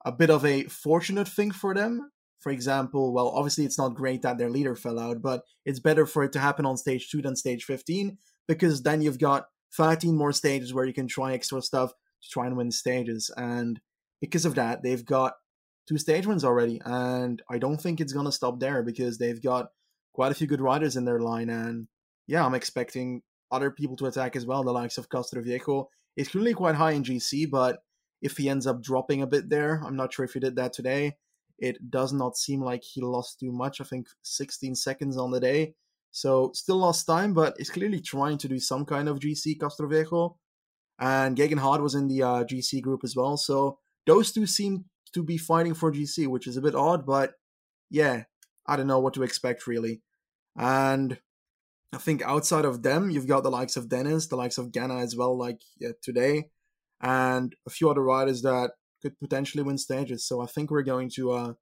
a 0.05 0.11
bit 0.11 0.29
of 0.29 0.45
a 0.45 0.63
fortunate 0.63 1.27
thing 1.27 1.51
for 1.51 1.73
them. 1.73 2.11
For 2.39 2.51
example, 2.51 3.13
well, 3.13 3.29
obviously 3.29 3.65
it's 3.65 3.77
not 3.77 3.95
great 3.95 4.21
that 4.21 4.37
their 4.37 4.49
leader 4.49 4.75
fell 4.75 4.99
out, 4.99 5.21
but 5.21 5.41
it's 5.65 5.79
better 5.79 6.05
for 6.05 6.23
it 6.23 6.31
to 6.33 6.39
happen 6.39 6.65
on 6.65 6.77
stage 6.77 7.09
2 7.09 7.21
than 7.21 7.35
stage 7.35 7.65
15 7.65 8.17
because 8.47 8.83
then 8.83 9.01
you've 9.01 9.19
got 9.19 9.47
13 9.75 10.15
more 10.15 10.31
stages 10.31 10.73
where 10.73 10.85
you 10.85 10.93
can 10.93 11.07
try 11.07 11.33
extra 11.33 11.61
stuff 11.61 11.91
to 12.23 12.29
try 12.29 12.45
and 12.45 12.55
win 12.55 12.71
stages 12.71 13.29
and 13.35 13.81
because 14.21 14.45
of 14.45 14.55
that, 14.55 14.81
they've 14.81 15.05
got 15.05 15.33
two 15.87 15.97
stage 15.97 16.25
wins 16.25 16.43
already 16.43 16.81
and 16.85 17.41
I 17.49 17.57
don't 17.57 17.79
think 17.79 17.99
it's 17.99 18.13
going 18.13 18.25
to 18.25 18.31
stop 18.31 18.59
there 18.59 18.83
because 18.83 19.17
they've 19.17 19.41
got 19.41 19.67
quite 20.13 20.31
a 20.31 20.35
few 20.35 20.47
good 20.47 20.61
riders 20.61 20.95
in 20.95 21.05
their 21.05 21.19
line 21.19 21.49
and 21.49 21.87
yeah, 22.27 22.45
I'm 22.45 22.55
expecting 22.55 23.21
other 23.51 23.71
people 23.71 23.95
to 23.97 24.07
attack 24.07 24.35
as 24.35 24.45
well, 24.45 24.63
the 24.63 24.71
likes 24.71 24.97
of 24.97 25.09
Castroviejo 25.09 25.85
He's 26.17 26.29
clearly 26.29 26.53
quite 26.53 26.75
high 26.75 26.91
in 26.91 27.03
GC, 27.03 27.49
but 27.49 27.79
if 28.21 28.35
he 28.35 28.49
ends 28.49 28.65
up 28.65 28.81
dropping 28.81 29.21
a 29.21 29.27
bit 29.27 29.49
there, 29.49 29.81
I'm 29.85 29.95
not 29.95 30.11
sure 30.11 30.25
if 30.25 30.33
he 30.33 30.39
did 30.39 30.55
that 30.55 30.73
today. 30.73 31.15
It 31.59 31.91
does 31.91 32.11
not 32.11 32.35
seem 32.35 32.61
like 32.61 32.83
he 32.83 33.01
lost 33.01 33.39
too 33.39 33.51
much. 33.51 33.79
I 33.79 33.83
think 33.83 34.07
16 34.23 34.75
seconds 34.75 35.15
on 35.15 35.31
the 35.31 35.39
day. 35.39 35.75
So 36.11 36.51
still 36.55 36.77
lost 36.77 37.05
time, 37.05 37.33
but 37.33 37.55
he's 37.57 37.69
clearly 37.69 37.99
trying 37.99 38.39
to 38.39 38.47
do 38.47 38.59
some 38.59 38.83
kind 38.83 39.07
of 39.07 39.19
GC 39.19 39.59
Castroviejo. 39.59 40.35
And 40.99 41.37
Geoghegan 41.37 41.59
Hart 41.59 41.83
was 41.83 41.93
in 41.93 42.07
the 42.07 42.23
uh, 42.23 42.43
GC 42.43 42.81
group 42.81 43.01
as 43.03 43.15
well. 43.15 43.37
So 43.37 43.77
those 44.07 44.31
two 44.31 44.47
seem 44.47 44.85
to 45.13 45.21
be 45.21 45.37
fighting 45.37 45.75
for 45.75 45.91
GC, 45.91 46.27
which 46.27 46.47
is 46.47 46.57
a 46.57 46.61
bit 46.61 46.73
odd, 46.73 47.05
but 47.05 47.33
yeah, 47.91 48.23
I 48.65 48.75
don't 48.75 48.87
know 48.87 48.99
what 48.99 49.13
to 49.13 49.23
expect 49.23 49.67
really. 49.67 50.01
And 50.55 51.19
I 51.93 51.97
think 51.97 52.21
outside 52.23 52.65
of 52.65 52.83
them, 52.83 53.09
you've 53.09 53.27
got 53.27 53.43
the 53.43 53.49
likes 53.49 53.77
of 53.77 53.89
Dennis, 53.89 54.27
the 54.27 54.35
likes 54.35 54.57
of 54.57 54.71
Ganna 54.71 55.01
as 55.01 55.15
well, 55.15 55.37
like 55.37 55.61
today, 56.03 56.49
and 57.01 57.55
a 57.65 57.69
few 57.69 57.89
other 57.89 58.03
riders 58.03 58.41
that 58.41 58.71
could 59.01 59.19
potentially 59.19 59.63
win 59.63 59.77
stages. 59.77 60.25
So 60.27 60.41
I 60.41 60.47
think 60.47 60.69
we're 60.69 60.81
going 60.81 61.09
to 61.15 61.31
uh, 61.31 61.53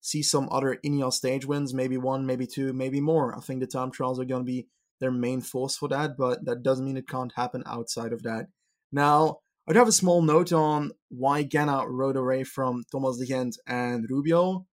see 0.00 0.22
some 0.22 0.48
other 0.50 0.78
Ineos 0.84 1.14
stage 1.14 1.44
wins, 1.44 1.74
maybe 1.74 1.98
one, 1.98 2.24
maybe 2.24 2.46
two, 2.46 2.72
maybe 2.72 3.00
more. 3.00 3.36
I 3.36 3.40
think 3.40 3.60
the 3.60 3.66
time 3.66 3.90
trials 3.90 4.18
are 4.18 4.24
going 4.24 4.42
to 4.42 4.50
be 4.50 4.68
their 4.98 5.10
main 5.10 5.40
force 5.40 5.76
for 5.76 5.88
that, 5.88 6.16
but 6.16 6.44
that 6.44 6.62
doesn't 6.62 6.84
mean 6.84 6.96
it 6.96 7.08
can't 7.08 7.32
happen 7.36 7.62
outside 7.66 8.12
of 8.12 8.22
that. 8.22 8.46
Now, 8.92 9.38
I'd 9.68 9.76
have 9.76 9.88
a 9.88 9.92
small 9.92 10.22
note 10.22 10.52
on 10.52 10.92
why 11.10 11.44
Ganna 11.44 11.84
rode 11.86 12.16
away 12.16 12.44
from 12.44 12.84
Thomas 12.90 13.18
de 13.18 13.26
Gendt 13.26 13.56
and 13.66 14.06
Rubio. 14.08 14.66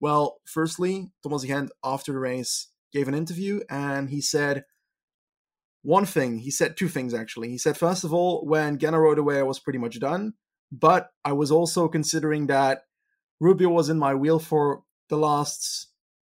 Well, 0.00 0.38
firstly, 0.44 1.10
Thomas 1.22 1.42
de 1.42 1.48
Gendt 1.48 1.68
after 1.84 2.12
the 2.12 2.18
race 2.18 2.68
gave 2.92 3.08
an 3.08 3.14
interview 3.14 3.60
and 3.68 4.10
he 4.10 4.20
said 4.20 4.64
one 5.82 6.06
thing. 6.06 6.38
He 6.38 6.50
said 6.50 6.76
two 6.76 6.88
things 6.88 7.14
actually. 7.14 7.50
He 7.50 7.58
said, 7.58 7.76
first 7.76 8.04
of 8.04 8.14
all, 8.14 8.44
when 8.46 8.78
Ganna 8.78 8.98
rode 9.00 9.18
away, 9.18 9.38
I 9.38 9.42
was 9.42 9.58
pretty 9.58 9.78
much 9.78 9.98
done, 9.98 10.34
but 10.70 11.10
I 11.24 11.32
was 11.32 11.50
also 11.50 11.88
considering 11.88 12.46
that 12.46 12.82
Rubio 13.40 13.68
was 13.70 13.88
in 13.88 13.98
my 13.98 14.14
wheel 14.14 14.38
for 14.38 14.82
the 15.08 15.16
last 15.16 15.88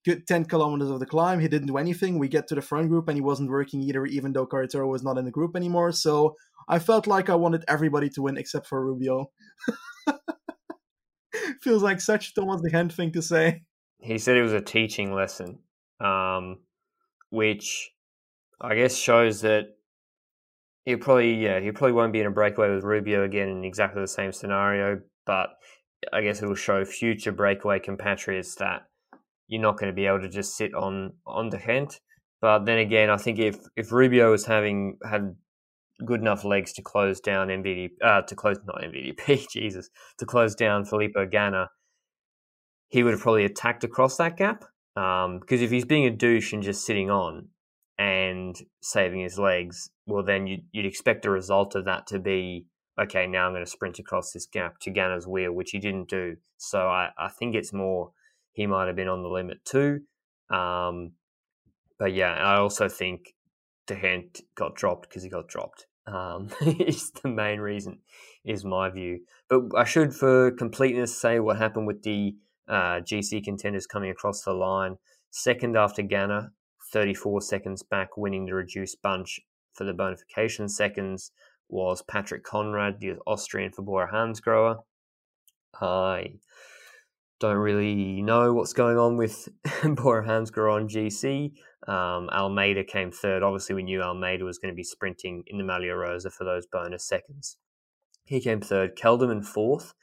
good 0.04 0.26
10 0.26 0.46
kilometers 0.46 0.90
of 0.90 1.00
the 1.00 1.06
climb. 1.06 1.40
He 1.40 1.48
didn't 1.48 1.66
do 1.66 1.76
anything. 1.76 2.18
We 2.18 2.28
get 2.28 2.46
to 2.48 2.54
the 2.54 2.62
front 2.62 2.88
group 2.88 3.08
and 3.08 3.16
he 3.16 3.22
wasn't 3.22 3.50
working 3.50 3.82
either, 3.82 4.06
even 4.06 4.32
though 4.32 4.46
Carretero 4.46 4.88
was 4.88 5.02
not 5.02 5.18
in 5.18 5.24
the 5.24 5.30
group 5.30 5.56
anymore. 5.56 5.92
So 5.92 6.36
I 6.68 6.78
felt 6.78 7.06
like 7.06 7.28
I 7.28 7.34
wanted 7.34 7.64
everybody 7.66 8.08
to 8.10 8.22
win 8.22 8.36
except 8.36 8.66
for 8.66 8.84
Rubio. 8.84 9.30
Feels 11.62 11.82
like 11.82 12.00
such 12.00 12.34
Thomas 12.34 12.60
de 12.62 12.70
Gendt 12.70 12.92
thing 12.92 13.12
to 13.12 13.22
say. 13.22 13.62
He 13.98 14.18
said 14.18 14.36
it 14.36 14.42
was 14.42 14.52
a 14.52 14.60
teaching 14.60 15.14
lesson 15.14 15.58
um, 16.02 16.58
which 17.30 17.90
I 18.60 18.74
guess 18.74 18.96
shows 18.96 19.40
that 19.42 19.76
he 20.84 20.96
probably 20.96 21.34
yeah 21.34 21.60
he 21.60 21.70
probably 21.70 21.92
won't 21.92 22.12
be 22.12 22.20
in 22.20 22.26
a 22.26 22.30
breakaway 22.30 22.74
with 22.74 22.84
Rubio 22.84 23.24
again 23.24 23.48
in 23.48 23.64
exactly 23.64 24.02
the 24.02 24.08
same 24.08 24.32
scenario, 24.32 25.00
but 25.26 25.50
I 26.12 26.22
guess 26.22 26.42
it 26.42 26.46
will 26.46 26.54
show 26.54 26.84
future 26.84 27.32
breakaway 27.32 27.78
compatriots 27.78 28.54
that 28.56 28.82
you're 29.48 29.62
not 29.62 29.78
going 29.78 29.90
to 29.90 29.94
be 29.94 30.06
able 30.06 30.20
to 30.20 30.28
just 30.28 30.56
sit 30.56 30.74
on 30.74 31.12
on 31.26 31.50
De 31.50 31.58
Gendt. 31.58 32.00
But 32.40 32.64
then 32.64 32.78
again, 32.78 33.10
I 33.10 33.16
think 33.16 33.38
if 33.38 33.56
if 33.76 33.92
Rubio 33.92 34.30
was 34.32 34.46
having 34.46 34.98
had 35.08 35.36
good 36.04 36.20
enough 36.20 36.44
legs 36.44 36.72
to 36.72 36.82
close 36.82 37.20
down 37.20 37.48
MVD 37.48 37.90
uh, 38.02 38.22
to 38.22 38.34
close 38.34 38.58
not 38.66 38.82
MVDP 38.82 39.48
Jesus 39.52 39.88
to 40.18 40.26
close 40.26 40.54
down 40.54 40.84
Filippo 40.84 41.26
Ganna, 41.26 41.68
he 42.88 43.02
would 43.02 43.12
have 43.12 43.20
probably 43.20 43.44
attacked 43.44 43.84
across 43.84 44.16
that 44.16 44.36
gap. 44.36 44.64
Because 44.94 45.26
um, 45.26 45.40
if 45.48 45.70
he's 45.70 45.84
being 45.84 46.06
a 46.06 46.10
douche 46.10 46.52
and 46.52 46.62
just 46.62 46.84
sitting 46.84 47.10
on 47.10 47.48
and 47.98 48.56
saving 48.82 49.20
his 49.20 49.38
legs, 49.38 49.90
well, 50.06 50.22
then 50.22 50.46
you'd, 50.46 50.64
you'd 50.72 50.86
expect 50.86 51.22
the 51.22 51.30
result 51.30 51.74
of 51.74 51.84
that 51.86 52.06
to 52.08 52.18
be 52.18 52.66
okay, 53.00 53.26
now 53.26 53.46
I'm 53.46 53.52
going 53.52 53.64
to 53.64 53.70
sprint 53.70 53.98
across 53.98 54.32
this 54.32 54.46
gap 54.46 54.78
to 54.80 54.90
Ganna's 54.90 55.26
wheel, 55.26 55.52
which 55.52 55.70
he 55.70 55.78
didn't 55.78 56.08
do. 56.08 56.36
So 56.58 56.88
I, 56.88 57.10
I 57.18 57.28
think 57.28 57.54
it's 57.54 57.72
more 57.72 58.12
he 58.52 58.66
might 58.66 58.86
have 58.86 58.96
been 58.96 59.08
on 59.08 59.22
the 59.22 59.28
limit 59.28 59.64
too. 59.64 60.00
Um, 60.50 61.12
but 61.98 62.12
yeah, 62.12 62.32
I 62.32 62.56
also 62.56 62.88
think 62.88 63.34
De 63.86 63.94
Gendt 63.94 64.42
got 64.54 64.74
dropped 64.74 65.08
because 65.08 65.22
he 65.22 65.30
got 65.30 65.48
dropped. 65.48 65.86
Um, 66.06 66.48
is 66.60 67.12
the 67.22 67.28
main 67.28 67.60
reason, 67.60 68.00
is 68.44 68.64
my 68.64 68.90
view. 68.90 69.20
But 69.48 69.62
I 69.76 69.84
should, 69.84 70.14
for 70.14 70.50
completeness, 70.50 71.16
say 71.16 71.38
what 71.40 71.58
happened 71.58 71.86
with 71.86 72.02
the 72.02 72.34
uh, 72.68 73.00
GC 73.00 73.44
contenders 73.44 73.86
coming 73.86 74.10
across 74.10 74.42
the 74.42 74.52
line. 74.52 74.96
Second 75.30 75.76
after 75.76 76.02
Ganna, 76.02 76.50
34 76.92 77.40
seconds 77.42 77.82
back, 77.82 78.16
winning 78.16 78.46
the 78.46 78.54
reduced 78.54 79.00
bunch 79.02 79.40
for 79.72 79.84
the 79.84 79.92
bonification 79.92 80.68
seconds 80.68 81.32
was 81.68 82.02
Patrick 82.02 82.44
Konrad, 82.44 83.00
the 83.00 83.16
Austrian 83.26 83.72
for 83.72 83.82
Bora 83.82 84.12
Hansgrohe. 84.12 84.82
I 85.80 86.34
don't 87.40 87.56
really 87.56 88.22
know 88.22 88.52
what's 88.52 88.74
going 88.74 88.98
on 88.98 89.16
with 89.16 89.48
Bora 89.84 90.26
Hansgrohe 90.26 90.74
on 90.74 90.88
GC. 90.88 91.52
Um, 91.88 92.28
Almeida 92.30 92.84
came 92.84 93.10
third. 93.10 93.42
Obviously, 93.42 93.74
we 93.74 93.82
knew 93.82 94.02
Almeida 94.02 94.44
was 94.44 94.58
going 94.58 94.72
to 94.72 94.76
be 94.76 94.84
sprinting 94.84 95.42
in 95.46 95.58
the 95.58 95.64
Maglia 95.64 95.96
Rosa 95.96 96.30
for 96.30 96.44
those 96.44 96.66
bonus 96.66 97.04
seconds. 97.04 97.56
He 98.24 98.40
came 98.40 98.60
third. 98.60 98.96
Kelderman 98.96 99.44
fourth. 99.44 99.94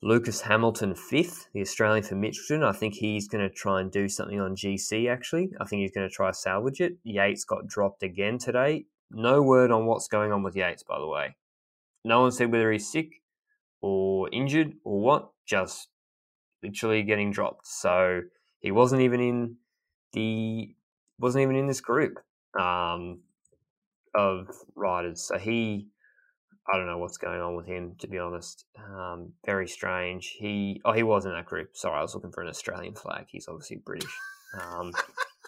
Lucas 0.00 0.42
Hamilton 0.42 0.94
fifth, 0.94 1.48
the 1.52 1.60
Australian 1.60 2.04
for 2.04 2.14
Mitchelton. 2.14 2.64
I 2.64 2.72
think 2.72 2.94
he's 2.94 3.26
going 3.26 3.46
to 3.46 3.52
try 3.52 3.80
and 3.80 3.90
do 3.90 4.08
something 4.08 4.40
on 4.40 4.54
GC. 4.54 5.10
Actually, 5.10 5.50
I 5.60 5.64
think 5.64 5.80
he's 5.80 5.90
going 5.90 6.08
to 6.08 6.14
try 6.14 6.30
salvage 6.30 6.80
it. 6.80 6.98
Yates 7.02 7.44
got 7.44 7.66
dropped 7.66 8.04
again 8.04 8.38
today. 8.38 8.86
No 9.10 9.42
word 9.42 9.72
on 9.72 9.86
what's 9.86 10.06
going 10.06 10.32
on 10.32 10.44
with 10.44 10.54
Yates, 10.54 10.84
by 10.84 10.98
the 10.98 11.06
way. 11.06 11.34
No 12.04 12.20
one 12.20 12.30
said 12.30 12.52
whether 12.52 12.70
he's 12.70 12.90
sick 12.90 13.22
or 13.80 14.28
injured 14.32 14.74
or 14.84 15.00
what. 15.00 15.30
Just 15.46 15.88
literally 16.62 17.02
getting 17.02 17.32
dropped. 17.32 17.66
So 17.66 18.22
he 18.60 18.70
wasn't 18.70 19.02
even 19.02 19.20
in 19.20 19.56
the 20.12 20.74
wasn't 21.18 21.42
even 21.42 21.56
in 21.56 21.66
this 21.66 21.80
group 21.80 22.20
um, 22.58 23.20
of 24.14 24.46
riders. 24.76 25.22
So 25.22 25.38
he 25.38 25.88
I 26.70 26.76
don't 26.76 26.86
know 26.86 26.98
what's 26.98 27.16
going 27.16 27.40
on 27.40 27.56
with 27.56 27.66
him, 27.66 27.94
to 28.00 28.08
be 28.08 28.18
honest. 28.18 28.66
Um, 28.78 29.32
very 29.46 29.66
strange. 29.66 30.36
He 30.38 30.80
oh 30.84 30.92
he 30.92 31.02
was 31.02 31.24
in 31.24 31.32
that 31.32 31.46
group. 31.46 31.70
Sorry, 31.74 31.98
I 31.98 32.02
was 32.02 32.14
looking 32.14 32.32
for 32.32 32.42
an 32.42 32.48
Australian 32.48 32.94
flag. 32.94 33.26
He's 33.28 33.48
obviously 33.48 33.82
British. 33.84 34.14
Um, 34.60 34.92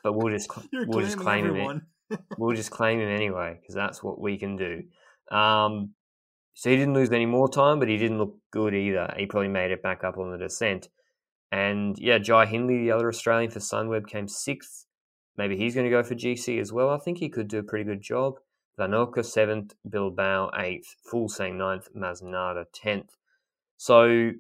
but 0.03 0.15
we'll 0.15 0.33
just 0.33 0.51
we'll 0.73 1.05
just 1.05 1.19
claim 1.19 1.47
everyone. 1.47 1.83
him. 2.11 2.19
we'll 2.39 2.57
just 2.57 2.71
claim 2.71 3.01
him 3.01 3.09
anyway 3.09 3.59
because 3.61 3.75
that's 3.75 4.03
what 4.03 4.21
we 4.21 4.39
can 4.39 4.57
do. 4.57 4.83
Um, 5.35 5.91
so 6.55 6.71
he 6.71 6.77
didn't 6.77 6.95
lose 6.95 7.11
any 7.11 7.27
more 7.27 7.49
time, 7.49 7.79
but 7.79 7.89
he 7.89 7.97
didn't 7.97 8.19
look 8.19 8.37
good 8.51 8.75
either. 8.75 9.15
He 9.17 9.27
probably 9.27 9.49
made 9.49 9.71
it 9.71 9.83
back 9.83 10.05
up 10.05 10.19
on 10.19 10.31
the 10.31 10.39
descent. 10.39 10.89
And 11.53 11.99
yeah, 11.99 12.19
Jai 12.19 12.47
Hindley, 12.47 12.79
the 12.79 12.93
other 12.93 13.09
Australian 13.09 13.51
for 13.51 13.61
Sunweb, 13.61 14.07
came 14.07 14.29
sixth. 14.29 14.87
Maybe 15.37 15.57
he's 15.57 15.75
going 15.75 15.87
to 15.87 15.91
go 15.91 16.03
for 16.03 16.15
GC 16.15 16.61
as 16.61 16.73
well. 16.73 16.91
I 16.91 16.99
think 16.99 17.19
he 17.19 17.29
could 17.29 17.49
do 17.49 17.59
a 17.59 17.63
pretty 17.63 17.85
good 17.85 18.03
job. 18.03 18.35
Vanhoucke 18.79 19.25
seventh, 19.25 19.75
Bilbao 19.89 20.51
eighth, 20.57 20.95
Fuglsang 21.11 21.57
ninth, 21.57 21.89
Masnada 21.95 22.65
tenth. 22.73 23.17
So 23.77 24.33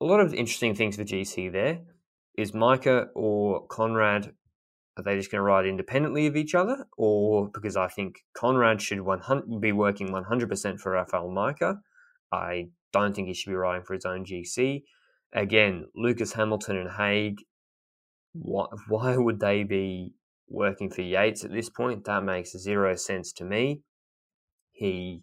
a 0.00 0.04
lot 0.04 0.20
of 0.20 0.34
interesting 0.34 0.74
things 0.74 0.96
for 0.96 1.04
GC 1.04 1.52
there. 1.52 1.80
Is 2.36 2.52
Majka 2.52 3.06
or 3.14 3.66
Konrad 3.68 4.32
are 4.96 5.02
they 5.02 5.16
just 5.16 5.30
going 5.30 5.40
to 5.40 5.42
ride 5.42 5.66
independently 5.66 6.26
of 6.26 6.36
each 6.36 6.54
other, 6.54 6.86
or 6.96 7.50
because 7.52 7.76
I 7.76 7.88
think 7.88 8.24
Konrad 8.34 8.80
should 8.80 9.00
100, 9.02 9.60
be 9.60 9.72
working 9.72 10.08
100% 10.08 10.80
for 10.80 10.92
Rafael 10.92 11.28
Majka. 11.28 11.80
I 12.32 12.68
don't 12.92 13.14
think 13.14 13.28
he 13.28 13.34
should 13.34 13.50
be 13.50 13.56
riding 13.56 13.84
for 13.84 13.92
his 13.92 14.06
own 14.06 14.24
GC. 14.24 14.84
Again, 15.34 15.86
Lucas 15.94 16.32
Hamilton 16.32 16.78
and 16.78 16.90
Haig. 16.92 17.42
Why, 18.32 18.66
why 18.88 19.16
would 19.16 19.40
they 19.40 19.64
be 19.64 20.14
working 20.48 20.90
for 20.90 21.02
Yates 21.02 21.44
at 21.44 21.52
this 21.52 21.68
point. 21.68 22.04
That 22.04 22.24
makes 22.24 22.56
zero 22.56 22.94
sense 22.94 23.32
to 23.34 23.44
me. 23.44 23.82
He, 24.72 25.22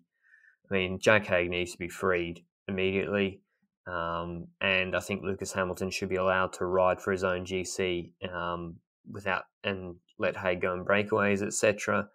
I 0.70 0.74
mean, 0.74 1.00
Jack 1.00 1.26
Haig 1.28 1.50
needs 1.50 1.72
to 1.74 1.78
be 1.78 1.90
freed 1.90 2.44
immediately. 2.68 3.42
Um, 3.86 4.48
and 4.62 4.96
I 4.96 5.00
think 5.00 5.24
Lucas 5.24 5.52
Hamilton 5.54 5.90
should 5.90 6.10
be 6.10 6.16
allowed 6.16 6.54
to 6.54 6.66
ride 6.66 7.02
for 7.02 7.12
his 7.12 7.24
own 7.24 7.46
GC 7.46 8.12
um, 8.34 8.78
without 9.12 9.44
and 9.64 9.96
let 10.18 10.38
Haig 10.38 10.62
go 10.62 10.74
in 10.74 10.86
breakaways, 10.86 11.46
etc. 11.46 12.08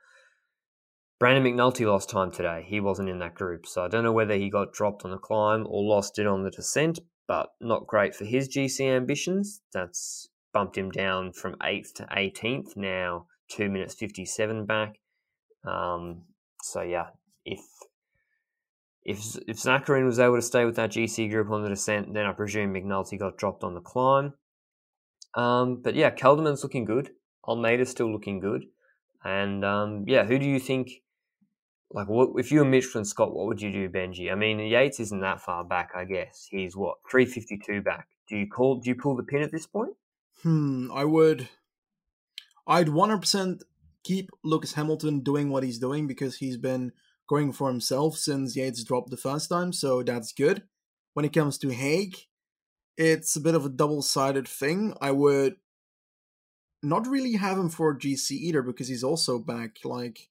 Brandon 1.18 1.44
McNulty 1.44 1.84
lost 1.86 2.08
time 2.08 2.30
today. 2.30 2.64
He 2.66 2.80
wasn't 2.80 3.08
in 3.08 3.18
that 3.18 3.34
group, 3.34 3.66
so 3.66 3.84
I 3.84 3.88
don't 3.88 4.04
know 4.04 4.12
whether 4.12 4.34
he 4.34 4.50
got 4.50 4.72
dropped 4.72 5.04
on 5.04 5.10
the 5.10 5.18
climb 5.18 5.66
or 5.68 5.82
lost 5.82 6.18
it 6.18 6.26
on 6.26 6.44
the 6.44 6.50
descent. 6.50 7.00
But 7.26 7.50
not 7.60 7.86
great 7.86 8.14
for 8.14 8.24
his 8.24 8.48
GC 8.48 8.80
ambitions. 8.88 9.60
That's 9.74 10.30
bumped 10.52 10.76
him 10.76 10.90
down 10.90 11.32
from 11.32 11.54
8th 11.56 11.94
to 11.94 12.04
18th, 12.04 12.76
now 12.76 13.26
2 13.50 13.68
minutes 13.68 13.94
57 13.94 14.66
back. 14.66 14.98
Um, 15.64 16.22
so, 16.62 16.82
yeah, 16.82 17.08
if 17.44 17.60
if 19.04 19.36
if 19.46 19.56
Zakarin 19.56 20.04
was 20.04 20.18
able 20.18 20.36
to 20.36 20.42
stay 20.42 20.64
with 20.64 20.76
that 20.76 20.90
GC 20.90 21.30
group 21.30 21.50
on 21.50 21.62
the 21.62 21.70
descent, 21.70 22.12
then 22.12 22.26
I 22.26 22.32
presume 22.32 22.74
McNulty 22.74 23.18
got 23.18 23.38
dropped 23.38 23.64
on 23.64 23.74
the 23.74 23.80
climb. 23.80 24.34
Um, 25.34 25.80
but 25.82 25.94
yeah, 25.94 26.10
Kelderman's 26.10 26.62
looking 26.62 26.84
good. 26.84 27.10
Almeida's 27.46 27.90
still 27.90 28.12
looking 28.12 28.38
good. 28.40 28.66
And 29.24 29.64
um, 29.64 30.04
yeah, 30.06 30.24
who 30.24 30.38
do 30.38 30.46
you 30.46 30.60
think? 30.60 30.90
Like, 31.90 32.08
what 32.08 32.38
if 32.38 32.52
you 32.52 32.58
were 32.58 32.66
Mitchelton-Scott? 32.66 33.34
What 33.34 33.46
would 33.46 33.62
you 33.62 33.72
do, 33.72 33.88
Benji? 33.88 34.30
I 34.30 34.34
mean, 34.34 34.58
Yates 34.58 35.00
isn't 35.00 35.20
that 35.22 35.40
far 35.40 35.64
back. 35.64 35.92
I 35.96 36.04
guess 36.04 36.46
he's 36.50 36.76
what 36.76 36.98
three 37.10 37.24
fifty 37.24 37.58
two 37.64 37.80
back. 37.80 38.08
Do 38.28 38.36
you 38.36 38.46
call? 38.46 38.80
Do 38.80 38.90
you 38.90 38.94
pull 38.94 39.16
the 39.16 39.22
pin 39.22 39.40
at 39.40 39.50
this 39.50 39.66
point? 39.66 39.94
Hmm, 40.42 40.90
I 40.92 41.04
would. 41.04 41.48
I'd 42.66 42.88
100% 42.88 43.62
keep 44.04 44.30
Lucas 44.44 44.74
Hamilton 44.74 45.20
doing 45.20 45.50
what 45.50 45.64
he's 45.64 45.78
doing 45.78 46.06
because 46.06 46.36
he's 46.36 46.56
been 46.56 46.92
going 47.28 47.52
for 47.52 47.68
himself 47.68 48.16
since 48.16 48.56
Yates 48.56 48.84
dropped 48.84 49.10
the 49.10 49.16
first 49.16 49.48
time, 49.48 49.72
so 49.72 50.02
that's 50.02 50.32
good. 50.32 50.62
When 51.14 51.24
it 51.24 51.32
comes 51.32 51.58
to 51.58 51.70
Haig, 51.70 52.16
it's 52.96 53.34
a 53.36 53.40
bit 53.40 53.54
of 53.54 53.66
a 53.66 53.70
double 53.70 54.02
sided 54.02 54.46
thing. 54.46 54.94
I 55.00 55.10
would 55.10 55.56
not 56.82 57.06
really 57.08 57.34
have 57.34 57.58
him 57.58 57.68
for 57.68 57.98
GC 57.98 58.30
either 58.30 58.62
because 58.62 58.88
he's 58.88 59.02
also 59.02 59.38
back 59.38 59.78
like 59.84 60.28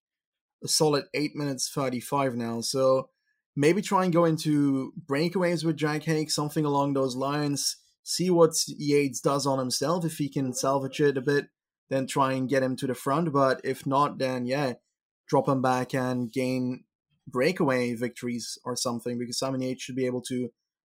a 0.63 0.67
solid 0.67 1.05
8 1.13 1.35
minutes 1.35 1.69
35 1.69 2.35
now, 2.35 2.61
so 2.61 3.09
maybe 3.55 3.81
try 3.81 4.05
and 4.05 4.13
go 4.13 4.25
into 4.25 4.93
breakaways 5.05 5.65
with 5.65 5.75
Jack 5.75 6.03
Haig, 6.03 6.31
something 6.31 6.63
along 6.63 6.93
those 6.93 7.15
lines 7.15 7.77
see 8.07 8.29
what 8.29 8.53
Yates 8.67 9.19
does 9.19 9.45
on 9.45 9.59
himself. 9.59 10.05
If 10.05 10.17
he 10.17 10.29
can 10.29 10.53
salvage 10.53 11.01
it 11.01 11.17
a 11.17 11.21
bit, 11.21 11.47
then 11.89 12.07
try 12.07 12.31
and 12.31 12.47
get 12.47 12.63
him 12.63 12.77
to 12.77 12.87
the 12.87 12.95
front. 12.95 13.33
But 13.33 13.59
if 13.65 13.85
not, 13.85 14.17
then 14.17 14.45
yeah, 14.45 14.73
drop 15.27 15.49
him 15.49 15.61
back 15.61 15.93
and 15.93 16.31
gain 16.31 16.85
breakaway 17.27 17.95
victories 17.95 18.57
or 18.63 18.77
something 18.77 19.19
because 19.19 19.37
Simon 19.37 19.61
Yates 19.61 19.83
should 19.83 19.97
be 19.97 20.05
able 20.05 20.21
to 20.21 20.47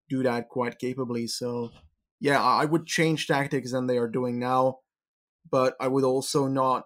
do 0.09 0.23
that 0.23 0.49
quite 0.49 0.79
capably. 0.79 1.27
So 1.27 1.73
yeah, 2.21 2.41
I 2.41 2.65
would 2.65 2.87
change 2.87 3.27
tactics 3.27 3.73
than 3.73 3.89
they 3.89 3.99
are 3.99 4.09
doing 4.09 4.39
now, 4.39 4.79
but 5.51 5.75
I 5.81 5.89
would 5.89 6.05
also 6.05 6.47
not 6.47 6.85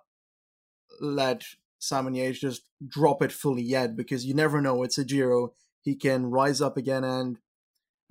let 0.98 1.42
Simon 1.78 2.14
Yates 2.14 2.40
just 2.40 2.62
drop 2.88 3.22
it 3.22 3.32
fully 3.32 3.62
yet 3.62 3.96
because 3.96 4.24
you 4.24 4.32
never 4.32 4.62
know. 4.62 4.82
It's 4.82 4.96
a 4.96 5.04
Giro. 5.04 5.52
He 5.82 5.94
can 5.94 6.26
rise 6.26 6.62
up 6.62 6.78
again 6.78 7.04
and 7.04 7.36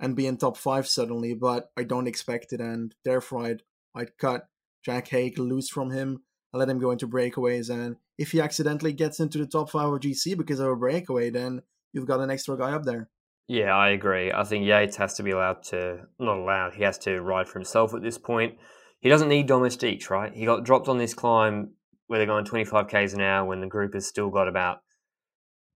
and 0.00 0.16
be 0.16 0.26
in 0.26 0.36
top 0.36 0.56
five 0.56 0.86
suddenly, 0.86 1.34
but 1.34 1.70
I 1.76 1.84
don't 1.84 2.06
expect 2.06 2.52
it, 2.52 2.60
and 2.60 2.94
therefore 3.04 3.46
I'd 3.46 3.62
I'd 3.94 4.16
cut 4.18 4.48
Jack 4.84 5.08
Haig 5.08 5.38
loose 5.38 5.68
from 5.68 5.90
him. 5.90 6.22
I 6.54 6.58
let 6.58 6.68
him 6.68 6.78
go 6.78 6.90
into 6.90 7.08
breakaways, 7.08 7.70
and 7.70 7.96
if 8.18 8.32
he 8.32 8.40
accidentally 8.40 8.92
gets 8.92 9.20
into 9.20 9.38
the 9.38 9.46
top 9.46 9.70
five 9.70 9.88
of 9.88 10.00
GC 10.00 10.36
because 10.36 10.60
of 10.60 10.68
a 10.68 10.76
breakaway, 10.76 11.30
then 11.30 11.62
you've 11.92 12.06
got 12.06 12.20
an 12.20 12.30
extra 12.30 12.56
guy 12.56 12.72
up 12.72 12.84
there. 12.84 13.08
Yeah, 13.48 13.74
I 13.76 13.90
agree. 13.90 14.32
I 14.32 14.44
think 14.44 14.64
Yates 14.64 14.96
has 14.96 15.14
to 15.14 15.22
be 15.22 15.32
allowed 15.32 15.62
to 15.64 16.06
not 16.18 16.38
allowed. 16.38 16.74
He 16.74 16.84
has 16.84 16.98
to 16.98 17.20
ride 17.20 17.48
for 17.48 17.58
himself 17.58 17.94
at 17.94 18.02
this 18.02 18.18
point. 18.18 18.58
He 19.00 19.08
doesn't 19.08 19.28
need 19.28 19.46
domestiques, 19.46 20.10
right? 20.10 20.32
He 20.32 20.44
got 20.44 20.64
dropped 20.64 20.88
on 20.88 20.98
this 20.98 21.12
climb 21.12 21.72
where 22.06 22.18
they're 22.18 22.26
going 22.26 22.44
25 22.44 22.88
k's 22.88 23.14
an 23.14 23.20
hour 23.20 23.44
when 23.44 23.60
the 23.60 23.66
group 23.66 23.94
has 23.94 24.06
still 24.06 24.30
got 24.30 24.48
about 24.48 24.82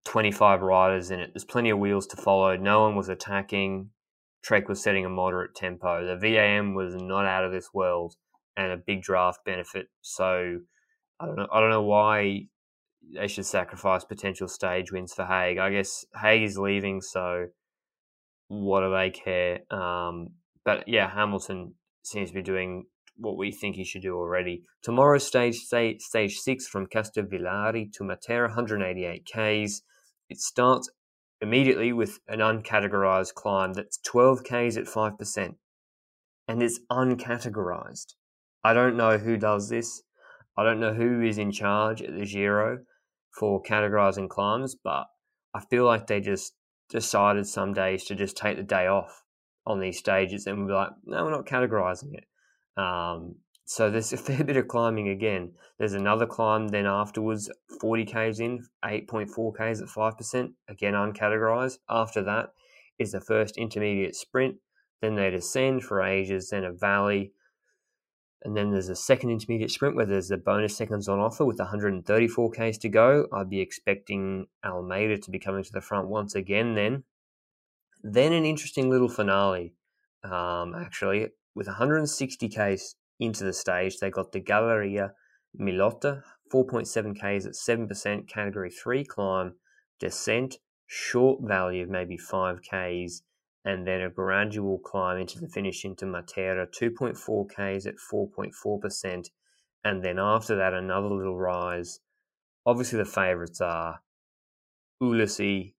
25 0.05 0.61
riders 0.61 1.11
in 1.11 1.19
it. 1.19 1.31
There's 1.33 1.43
plenty 1.43 1.69
of 1.69 1.79
wheels 1.79 2.07
to 2.07 2.17
follow. 2.17 2.55
No 2.55 2.81
one 2.81 2.95
was 2.95 3.09
attacking. 3.09 3.89
Trek 4.47 4.69
was 4.69 4.81
setting 4.81 5.03
a 5.03 5.09
moderate 5.09 5.55
tempo. 5.55 6.07
The 6.07 6.15
VAM 6.15 6.73
was 6.73 6.95
not 6.95 7.25
out 7.25 7.43
of 7.43 7.51
this 7.51 7.73
world 7.73 8.15
and 8.55 8.71
a 8.71 8.77
big 8.77 9.01
draft 9.01 9.39
benefit. 9.45 9.87
So 10.01 10.59
I 11.19 11.25
don't 11.25 11.35
know. 11.35 11.47
I 11.51 11.59
don't 11.59 11.69
know 11.69 11.83
why 11.83 12.43
they 13.13 13.27
should 13.27 13.45
sacrifice 13.45 14.05
potential 14.05 14.47
stage 14.47 14.89
wins 14.89 15.13
for 15.13 15.25
Haig. 15.25 15.57
I 15.57 15.69
guess 15.71 16.05
Haig 16.21 16.43
is 16.43 16.57
leaving, 16.57 17.01
so 17.01 17.47
what 18.47 18.81
do 18.81 18.91
they 18.91 19.09
care? 19.09 19.59
Um, 19.69 20.29
but 20.63 20.87
yeah, 20.87 21.09
Hamilton 21.09 21.73
seems 22.03 22.29
to 22.29 22.35
be 22.35 22.41
doing 22.41 22.85
what 23.17 23.37
we 23.37 23.51
think 23.51 23.75
he 23.75 23.83
should 23.83 24.01
do 24.01 24.15
already. 24.15 24.63
Tomorrow's 24.81 25.27
stage 25.27 25.55
stage, 25.55 25.99
stage 25.99 26.37
six 26.37 26.67
from 26.67 26.87
Castrovillari 26.87 27.91
to 27.95 28.03
Matera, 28.05 28.47
188 28.47 29.25
k's. 29.25 29.81
It 30.29 30.39
starts 30.39 30.89
immediately 31.41 31.93
with 31.93 32.19
an 32.27 32.39
uncategorized 32.39 33.33
climb 33.33 33.73
that's 33.73 33.99
12 33.99 34.43
Ks 34.43 34.77
at 34.77 34.85
5%. 34.85 35.55
And 36.47 36.63
it's 36.63 36.79
uncategorized. 36.91 38.13
I 38.63 38.73
don't 38.73 38.97
know 38.97 39.17
who 39.17 39.37
does 39.37 39.69
this. 39.69 40.01
I 40.57 40.63
don't 40.63 40.79
know 40.79 40.93
who 40.93 41.21
is 41.21 41.37
in 41.37 41.51
charge 41.51 42.01
at 42.01 42.15
the 42.15 42.25
Giro 42.25 42.79
for 43.37 43.61
categorizing 43.61 44.29
climbs, 44.29 44.75
but 44.75 45.05
I 45.53 45.61
feel 45.69 45.85
like 45.85 46.07
they 46.07 46.19
just 46.19 46.53
decided 46.89 47.45
some 47.47 47.73
days 47.73 48.05
to 48.05 48.15
just 48.15 48.37
take 48.37 48.57
the 48.57 48.63
day 48.63 48.87
off 48.87 49.23
on 49.65 49.79
these 49.79 49.99
stages 49.99 50.47
and 50.47 50.67
be 50.67 50.73
like, 50.73 50.89
no, 51.05 51.25
we're 51.25 51.31
not 51.31 51.45
categorizing 51.45 52.13
it. 52.13 52.23
Um, 52.81 53.35
so 53.69 53.91
there's 53.91 54.13
a 54.13 54.17
fair 54.17 54.43
bit 54.43 54.57
of 54.57 54.69
climbing 54.69 55.09
again. 55.09 55.51
There's 55.77 55.93
another 55.93 56.25
climb 56.25 56.69
then 56.69 56.85
afterwards, 56.85 57.51
40 57.81 58.05
k's 58.05 58.39
in, 58.39 58.65
8.4 58.83 59.57
k's 59.57 59.81
at 59.81 59.89
5%, 59.89 60.53
again 60.69 60.93
uncategorized. 60.93 61.79
After 61.89 62.23
that 62.23 62.53
is 62.97 63.11
the 63.11 63.21
first 63.21 63.57
intermediate 63.57 64.15
sprint. 64.15 64.55
Then 65.01 65.15
they 65.15 65.29
descend 65.29 65.83
for 65.83 66.01
ages, 66.01 66.49
then 66.49 66.63
a 66.63 66.71
valley. 66.71 67.33
And 68.43 68.55
then 68.55 68.71
there's 68.71 68.89
a 68.89 68.95
second 68.95 69.31
intermediate 69.31 69.71
sprint 69.71 69.95
where 69.95 70.05
there's 70.05 70.29
the 70.29 70.37
bonus 70.37 70.77
seconds 70.77 71.09
on 71.09 71.19
offer 71.19 71.43
with 71.43 71.59
134 71.59 72.51
k's 72.51 72.77
to 72.79 72.89
go. 72.89 73.27
I'd 73.33 73.49
be 73.49 73.59
expecting 73.59 74.47
Almeida 74.65 75.17
to 75.17 75.29
be 75.29 75.39
coming 75.39 75.63
to 75.63 75.71
the 75.73 75.81
front 75.81 76.07
once 76.07 76.35
again 76.35 76.73
then. 76.75 77.03
Then 78.01 78.31
an 78.31 78.45
interesting 78.45 78.89
little 78.89 79.09
finale, 79.09 79.73
um, 80.23 80.73
actually, 80.73 81.27
with 81.53 81.67
160 81.67 82.47
k's 82.47 82.95
into 83.19 83.43
the 83.43 83.53
stage. 83.53 83.97
They 83.97 84.09
got 84.09 84.31
the 84.31 84.39
Galleria 84.39 85.13
Milota, 85.59 86.21
4.7 86.53 87.15
Ks 87.15 87.45
at 87.45 87.53
7%, 87.53 88.27
category 88.27 88.69
3 88.69 89.05
climb, 89.05 89.55
descent, 89.99 90.57
short 90.85 91.41
valley 91.41 91.81
of 91.81 91.89
maybe 91.89 92.17
5 92.17 92.61
Ks, 92.61 93.21
and 93.65 93.85
then 93.85 94.01
a 94.01 94.09
gradual 94.09 94.79
climb 94.79 95.17
into 95.17 95.39
the 95.39 95.49
finish 95.49 95.83
into 95.83 96.05
Matera, 96.05 96.67
2.4 96.67 97.47
Ks 97.49 97.85
at 97.85 97.95
4.4%, 98.11 99.25
and 99.83 100.03
then 100.03 100.19
after 100.19 100.55
that, 100.55 100.73
another 100.73 101.09
little 101.09 101.37
rise. 101.37 101.99
Obviously, 102.65 102.97
the 102.99 103.05
favourites 103.05 103.61
are 103.61 104.01
Ulissi, 105.01 105.73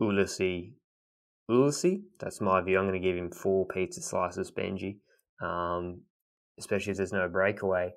Ulissi, 0.00 0.72
Ulissi. 1.50 2.02
That's 2.18 2.40
my 2.40 2.60
view. 2.62 2.78
I'm 2.78 2.88
going 2.88 3.00
to 3.00 3.06
give 3.06 3.16
him 3.16 3.30
four 3.30 3.66
pizza 3.66 4.00
slices, 4.00 4.50
Benji. 4.50 4.98
Um, 5.40 6.02
especially 6.58 6.92
if 6.92 6.96
there's 6.96 7.12
no 7.12 7.28
breakaway. 7.28 7.92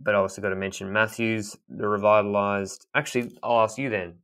But 0.00 0.14
I 0.14 0.18
also 0.18 0.42
got 0.42 0.50
to 0.50 0.56
mention 0.56 0.92
Matthews, 0.92 1.56
the 1.68 1.88
revitalized. 1.88 2.86
Actually, 2.94 3.36
I'll 3.42 3.60
ask 3.60 3.78
you 3.78 3.90
then: 3.90 4.16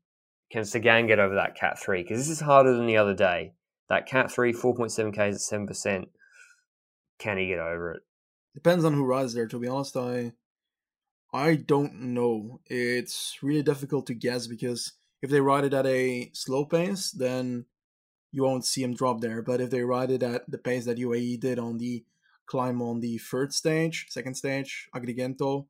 Can 0.51 0.65
Sagan 0.65 1.07
get 1.07 1.19
over 1.19 1.35
that 1.37 1.55
Cat 1.55 1.79
three? 1.79 2.03
Because 2.03 2.19
this 2.19 2.29
is 2.29 2.41
harder 2.41 2.75
than 2.75 2.87
the 2.87 2.97
other 2.97 3.15
day. 3.15 3.53
That 3.89 4.07
Cat 4.07 4.31
three, 4.31 4.53
four 4.53 4.75
point 4.75 4.93
seven 4.93 5.13
k's 5.13 5.37
at 5.37 5.41
seven 5.41 5.67
percent. 5.67 6.09
Can 7.19 7.39
he 7.39 7.47
get 7.47 7.59
over 7.59 7.93
it? 7.93 8.03
Depends 8.55 8.85
on 8.85 8.95
who 8.95 9.05
rides 9.05 9.35
there. 9.35 9.47
To 9.47 9.59
be 9.59 9.69
honest, 9.69 9.97
I 9.97 10.33
I 11.33 11.55
don't 11.55 12.01
know. 12.15 12.61
It's 12.67 13.39
really 13.43 13.63
difficult 13.63 14.07
to 14.07 14.15
guess 14.15 14.47
because 14.47 14.93
if 15.23 15.31
they 15.31 15.41
ride 15.41 15.65
it 15.65 15.75
at 15.75 15.87
a 15.87 16.31
slow 16.33 16.65
pace, 16.65 17.11
then 17.11 17.67
you 18.33 18.43
won't 18.43 18.65
see 18.65 18.83
him 18.83 18.95
drop 18.95 19.21
there. 19.21 19.43
But 19.43 19.61
if 19.61 19.71
they 19.71 19.83
ride 19.83 20.11
it 20.11 20.23
at 20.23 20.51
the 20.51 20.59
pace 20.59 20.85
that 20.87 20.99
UAE 20.99 21.39
did 21.41 21.59
on 21.59 21.79
the 21.79 22.05
climb 22.51 22.83
on 22.83 23.01
the 23.01 23.19
third 23.19 23.55
stage, 23.55 24.07
second 24.11 24.35
stage, 24.35 24.89
Agrigento, 24.95 25.67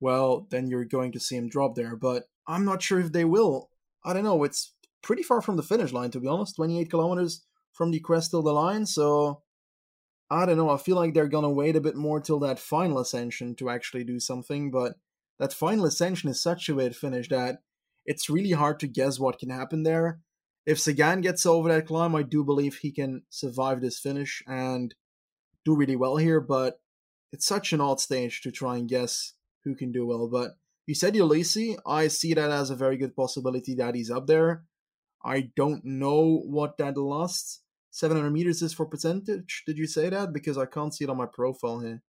well, 0.00 0.46
then 0.50 0.68
you're 0.68 0.84
going 0.84 1.12
to 1.12 1.20
see 1.20 1.36
him 1.36 1.48
drop 1.48 1.74
there. 1.74 1.96
But 1.96 2.24
I'm 2.46 2.64
not 2.64 2.82
sure 2.82 3.00
if 3.00 3.12
they 3.12 3.24
will. 3.24 3.70
I 4.04 4.12
don't 4.12 4.24
know. 4.24 4.42
It's 4.44 4.74
pretty 5.02 5.22
far 5.22 5.40
from 5.40 5.56
the 5.56 5.62
finish 5.62 5.92
line, 5.92 6.10
to 6.12 6.20
be 6.20 6.28
honest. 6.28 6.56
28 6.56 6.90
kilometers 6.90 7.44
from 7.72 7.90
the 7.90 8.00
crest 8.00 8.30
to 8.30 8.42
the 8.42 8.52
line. 8.52 8.86
So 8.86 9.42
I 10.30 10.46
don't 10.46 10.56
know. 10.56 10.70
I 10.70 10.76
feel 10.76 10.96
like 10.96 11.14
they're 11.14 11.28
going 11.28 11.44
to 11.44 11.50
wait 11.50 11.76
a 11.76 11.80
bit 11.80 11.96
more 11.96 12.20
till 12.20 12.40
that 12.40 12.58
final 12.58 12.98
ascension 12.98 13.54
to 13.56 13.70
actually 13.70 14.04
do 14.04 14.18
something. 14.18 14.70
But 14.70 14.94
that 15.38 15.52
final 15.52 15.84
ascension 15.84 16.30
is 16.30 16.42
such 16.42 16.68
a 16.68 16.74
weird 16.74 16.96
finish 16.96 17.28
that 17.28 17.62
it's 18.04 18.30
really 18.30 18.52
hard 18.52 18.80
to 18.80 18.88
guess 18.88 19.20
what 19.20 19.38
can 19.38 19.50
happen 19.50 19.82
there. 19.82 20.20
If 20.66 20.80
Sagan 20.80 21.20
gets 21.20 21.46
over 21.46 21.68
that 21.68 21.86
climb, 21.86 22.14
I 22.14 22.22
do 22.22 22.44
believe 22.44 22.76
he 22.76 22.92
can 22.92 23.22
survive 23.28 23.80
this 23.80 23.98
finish. 23.98 24.42
And 24.46 24.94
do 25.64 25.76
really 25.76 25.96
well 25.96 26.16
here, 26.16 26.40
but 26.40 26.80
it's 27.32 27.46
such 27.46 27.72
an 27.72 27.80
odd 27.80 28.00
stage 28.00 28.40
to 28.42 28.50
try 28.50 28.76
and 28.76 28.88
guess 28.88 29.34
who 29.64 29.74
can 29.74 29.92
do 29.92 30.06
well. 30.06 30.28
But 30.28 30.52
you 30.86 30.94
said 30.94 31.14
Ulissi. 31.14 31.76
I 31.86 32.08
see 32.08 32.34
that 32.34 32.50
as 32.50 32.70
a 32.70 32.76
very 32.76 32.96
good 32.96 33.14
possibility 33.14 33.74
that 33.76 33.94
he's 33.94 34.10
up 34.10 34.26
there. 34.26 34.64
I 35.24 35.50
don't 35.54 35.84
know 35.84 36.42
what 36.44 36.76
that 36.78 36.96
last 36.96 37.62
700 37.90 38.30
meters 38.30 38.62
is 38.62 38.72
for 38.72 38.86
percentage. 38.86 39.62
Did 39.66 39.78
you 39.78 39.86
say 39.86 40.08
that? 40.08 40.32
Because 40.32 40.58
I 40.58 40.66
can't 40.66 40.92
see 40.94 41.04
it 41.04 41.10
on 41.10 41.16
my 41.16 41.26
profile 41.26 41.80
here. 41.80 42.02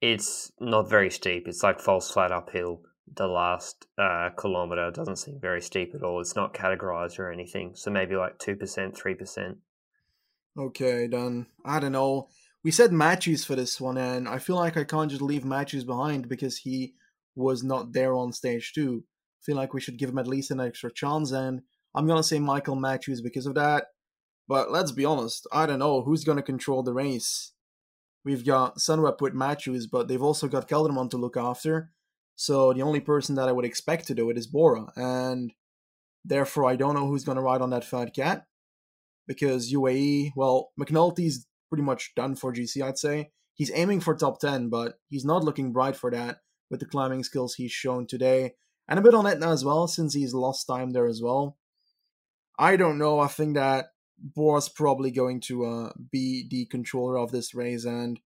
It's 0.00 0.52
not 0.60 0.88
very 0.88 1.10
steep. 1.10 1.46
It's 1.46 1.62
like 1.62 1.80
false 1.80 2.10
flat 2.10 2.32
uphill. 2.32 2.82
The 3.14 3.26
last 3.26 3.86
uh, 3.98 4.30
kilometer 4.38 4.90
doesn't 4.90 5.16
seem 5.16 5.40
very 5.40 5.60
steep 5.60 5.94
at 5.94 6.02
all. 6.02 6.20
It's 6.20 6.36
not 6.36 6.54
categorized 6.54 7.18
or 7.18 7.32
anything. 7.32 7.72
So 7.74 7.90
maybe 7.90 8.16
like 8.16 8.38
2%, 8.38 8.58
3%. 8.58 9.56
Okay, 10.58 11.06
then 11.06 11.46
I 11.64 11.78
don't 11.78 11.92
know. 11.92 12.28
We 12.64 12.72
said 12.72 12.92
Matthews 12.92 13.44
for 13.44 13.54
this 13.54 13.80
one, 13.80 13.96
and 13.96 14.28
I 14.28 14.40
feel 14.40 14.56
like 14.56 14.76
I 14.76 14.82
can't 14.82 15.08
just 15.08 15.22
leave 15.22 15.44
Matthews 15.44 15.84
behind 15.84 16.28
because 16.28 16.58
he 16.58 16.94
was 17.36 17.62
not 17.62 17.92
there 17.92 18.12
on 18.12 18.32
stage 18.32 18.72
two. 18.74 19.04
I 19.06 19.40
feel 19.44 19.56
like 19.56 19.72
we 19.72 19.80
should 19.80 19.98
give 19.98 20.10
him 20.10 20.18
at 20.18 20.26
least 20.26 20.50
an 20.50 20.60
extra 20.60 20.92
chance, 20.92 21.30
and 21.30 21.62
I'm 21.94 22.08
gonna 22.08 22.24
say 22.24 22.40
Michael 22.40 22.74
Matthews 22.74 23.20
because 23.20 23.46
of 23.46 23.54
that. 23.54 23.86
But 24.48 24.72
let's 24.72 24.90
be 24.90 25.04
honest, 25.04 25.46
I 25.52 25.66
don't 25.66 25.78
know 25.78 26.02
who's 26.02 26.24
gonna 26.24 26.42
control 26.42 26.82
the 26.82 26.92
race. 26.92 27.52
We've 28.24 28.44
got 28.44 28.78
Sunweb 28.78 29.20
with 29.20 29.34
Matthews, 29.34 29.86
but 29.86 30.08
they've 30.08 30.20
also 30.20 30.48
got 30.48 30.68
Kelderman 30.68 31.08
to 31.10 31.18
look 31.18 31.36
after. 31.36 31.92
So 32.34 32.72
the 32.72 32.82
only 32.82 33.00
person 33.00 33.36
that 33.36 33.48
I 33.48 33.52
would 33.52 33.64
expect 33.64 34.08
to 34.08 34.14
do 34.14 34.28
it 34.28 34.36
is 34.36 34.48
Bora, 34.48 34.92
and 34.96 35.52
therefore 36.24 36.64
I 36.64 36.74
don't 36.74 36.94
know 36.94 37.06
who's 37.06 37.24
gonna 37.24 37.42
ride 37.42 37.62
on 37.62 37.70
that 37.70 37.84
fat 37.84 38.12
cat 38.12 38.47
because 39.28 39.72
UAE, 39.72 40.30
well, 40.34 40.70
McNulty's 40.80 41.46
pretty 41.68 41.84
much 41.84 42.12
done 42.16 42.34
for 42.34 42.52
GC, 42.52 42.82
I'd 42.82 42.98
say. 42.98 43.30
He's 43.54 43.70
aiming 43.72 44.00
for 44.00 44.16
top 44.16 44.40
10, 44.40 44.70
but 44.70 44.94
he's 45.08 45.24
not 45.24 45.44
looking 45.44 45.72
bright 45.72 45.94
for 45.94 46.10
that 46.10 46.38
with 46.70 46.80
the 46.80 46.86
climbing 46.86 47.22
skills 47.22 47.54
he's 47.54 47.70
shown 47.70 48.06
today. 48.06 48.54
And 48.88 48.98
a 48.98 49.02
bit 49.02 49.14
on 49.14 49.26
Etna 49.26 49.50
as 49.50 49.64
well, 49.64 49.86
since 49.86 50.14
he's 50.14 50.32
lost 50.32 50.66
time 50.66 50.90
there 50.90 51.06
as 51.06 51.20
well. 51.22 51.58
I 52.58 52.76
don't 52.76 52.98
know. 52.98 53.20
I 53.20 53.28
think 53.28 53.54
that 53.54 53.88
Bora's 54.18 54.68
probably 54.68 55.10
going 55.10 55.40
to 55.42 55.64
uh, 55.64 55.92
be 56.10 56.46
the 56.50 56.66
controller 56.66 57.18
of 57.18 57.30
this 57.30 57.54
race, 57.54 57.84
and 57.84 58.18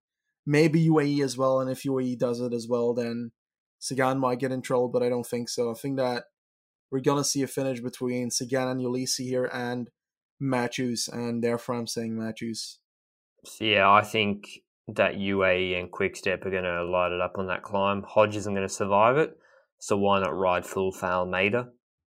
maybe 0.45 0.87
UAE 0.87 1.23
as 1.23 1.37
well. 1.37 1.59
And 1.59 1.69
if 1.69 1.83
UAE 1.83 2.17
does 2.17 2.39
it 2.39 2.53
as 2.53 2.67
well, 2.67 2.93
then 2.93 3.31
Sagan 3.79 4.19
might 4.19 4.39
get 4.39 4.51
in 4.51 4.61
trouble, 4.61 4.87
but 4.87 5.03
I 5.03 5.09
don't 5.09 5.27
think 5.27 5.49
so. 5.49 5.69
I 5.69 5.73
think 5.73 5.97
that 5.97 6.23
we're 6.89 7.01
going 7.01 7.17
to 7.17 7.23
see 7.23 7.43
a 7.43 7.47
finish 7.47 7.81
between 7.81 8.31
Sagan 8.31 8.69
and 8.69 8.81
Ulissi 8.81 9.25
here, 9.25 9.49
and 9.51 9.89
Matthews, 10.43 11.09
and 11.11 11.43
therefore 11.43 11.75
I'm 11.75 11.87
saying 11.87 12.17
Matthews. 12.17 12.79
Yeah, 13.59 13.89
I 13.89 14.01
think 14.03 14.45
that 14.87 15.15
UAE 15.15 15.79
and 15.79 15.91
Quickstep 15.91 16.45
are 16.45 16.51
going 16.51 16.63
to 16.63 16.83
light 16.83 17.11
it 17.11 17.21
up 17.21 17.35
on 17.37 17.47
that 17.47 17.63
climb. 17.63 18.03
Hodge 18.03 18.35
isn't 18.35 18.53
going 18.53 18.67
to 18.67 18.73
survive 18.73 19.17
it, 19.17 19.37
so 19.79 19.97
why 19.97 20.19
not 20.19 20.37
ride 20.37 20.65
full 20.65 20.91
for 20.91 21.05
Almeida? 21.05 21.69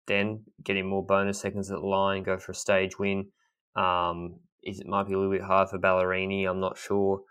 Then 0.07 0.43
getting 0.63 0.87
more 0.87 1.05
bonus 1.05 1.39
seconds 1.39 1.71
at 1.71 1.79
the 1.79 1.85
line, 1.85 2.23
go 2.23 2.37
for 2.37 2.51
a 2.51 2.55
stage 2.55 2.97
win. 2.97 3.27
Um, 3.75 4.39
is 4.63 4.79
it 4.79 4.87
might 4.87 5.07
be 5.07 5.13
a 5.13 5.17
little 5.17 5.31
bit 5.31 5.41
hard 5.41 5.69
for 5.69 5.79
Ballerini. 5.79 6.49
I'm 6.49 6.59
not 6.59 6.77
sure. 6.77 7.21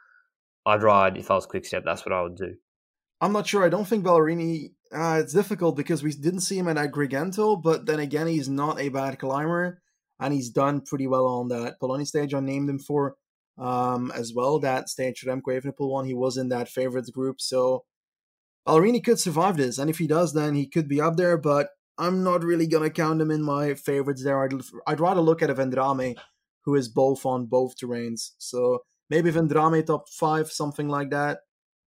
I'd 0.66 0.82
ride 0.82 1.16
if 1.16 1.30
I 1.30 1.34
was 1.34 1.46
Quickstep. 1.46 1.84
That's 1.84 2.04
what 2.04 2.12
I 2.12 2.22
would 2.22 2.36
do. 2.36 2.54
I'm 3.20 3.32
not 3.32 3.46
sure. 3.46 3.64
I 3.64 3.68
don't 3.68 3.86
think 3.86 4.04
Ballerini. 4.04 4.72
Uh, 4.92 5.20
it's 5.22 5.34
difficult 5.34 5.76
because 5.76 6.02
we 6.02 6.12
didn't 6.12 6.40
see 6.40 6.58
him 6.58 6.68
at 6.68 6.76
Agrigento, 6.76 7.62
but 7.62 7.84
then 7.84 8.00
again, 8.00 8.26
he's 8.26 8.48
not 8.48 8.80
a 8.80 8.88
bad 8.88 9.18
climber 9.18 9.82
and 10.20 10.34
he's 10.34 10.50
done 10.50 10.80
pretty 10.80 11.06
well 11.06 11.26
on 11.26 11.48
that 11.48 11.78
Bologna 11.80 12.04
stage. 12.04 12.34
I 12.34 12.40
named 12.40 12.68
him 12.68 12.78
for 12.78 13.16
um, 13.56 14.12
as 14.14 14.32
well. 14.34 14.58
That 14.58 14.88
stage, 14.88 15.24
Remco 15.26 15.42
Evenepoel 15.60 15.90
one, 15.90 16.06
he 16.06 16.14
was 16.14 16.36
in 16.36 16.48
that 16.50 16.68
favorites 16.68 17.10
group. 17.10 17.40
So 17.40 17.84
Ballerini 18.66 19.02
could 19.02 19.18
survive 19.18 19.56
this, 19.56 19.78
and 19.78 19.88
if 19.88 19.98
he 19.98 20.06
does, 20.06 20.32
then 20.32 20.54
he 20.54 20.66
could 20.66 20.88
be 20.88 21.00
up 21.00 21.16
there. 21.16 21.36
But 21.36 21.68
I'm 21.98 22.22
not 22.22 22.44
really 22.44 22.66
gonna 22.66 22.90
count 22.90 23.20
him 23.20 23.30
in 23.30 23.42
my 23.42 23.74
favorites 23.74 24.22
there. 24.22 24.42
I'd, 24.42 24.52
I'd 24.86 25.00
rather 25.00 25.20
look 25.20 25.42
at 25.42 25.50
a 25.50 25.54
Vendrame, 25.54 26.16
who 26.64 26.74
is 26.74 26.88
both 26.88 27.24
on 27.24 27.46
both 27.46 27.76
terrains. 27.76 28.32
So 28.38 28.80
maybe 29.10 29.32
Vendrame 29.32 29.84
top 29.86 30.08
five, 30.08 30.50
something 30.50 30.88
like 30.88 31.10
that. 31.10 31.40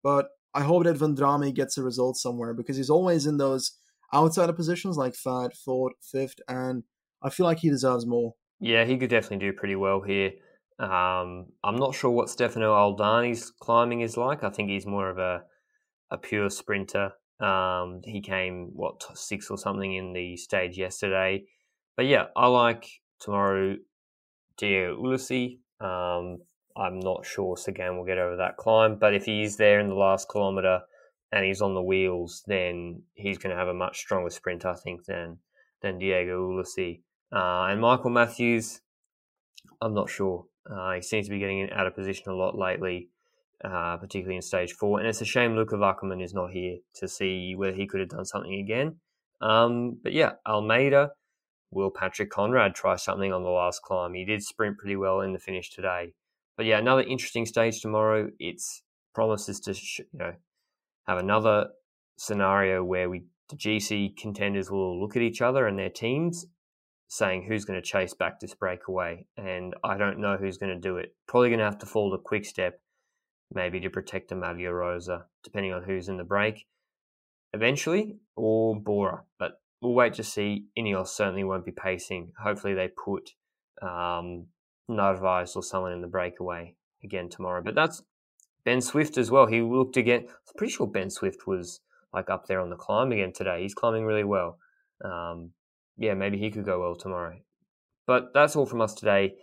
But 0.02 0.28
I 0.52 0.62
hope 0.62 0.84
that 0.84 0.98
Vendrame 0.98 1.54
gets 1.54 1.78
a 1.78 1.82
result 1.82 2.16
somewhere 2.16 2.54
because 2.54 2.76
he's 2.76 2.90
always 2.90 3.26
in 3.26 3.38
those 3.38 3.72
outside 4.12 4.48
of 4.48 4.56
positions 4.56 4.96
like 4.96 5.14
third, 5.14 5.54
fourth, 5.54 5.94
fifth, 6.00 6.40
and 6.48 6.84
I 7.24 7.30
feel 7.30 7.46
like 7.46 7.58
he 7.58 7.70
deserves 7.70 8.06
more. 8.06 8.34
Yeah, 8.60 8.84
he 8.84 8.96
could 8.96 9.10
definitely 9.10 9.46
do 9.46 9.52
pretty 9.52 9.76
well 9.76 10.00
here. 10.00 10.32
Um, 10.78 11.46
I'm 11.62 11.76
not 11.76 11.94
sure 11.94 12.10
what 12.10 12.30
Stefano 12.30 12.72
Oldani's 12.72 13.50
climbing 13.50 14.00
is 14.00 14.16
like. 14.16 14.44
I 14.44 14.50
think 14.50 14.70
he's 14.70 14.86
more 14.86 15.08
of 15.08 15.18
a 15.18 15.42
a 16.10 16.18
pure 16.18 16.50
sprinter. 16.50 17.12
Um, 17.40 18.00
he 18.04 18.20
came 18.20 18.70
what 18.74 19.02
six 19.14 19.50
or 19.50 19.58
something 19.58 19.94
in 19.94 20.12
the 20.12 20.36
stage 20.36 20.76
yesterday, 20.78 21.44
but 21.96 22.06
yeah, 22.06 22.26
I 22.36 22.46
like 22.46 22.86
tomorrow. 23.20 23.76
Diego 24.56 24.96
Ulissi. 24.96 25.58
Um, 25.80 26.38
I'm 26.76 27.00
not 27.00 27.24
sure 27.24 27.56
Sagan 27.56 27.96
will 27.96 28.04
get 28.04 28.18
over 28.18 28.36
that 28.36 28.56
climb, 28.56 28.98
but 28.98 29.14
if 29.14 29.24
he's 29.24 29.56
there 29.56 29.80
in 29.80 29.88
the 29.88 29.94
last 29.94 30.28
kilometre 30.30 30.80
and 31.32 31.44
he's 31.44 31.60
on 31.60 31.74
the 31.74 31.82
wheels, 31.82 32.42
then 32.46 33.02
he's 33.14 33.38
going 33.38 33.54
to 33.54 33.58
have 33.58 33.68
a 33.68 33.74
much 33.74 33.98
stronger 33.98 34.30
sprint, 34.30 34.64
I 34.64 34.74
think, 34.74 35.04
than 35.04 35.38
than 35.82 35.98
Diego 35.98 36.50
Ulissi. 36.50 37.02
Uh, 37.34 37.66
and 37.70 37.80
Michael 37.80 38.10
Matthews, 38.10 38.80
I'm 39.80 39.94
not 39.94 40.08
sure. 40.08 40.46
Uh, 40.70 40.92
he 40.92 41.02
seems 41.02 41.26
to 41.26 41.30
be 41.30 41.38
getting 41.40 41.68
out 41.72 41.86
of 41.86 41.94
position 41.94 42.30
a 42.30 42.34
lot 42.34 42.56
lately. 42.56 43.10
uh, 43.64 43.96
particularly 43.96 44.36
in 44.36 44.42
stage 44.42 44.72
four. 44.72 44.98
And 44.98 45.08
it's 45.08 45.20
a 45.20 45.24
shame 45.24 45.56
Luca 45.56 45.76
Wackermann 45.76 46.22
is 46.22 46.34
not 46.34 46.50
here 46.50 46.78
to 46.96 47.08
see 47.08 47.54
whether 47.56 47.74
he 47.74 47.86
could 47.86 48.00
have 48.00 48.10
done 48.10 48.26
something 48.26 48.54
again. 48.54 48.96
Um, 49.40 49.98
but 50.02 50.12
yeah, 50.12 50.32
Almeida, 50.46 51.12
will 51.70 51.90
Patrick 51.90 52.30
Konrad 52.30 52.74
try 52.74 52.96
something 52.96 53.32
on 53.32 53.42
the 53.42 53.48
last 53.50 53.82
climb? 53.82 54.14
He 54.14 54.24
did 54.24 54.42
sprint 54.42 54.78
pretty 54.78 54.96
well 54.96 55.20
in 55.20 55.32
the 55.32 55.38
finish 55.38 55.70
today. 55.70 56.14
But 56.56 56.66
yeah, 56.66 56.78
another 56.78 57.02
interesting 57.02 57.46
stage 57.46 57.80
tomorrow. 57.80 58.30
It's 58.38 58.82
promises 59.14 59.60
to 59.60 59.72
you 59.72 60.04
know 60.12 60.34
have 61.06 61.18
another 61.18 61.68
scenario 62.16 62.84
where 62.84 63.08
we 63.08 63.24
the 63.50 63.56
GC 63.56 64.16
contenders 64.16 64.70
will 64.70 64.98
look 65.00 65.16
at 65.16 65.22
each 65.22 65.42
other 65.42 65.66
and 65.66 65.78
their 65.78 65.90
teams 65.90 66.46
saying 67.08 67.44
who's 67.46 67.64
going 67.64 67.80
to 67.80 67.86
chase 67.86 68.14
back 68.14 68.40
this 68.40 68.54
breakaway. 68.54 69.26
And 69.36 69.74
I 69.84 69.96
don't 69.96 70.18
know 70.18 70.36
who's 70.36 70.58
going 70.58 70.74
to 70.74 70.80
do 70.80 70.96
it. 70.96 71.14
Probably 71.26 71.48
going 71.48 71.58
to 71.58 71.64
have 71.64 71.78
to 71.78 71.86
fall 71.86 72.10
to 72.10 72.18
quick 72.18 72.44
step, 72.44 72.80
maybe 73.52 73.80
to 73.80 73.90
protect 73.90 74.30
Maglia 74.30 74.72
Rosa, 74.72 75.26
depending 75.42 75.72
on 75.72 75.84
who's 75.84 76.08
in 76.08 76.16
the 76.16 76.24
break 76.24 76.66
eventually, 77.52 78.16
or 78.36 78.78
Bora. 78.78 79.22
But 79.38 79.60
we'll 79.80 79.94
wait 79.94 80.14
to 80.14 80.24
see. 80.24 80.66
Ineos 80.78 81.08
certainly 81.08 81.44
won't 81.44 81.64
be 81.64 81.72
pacing. 81.72 82.32
Hopefully, 82.42 82.74
they 82.74 82.88
put 82.88 83.30
um, 83.80 84.46
Narvaez 84.88 85.56
or 85.56 85.62
someone 85.62 85.92
in 85.92 86.02
the 86.02 86.08
breakaway 86.08 86.74
again 87.02 87.28
tomorrow. 87.28 87.62
But 87.62 87.74
that's 87.74 88.02
Ben 88.64 88.80
Swift 88.80 89.16
as 89.16 89.30
well. 89.30 89.46
He 89.46 89.62
looked 89.62 89.96
again. 89.96 90.26
I'm 90.28 90.54
pretty 90.56 90.72
sure 90.72 90.86
Ben 90.86 91.10
Swift 91.10 91.46
was 91.46 91.80
like 92.12 92.30
up 92.30 92.46
there 92.46 92.60
on 92.60 92.70
the 92.70 92.76
climb 92.76 93.12
again 93.12 93.32
today. 93.32 93.62
He's 93.62 93.74
climbing 93.74 94.04
really 94.04 94.24
well. 94.24 94.58
Um, 95.04 95.50
yeah, 95.96 96.14
maybe 96.14 96.38
he 96.38 96.50
could 96.50 96.64
go 96.64 96.80
well 96.80 96.96
tomorrow. 96.96 97.38
But 98.06 98.32
that's 98.34 98.56
all 98.56 98.66
from 98.66 98.80
us 98.80 98.94
today 98.94 99.34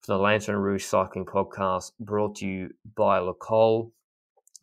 for 0.00 0.12
the 0.12 0.18
Lanterne 0.18 0.56
Rouge 0.56 0.84
Cycling 0.84 1.24
Podcast 1.24 1.92
brought 1.98 2.36
to 2.36 2.46
you 2.46 2.70
by 2.94 3.18
Le 3.18 3.34
Col. 3.34 3.92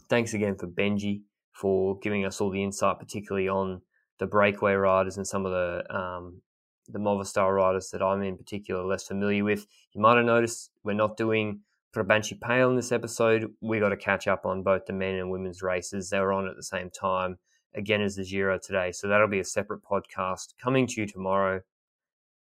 Thanks 0.10 0.34
again 0.34 0.56
for 0.56 0.68
Benji 0.68 1.22
for 1.52 1.98
giving 2.00 2.26
us 2.26 2.40
all 2.40 2.50
the 2.50 2.64
insight, 2.64 3.00
particularly 3.00 3.48
on 3.48 3.82
the 4.20 4.28
breakaway 4.28 4.74
riders 4.74 5.18
and 5.18 5.28
some 5.28 5.46
of 5.46 5.52
the 5.52 5.96
um, 5.96 6.42
the 6.88 7.00
Movistar 7.00 7.56
riders 7.56 7.90
that 7.92 8.02
I'm 8.02 8.22
in 8.22 8.38
particular 8.38 8.84
less 8.84 9.08
familiar 9.08 9.44
with. 9.44 9.66
You 9.94 10.02
might 10.02 10.18
have 10.18 10.26
noticed 10.26 10.72
we're 10.84 10.94
not 10.94 11.18
doing 11.18 11.62
Brabantse 11.96 12.38
Pijl 12.40 12.70
in 12.70 12.76
this 12.76 12.92
episode. 12.92 13.52
We 13.62 13.80
got 13.80 13.90
to 13.90 13.98
catch 13.98 14.28
up 14.28 14.46
on 14.46 14.64
both 14.64 14.86
the 14.86 14.94
men 14.94 15.16
and 15.16 15.32
women's 15.32 15.62
races. 15.62 16.10
They 16.10 16.20
were 16.20 16.34
on 16.34 16.48
at 16.48 16.56
the 16.56 16.64
same 16.64 16.90
time 16.90 17.38
again 17.76 18.02
as 18.02 18.16
the 18.16 18.24
Giro 18.24 18.58
today. 18.58 18.92
So 18.92 19.08
that'll 19.08 19.28
be 19.28 19.40
a 19.40 19.46
separate 19.46 19.82
podcast 19.84 20.54
coming 20.62 20.88
to 20.88 21.02
you 21.02 21.08
tomorrow. 21.08 21.62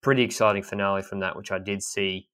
Pretty 0.02 0.24
exciting 0.24 0.64
finale 0.64 1.02
from 1.02 1.20
that, 1.20 1.36
which 1.36 1.52
I 1.52 1.60
did 1.60 1.84
see 1.84 2.30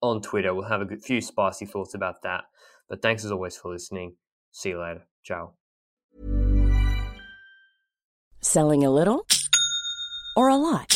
on 0.00 0.20
Twitter. 0.20 0.54
We'll 0.54 0.68
have 0.68 0.82
a 0.82 0.96
few 0.96 1.20
spicy 1.20 1.66
thoughts 1.66 1.94
about 1.94 2.22
that. 2.22 2.44
But 2.88 3.02
thanks 3.02 3.24
as 3.24 3.32
always 3.32 3.56
for 3.56 3.72
listening. 3.72 4.14
See 4.52 4.70
you 4.70 4.80
later. 4.80 5.02
Ciao. 5.22 5.54
Selling 8.40 8.84
a 8.84 8.90
little 8.90 9.26
or 10.36 10.48
a 10.48 10.56
lot? 10.56 10.95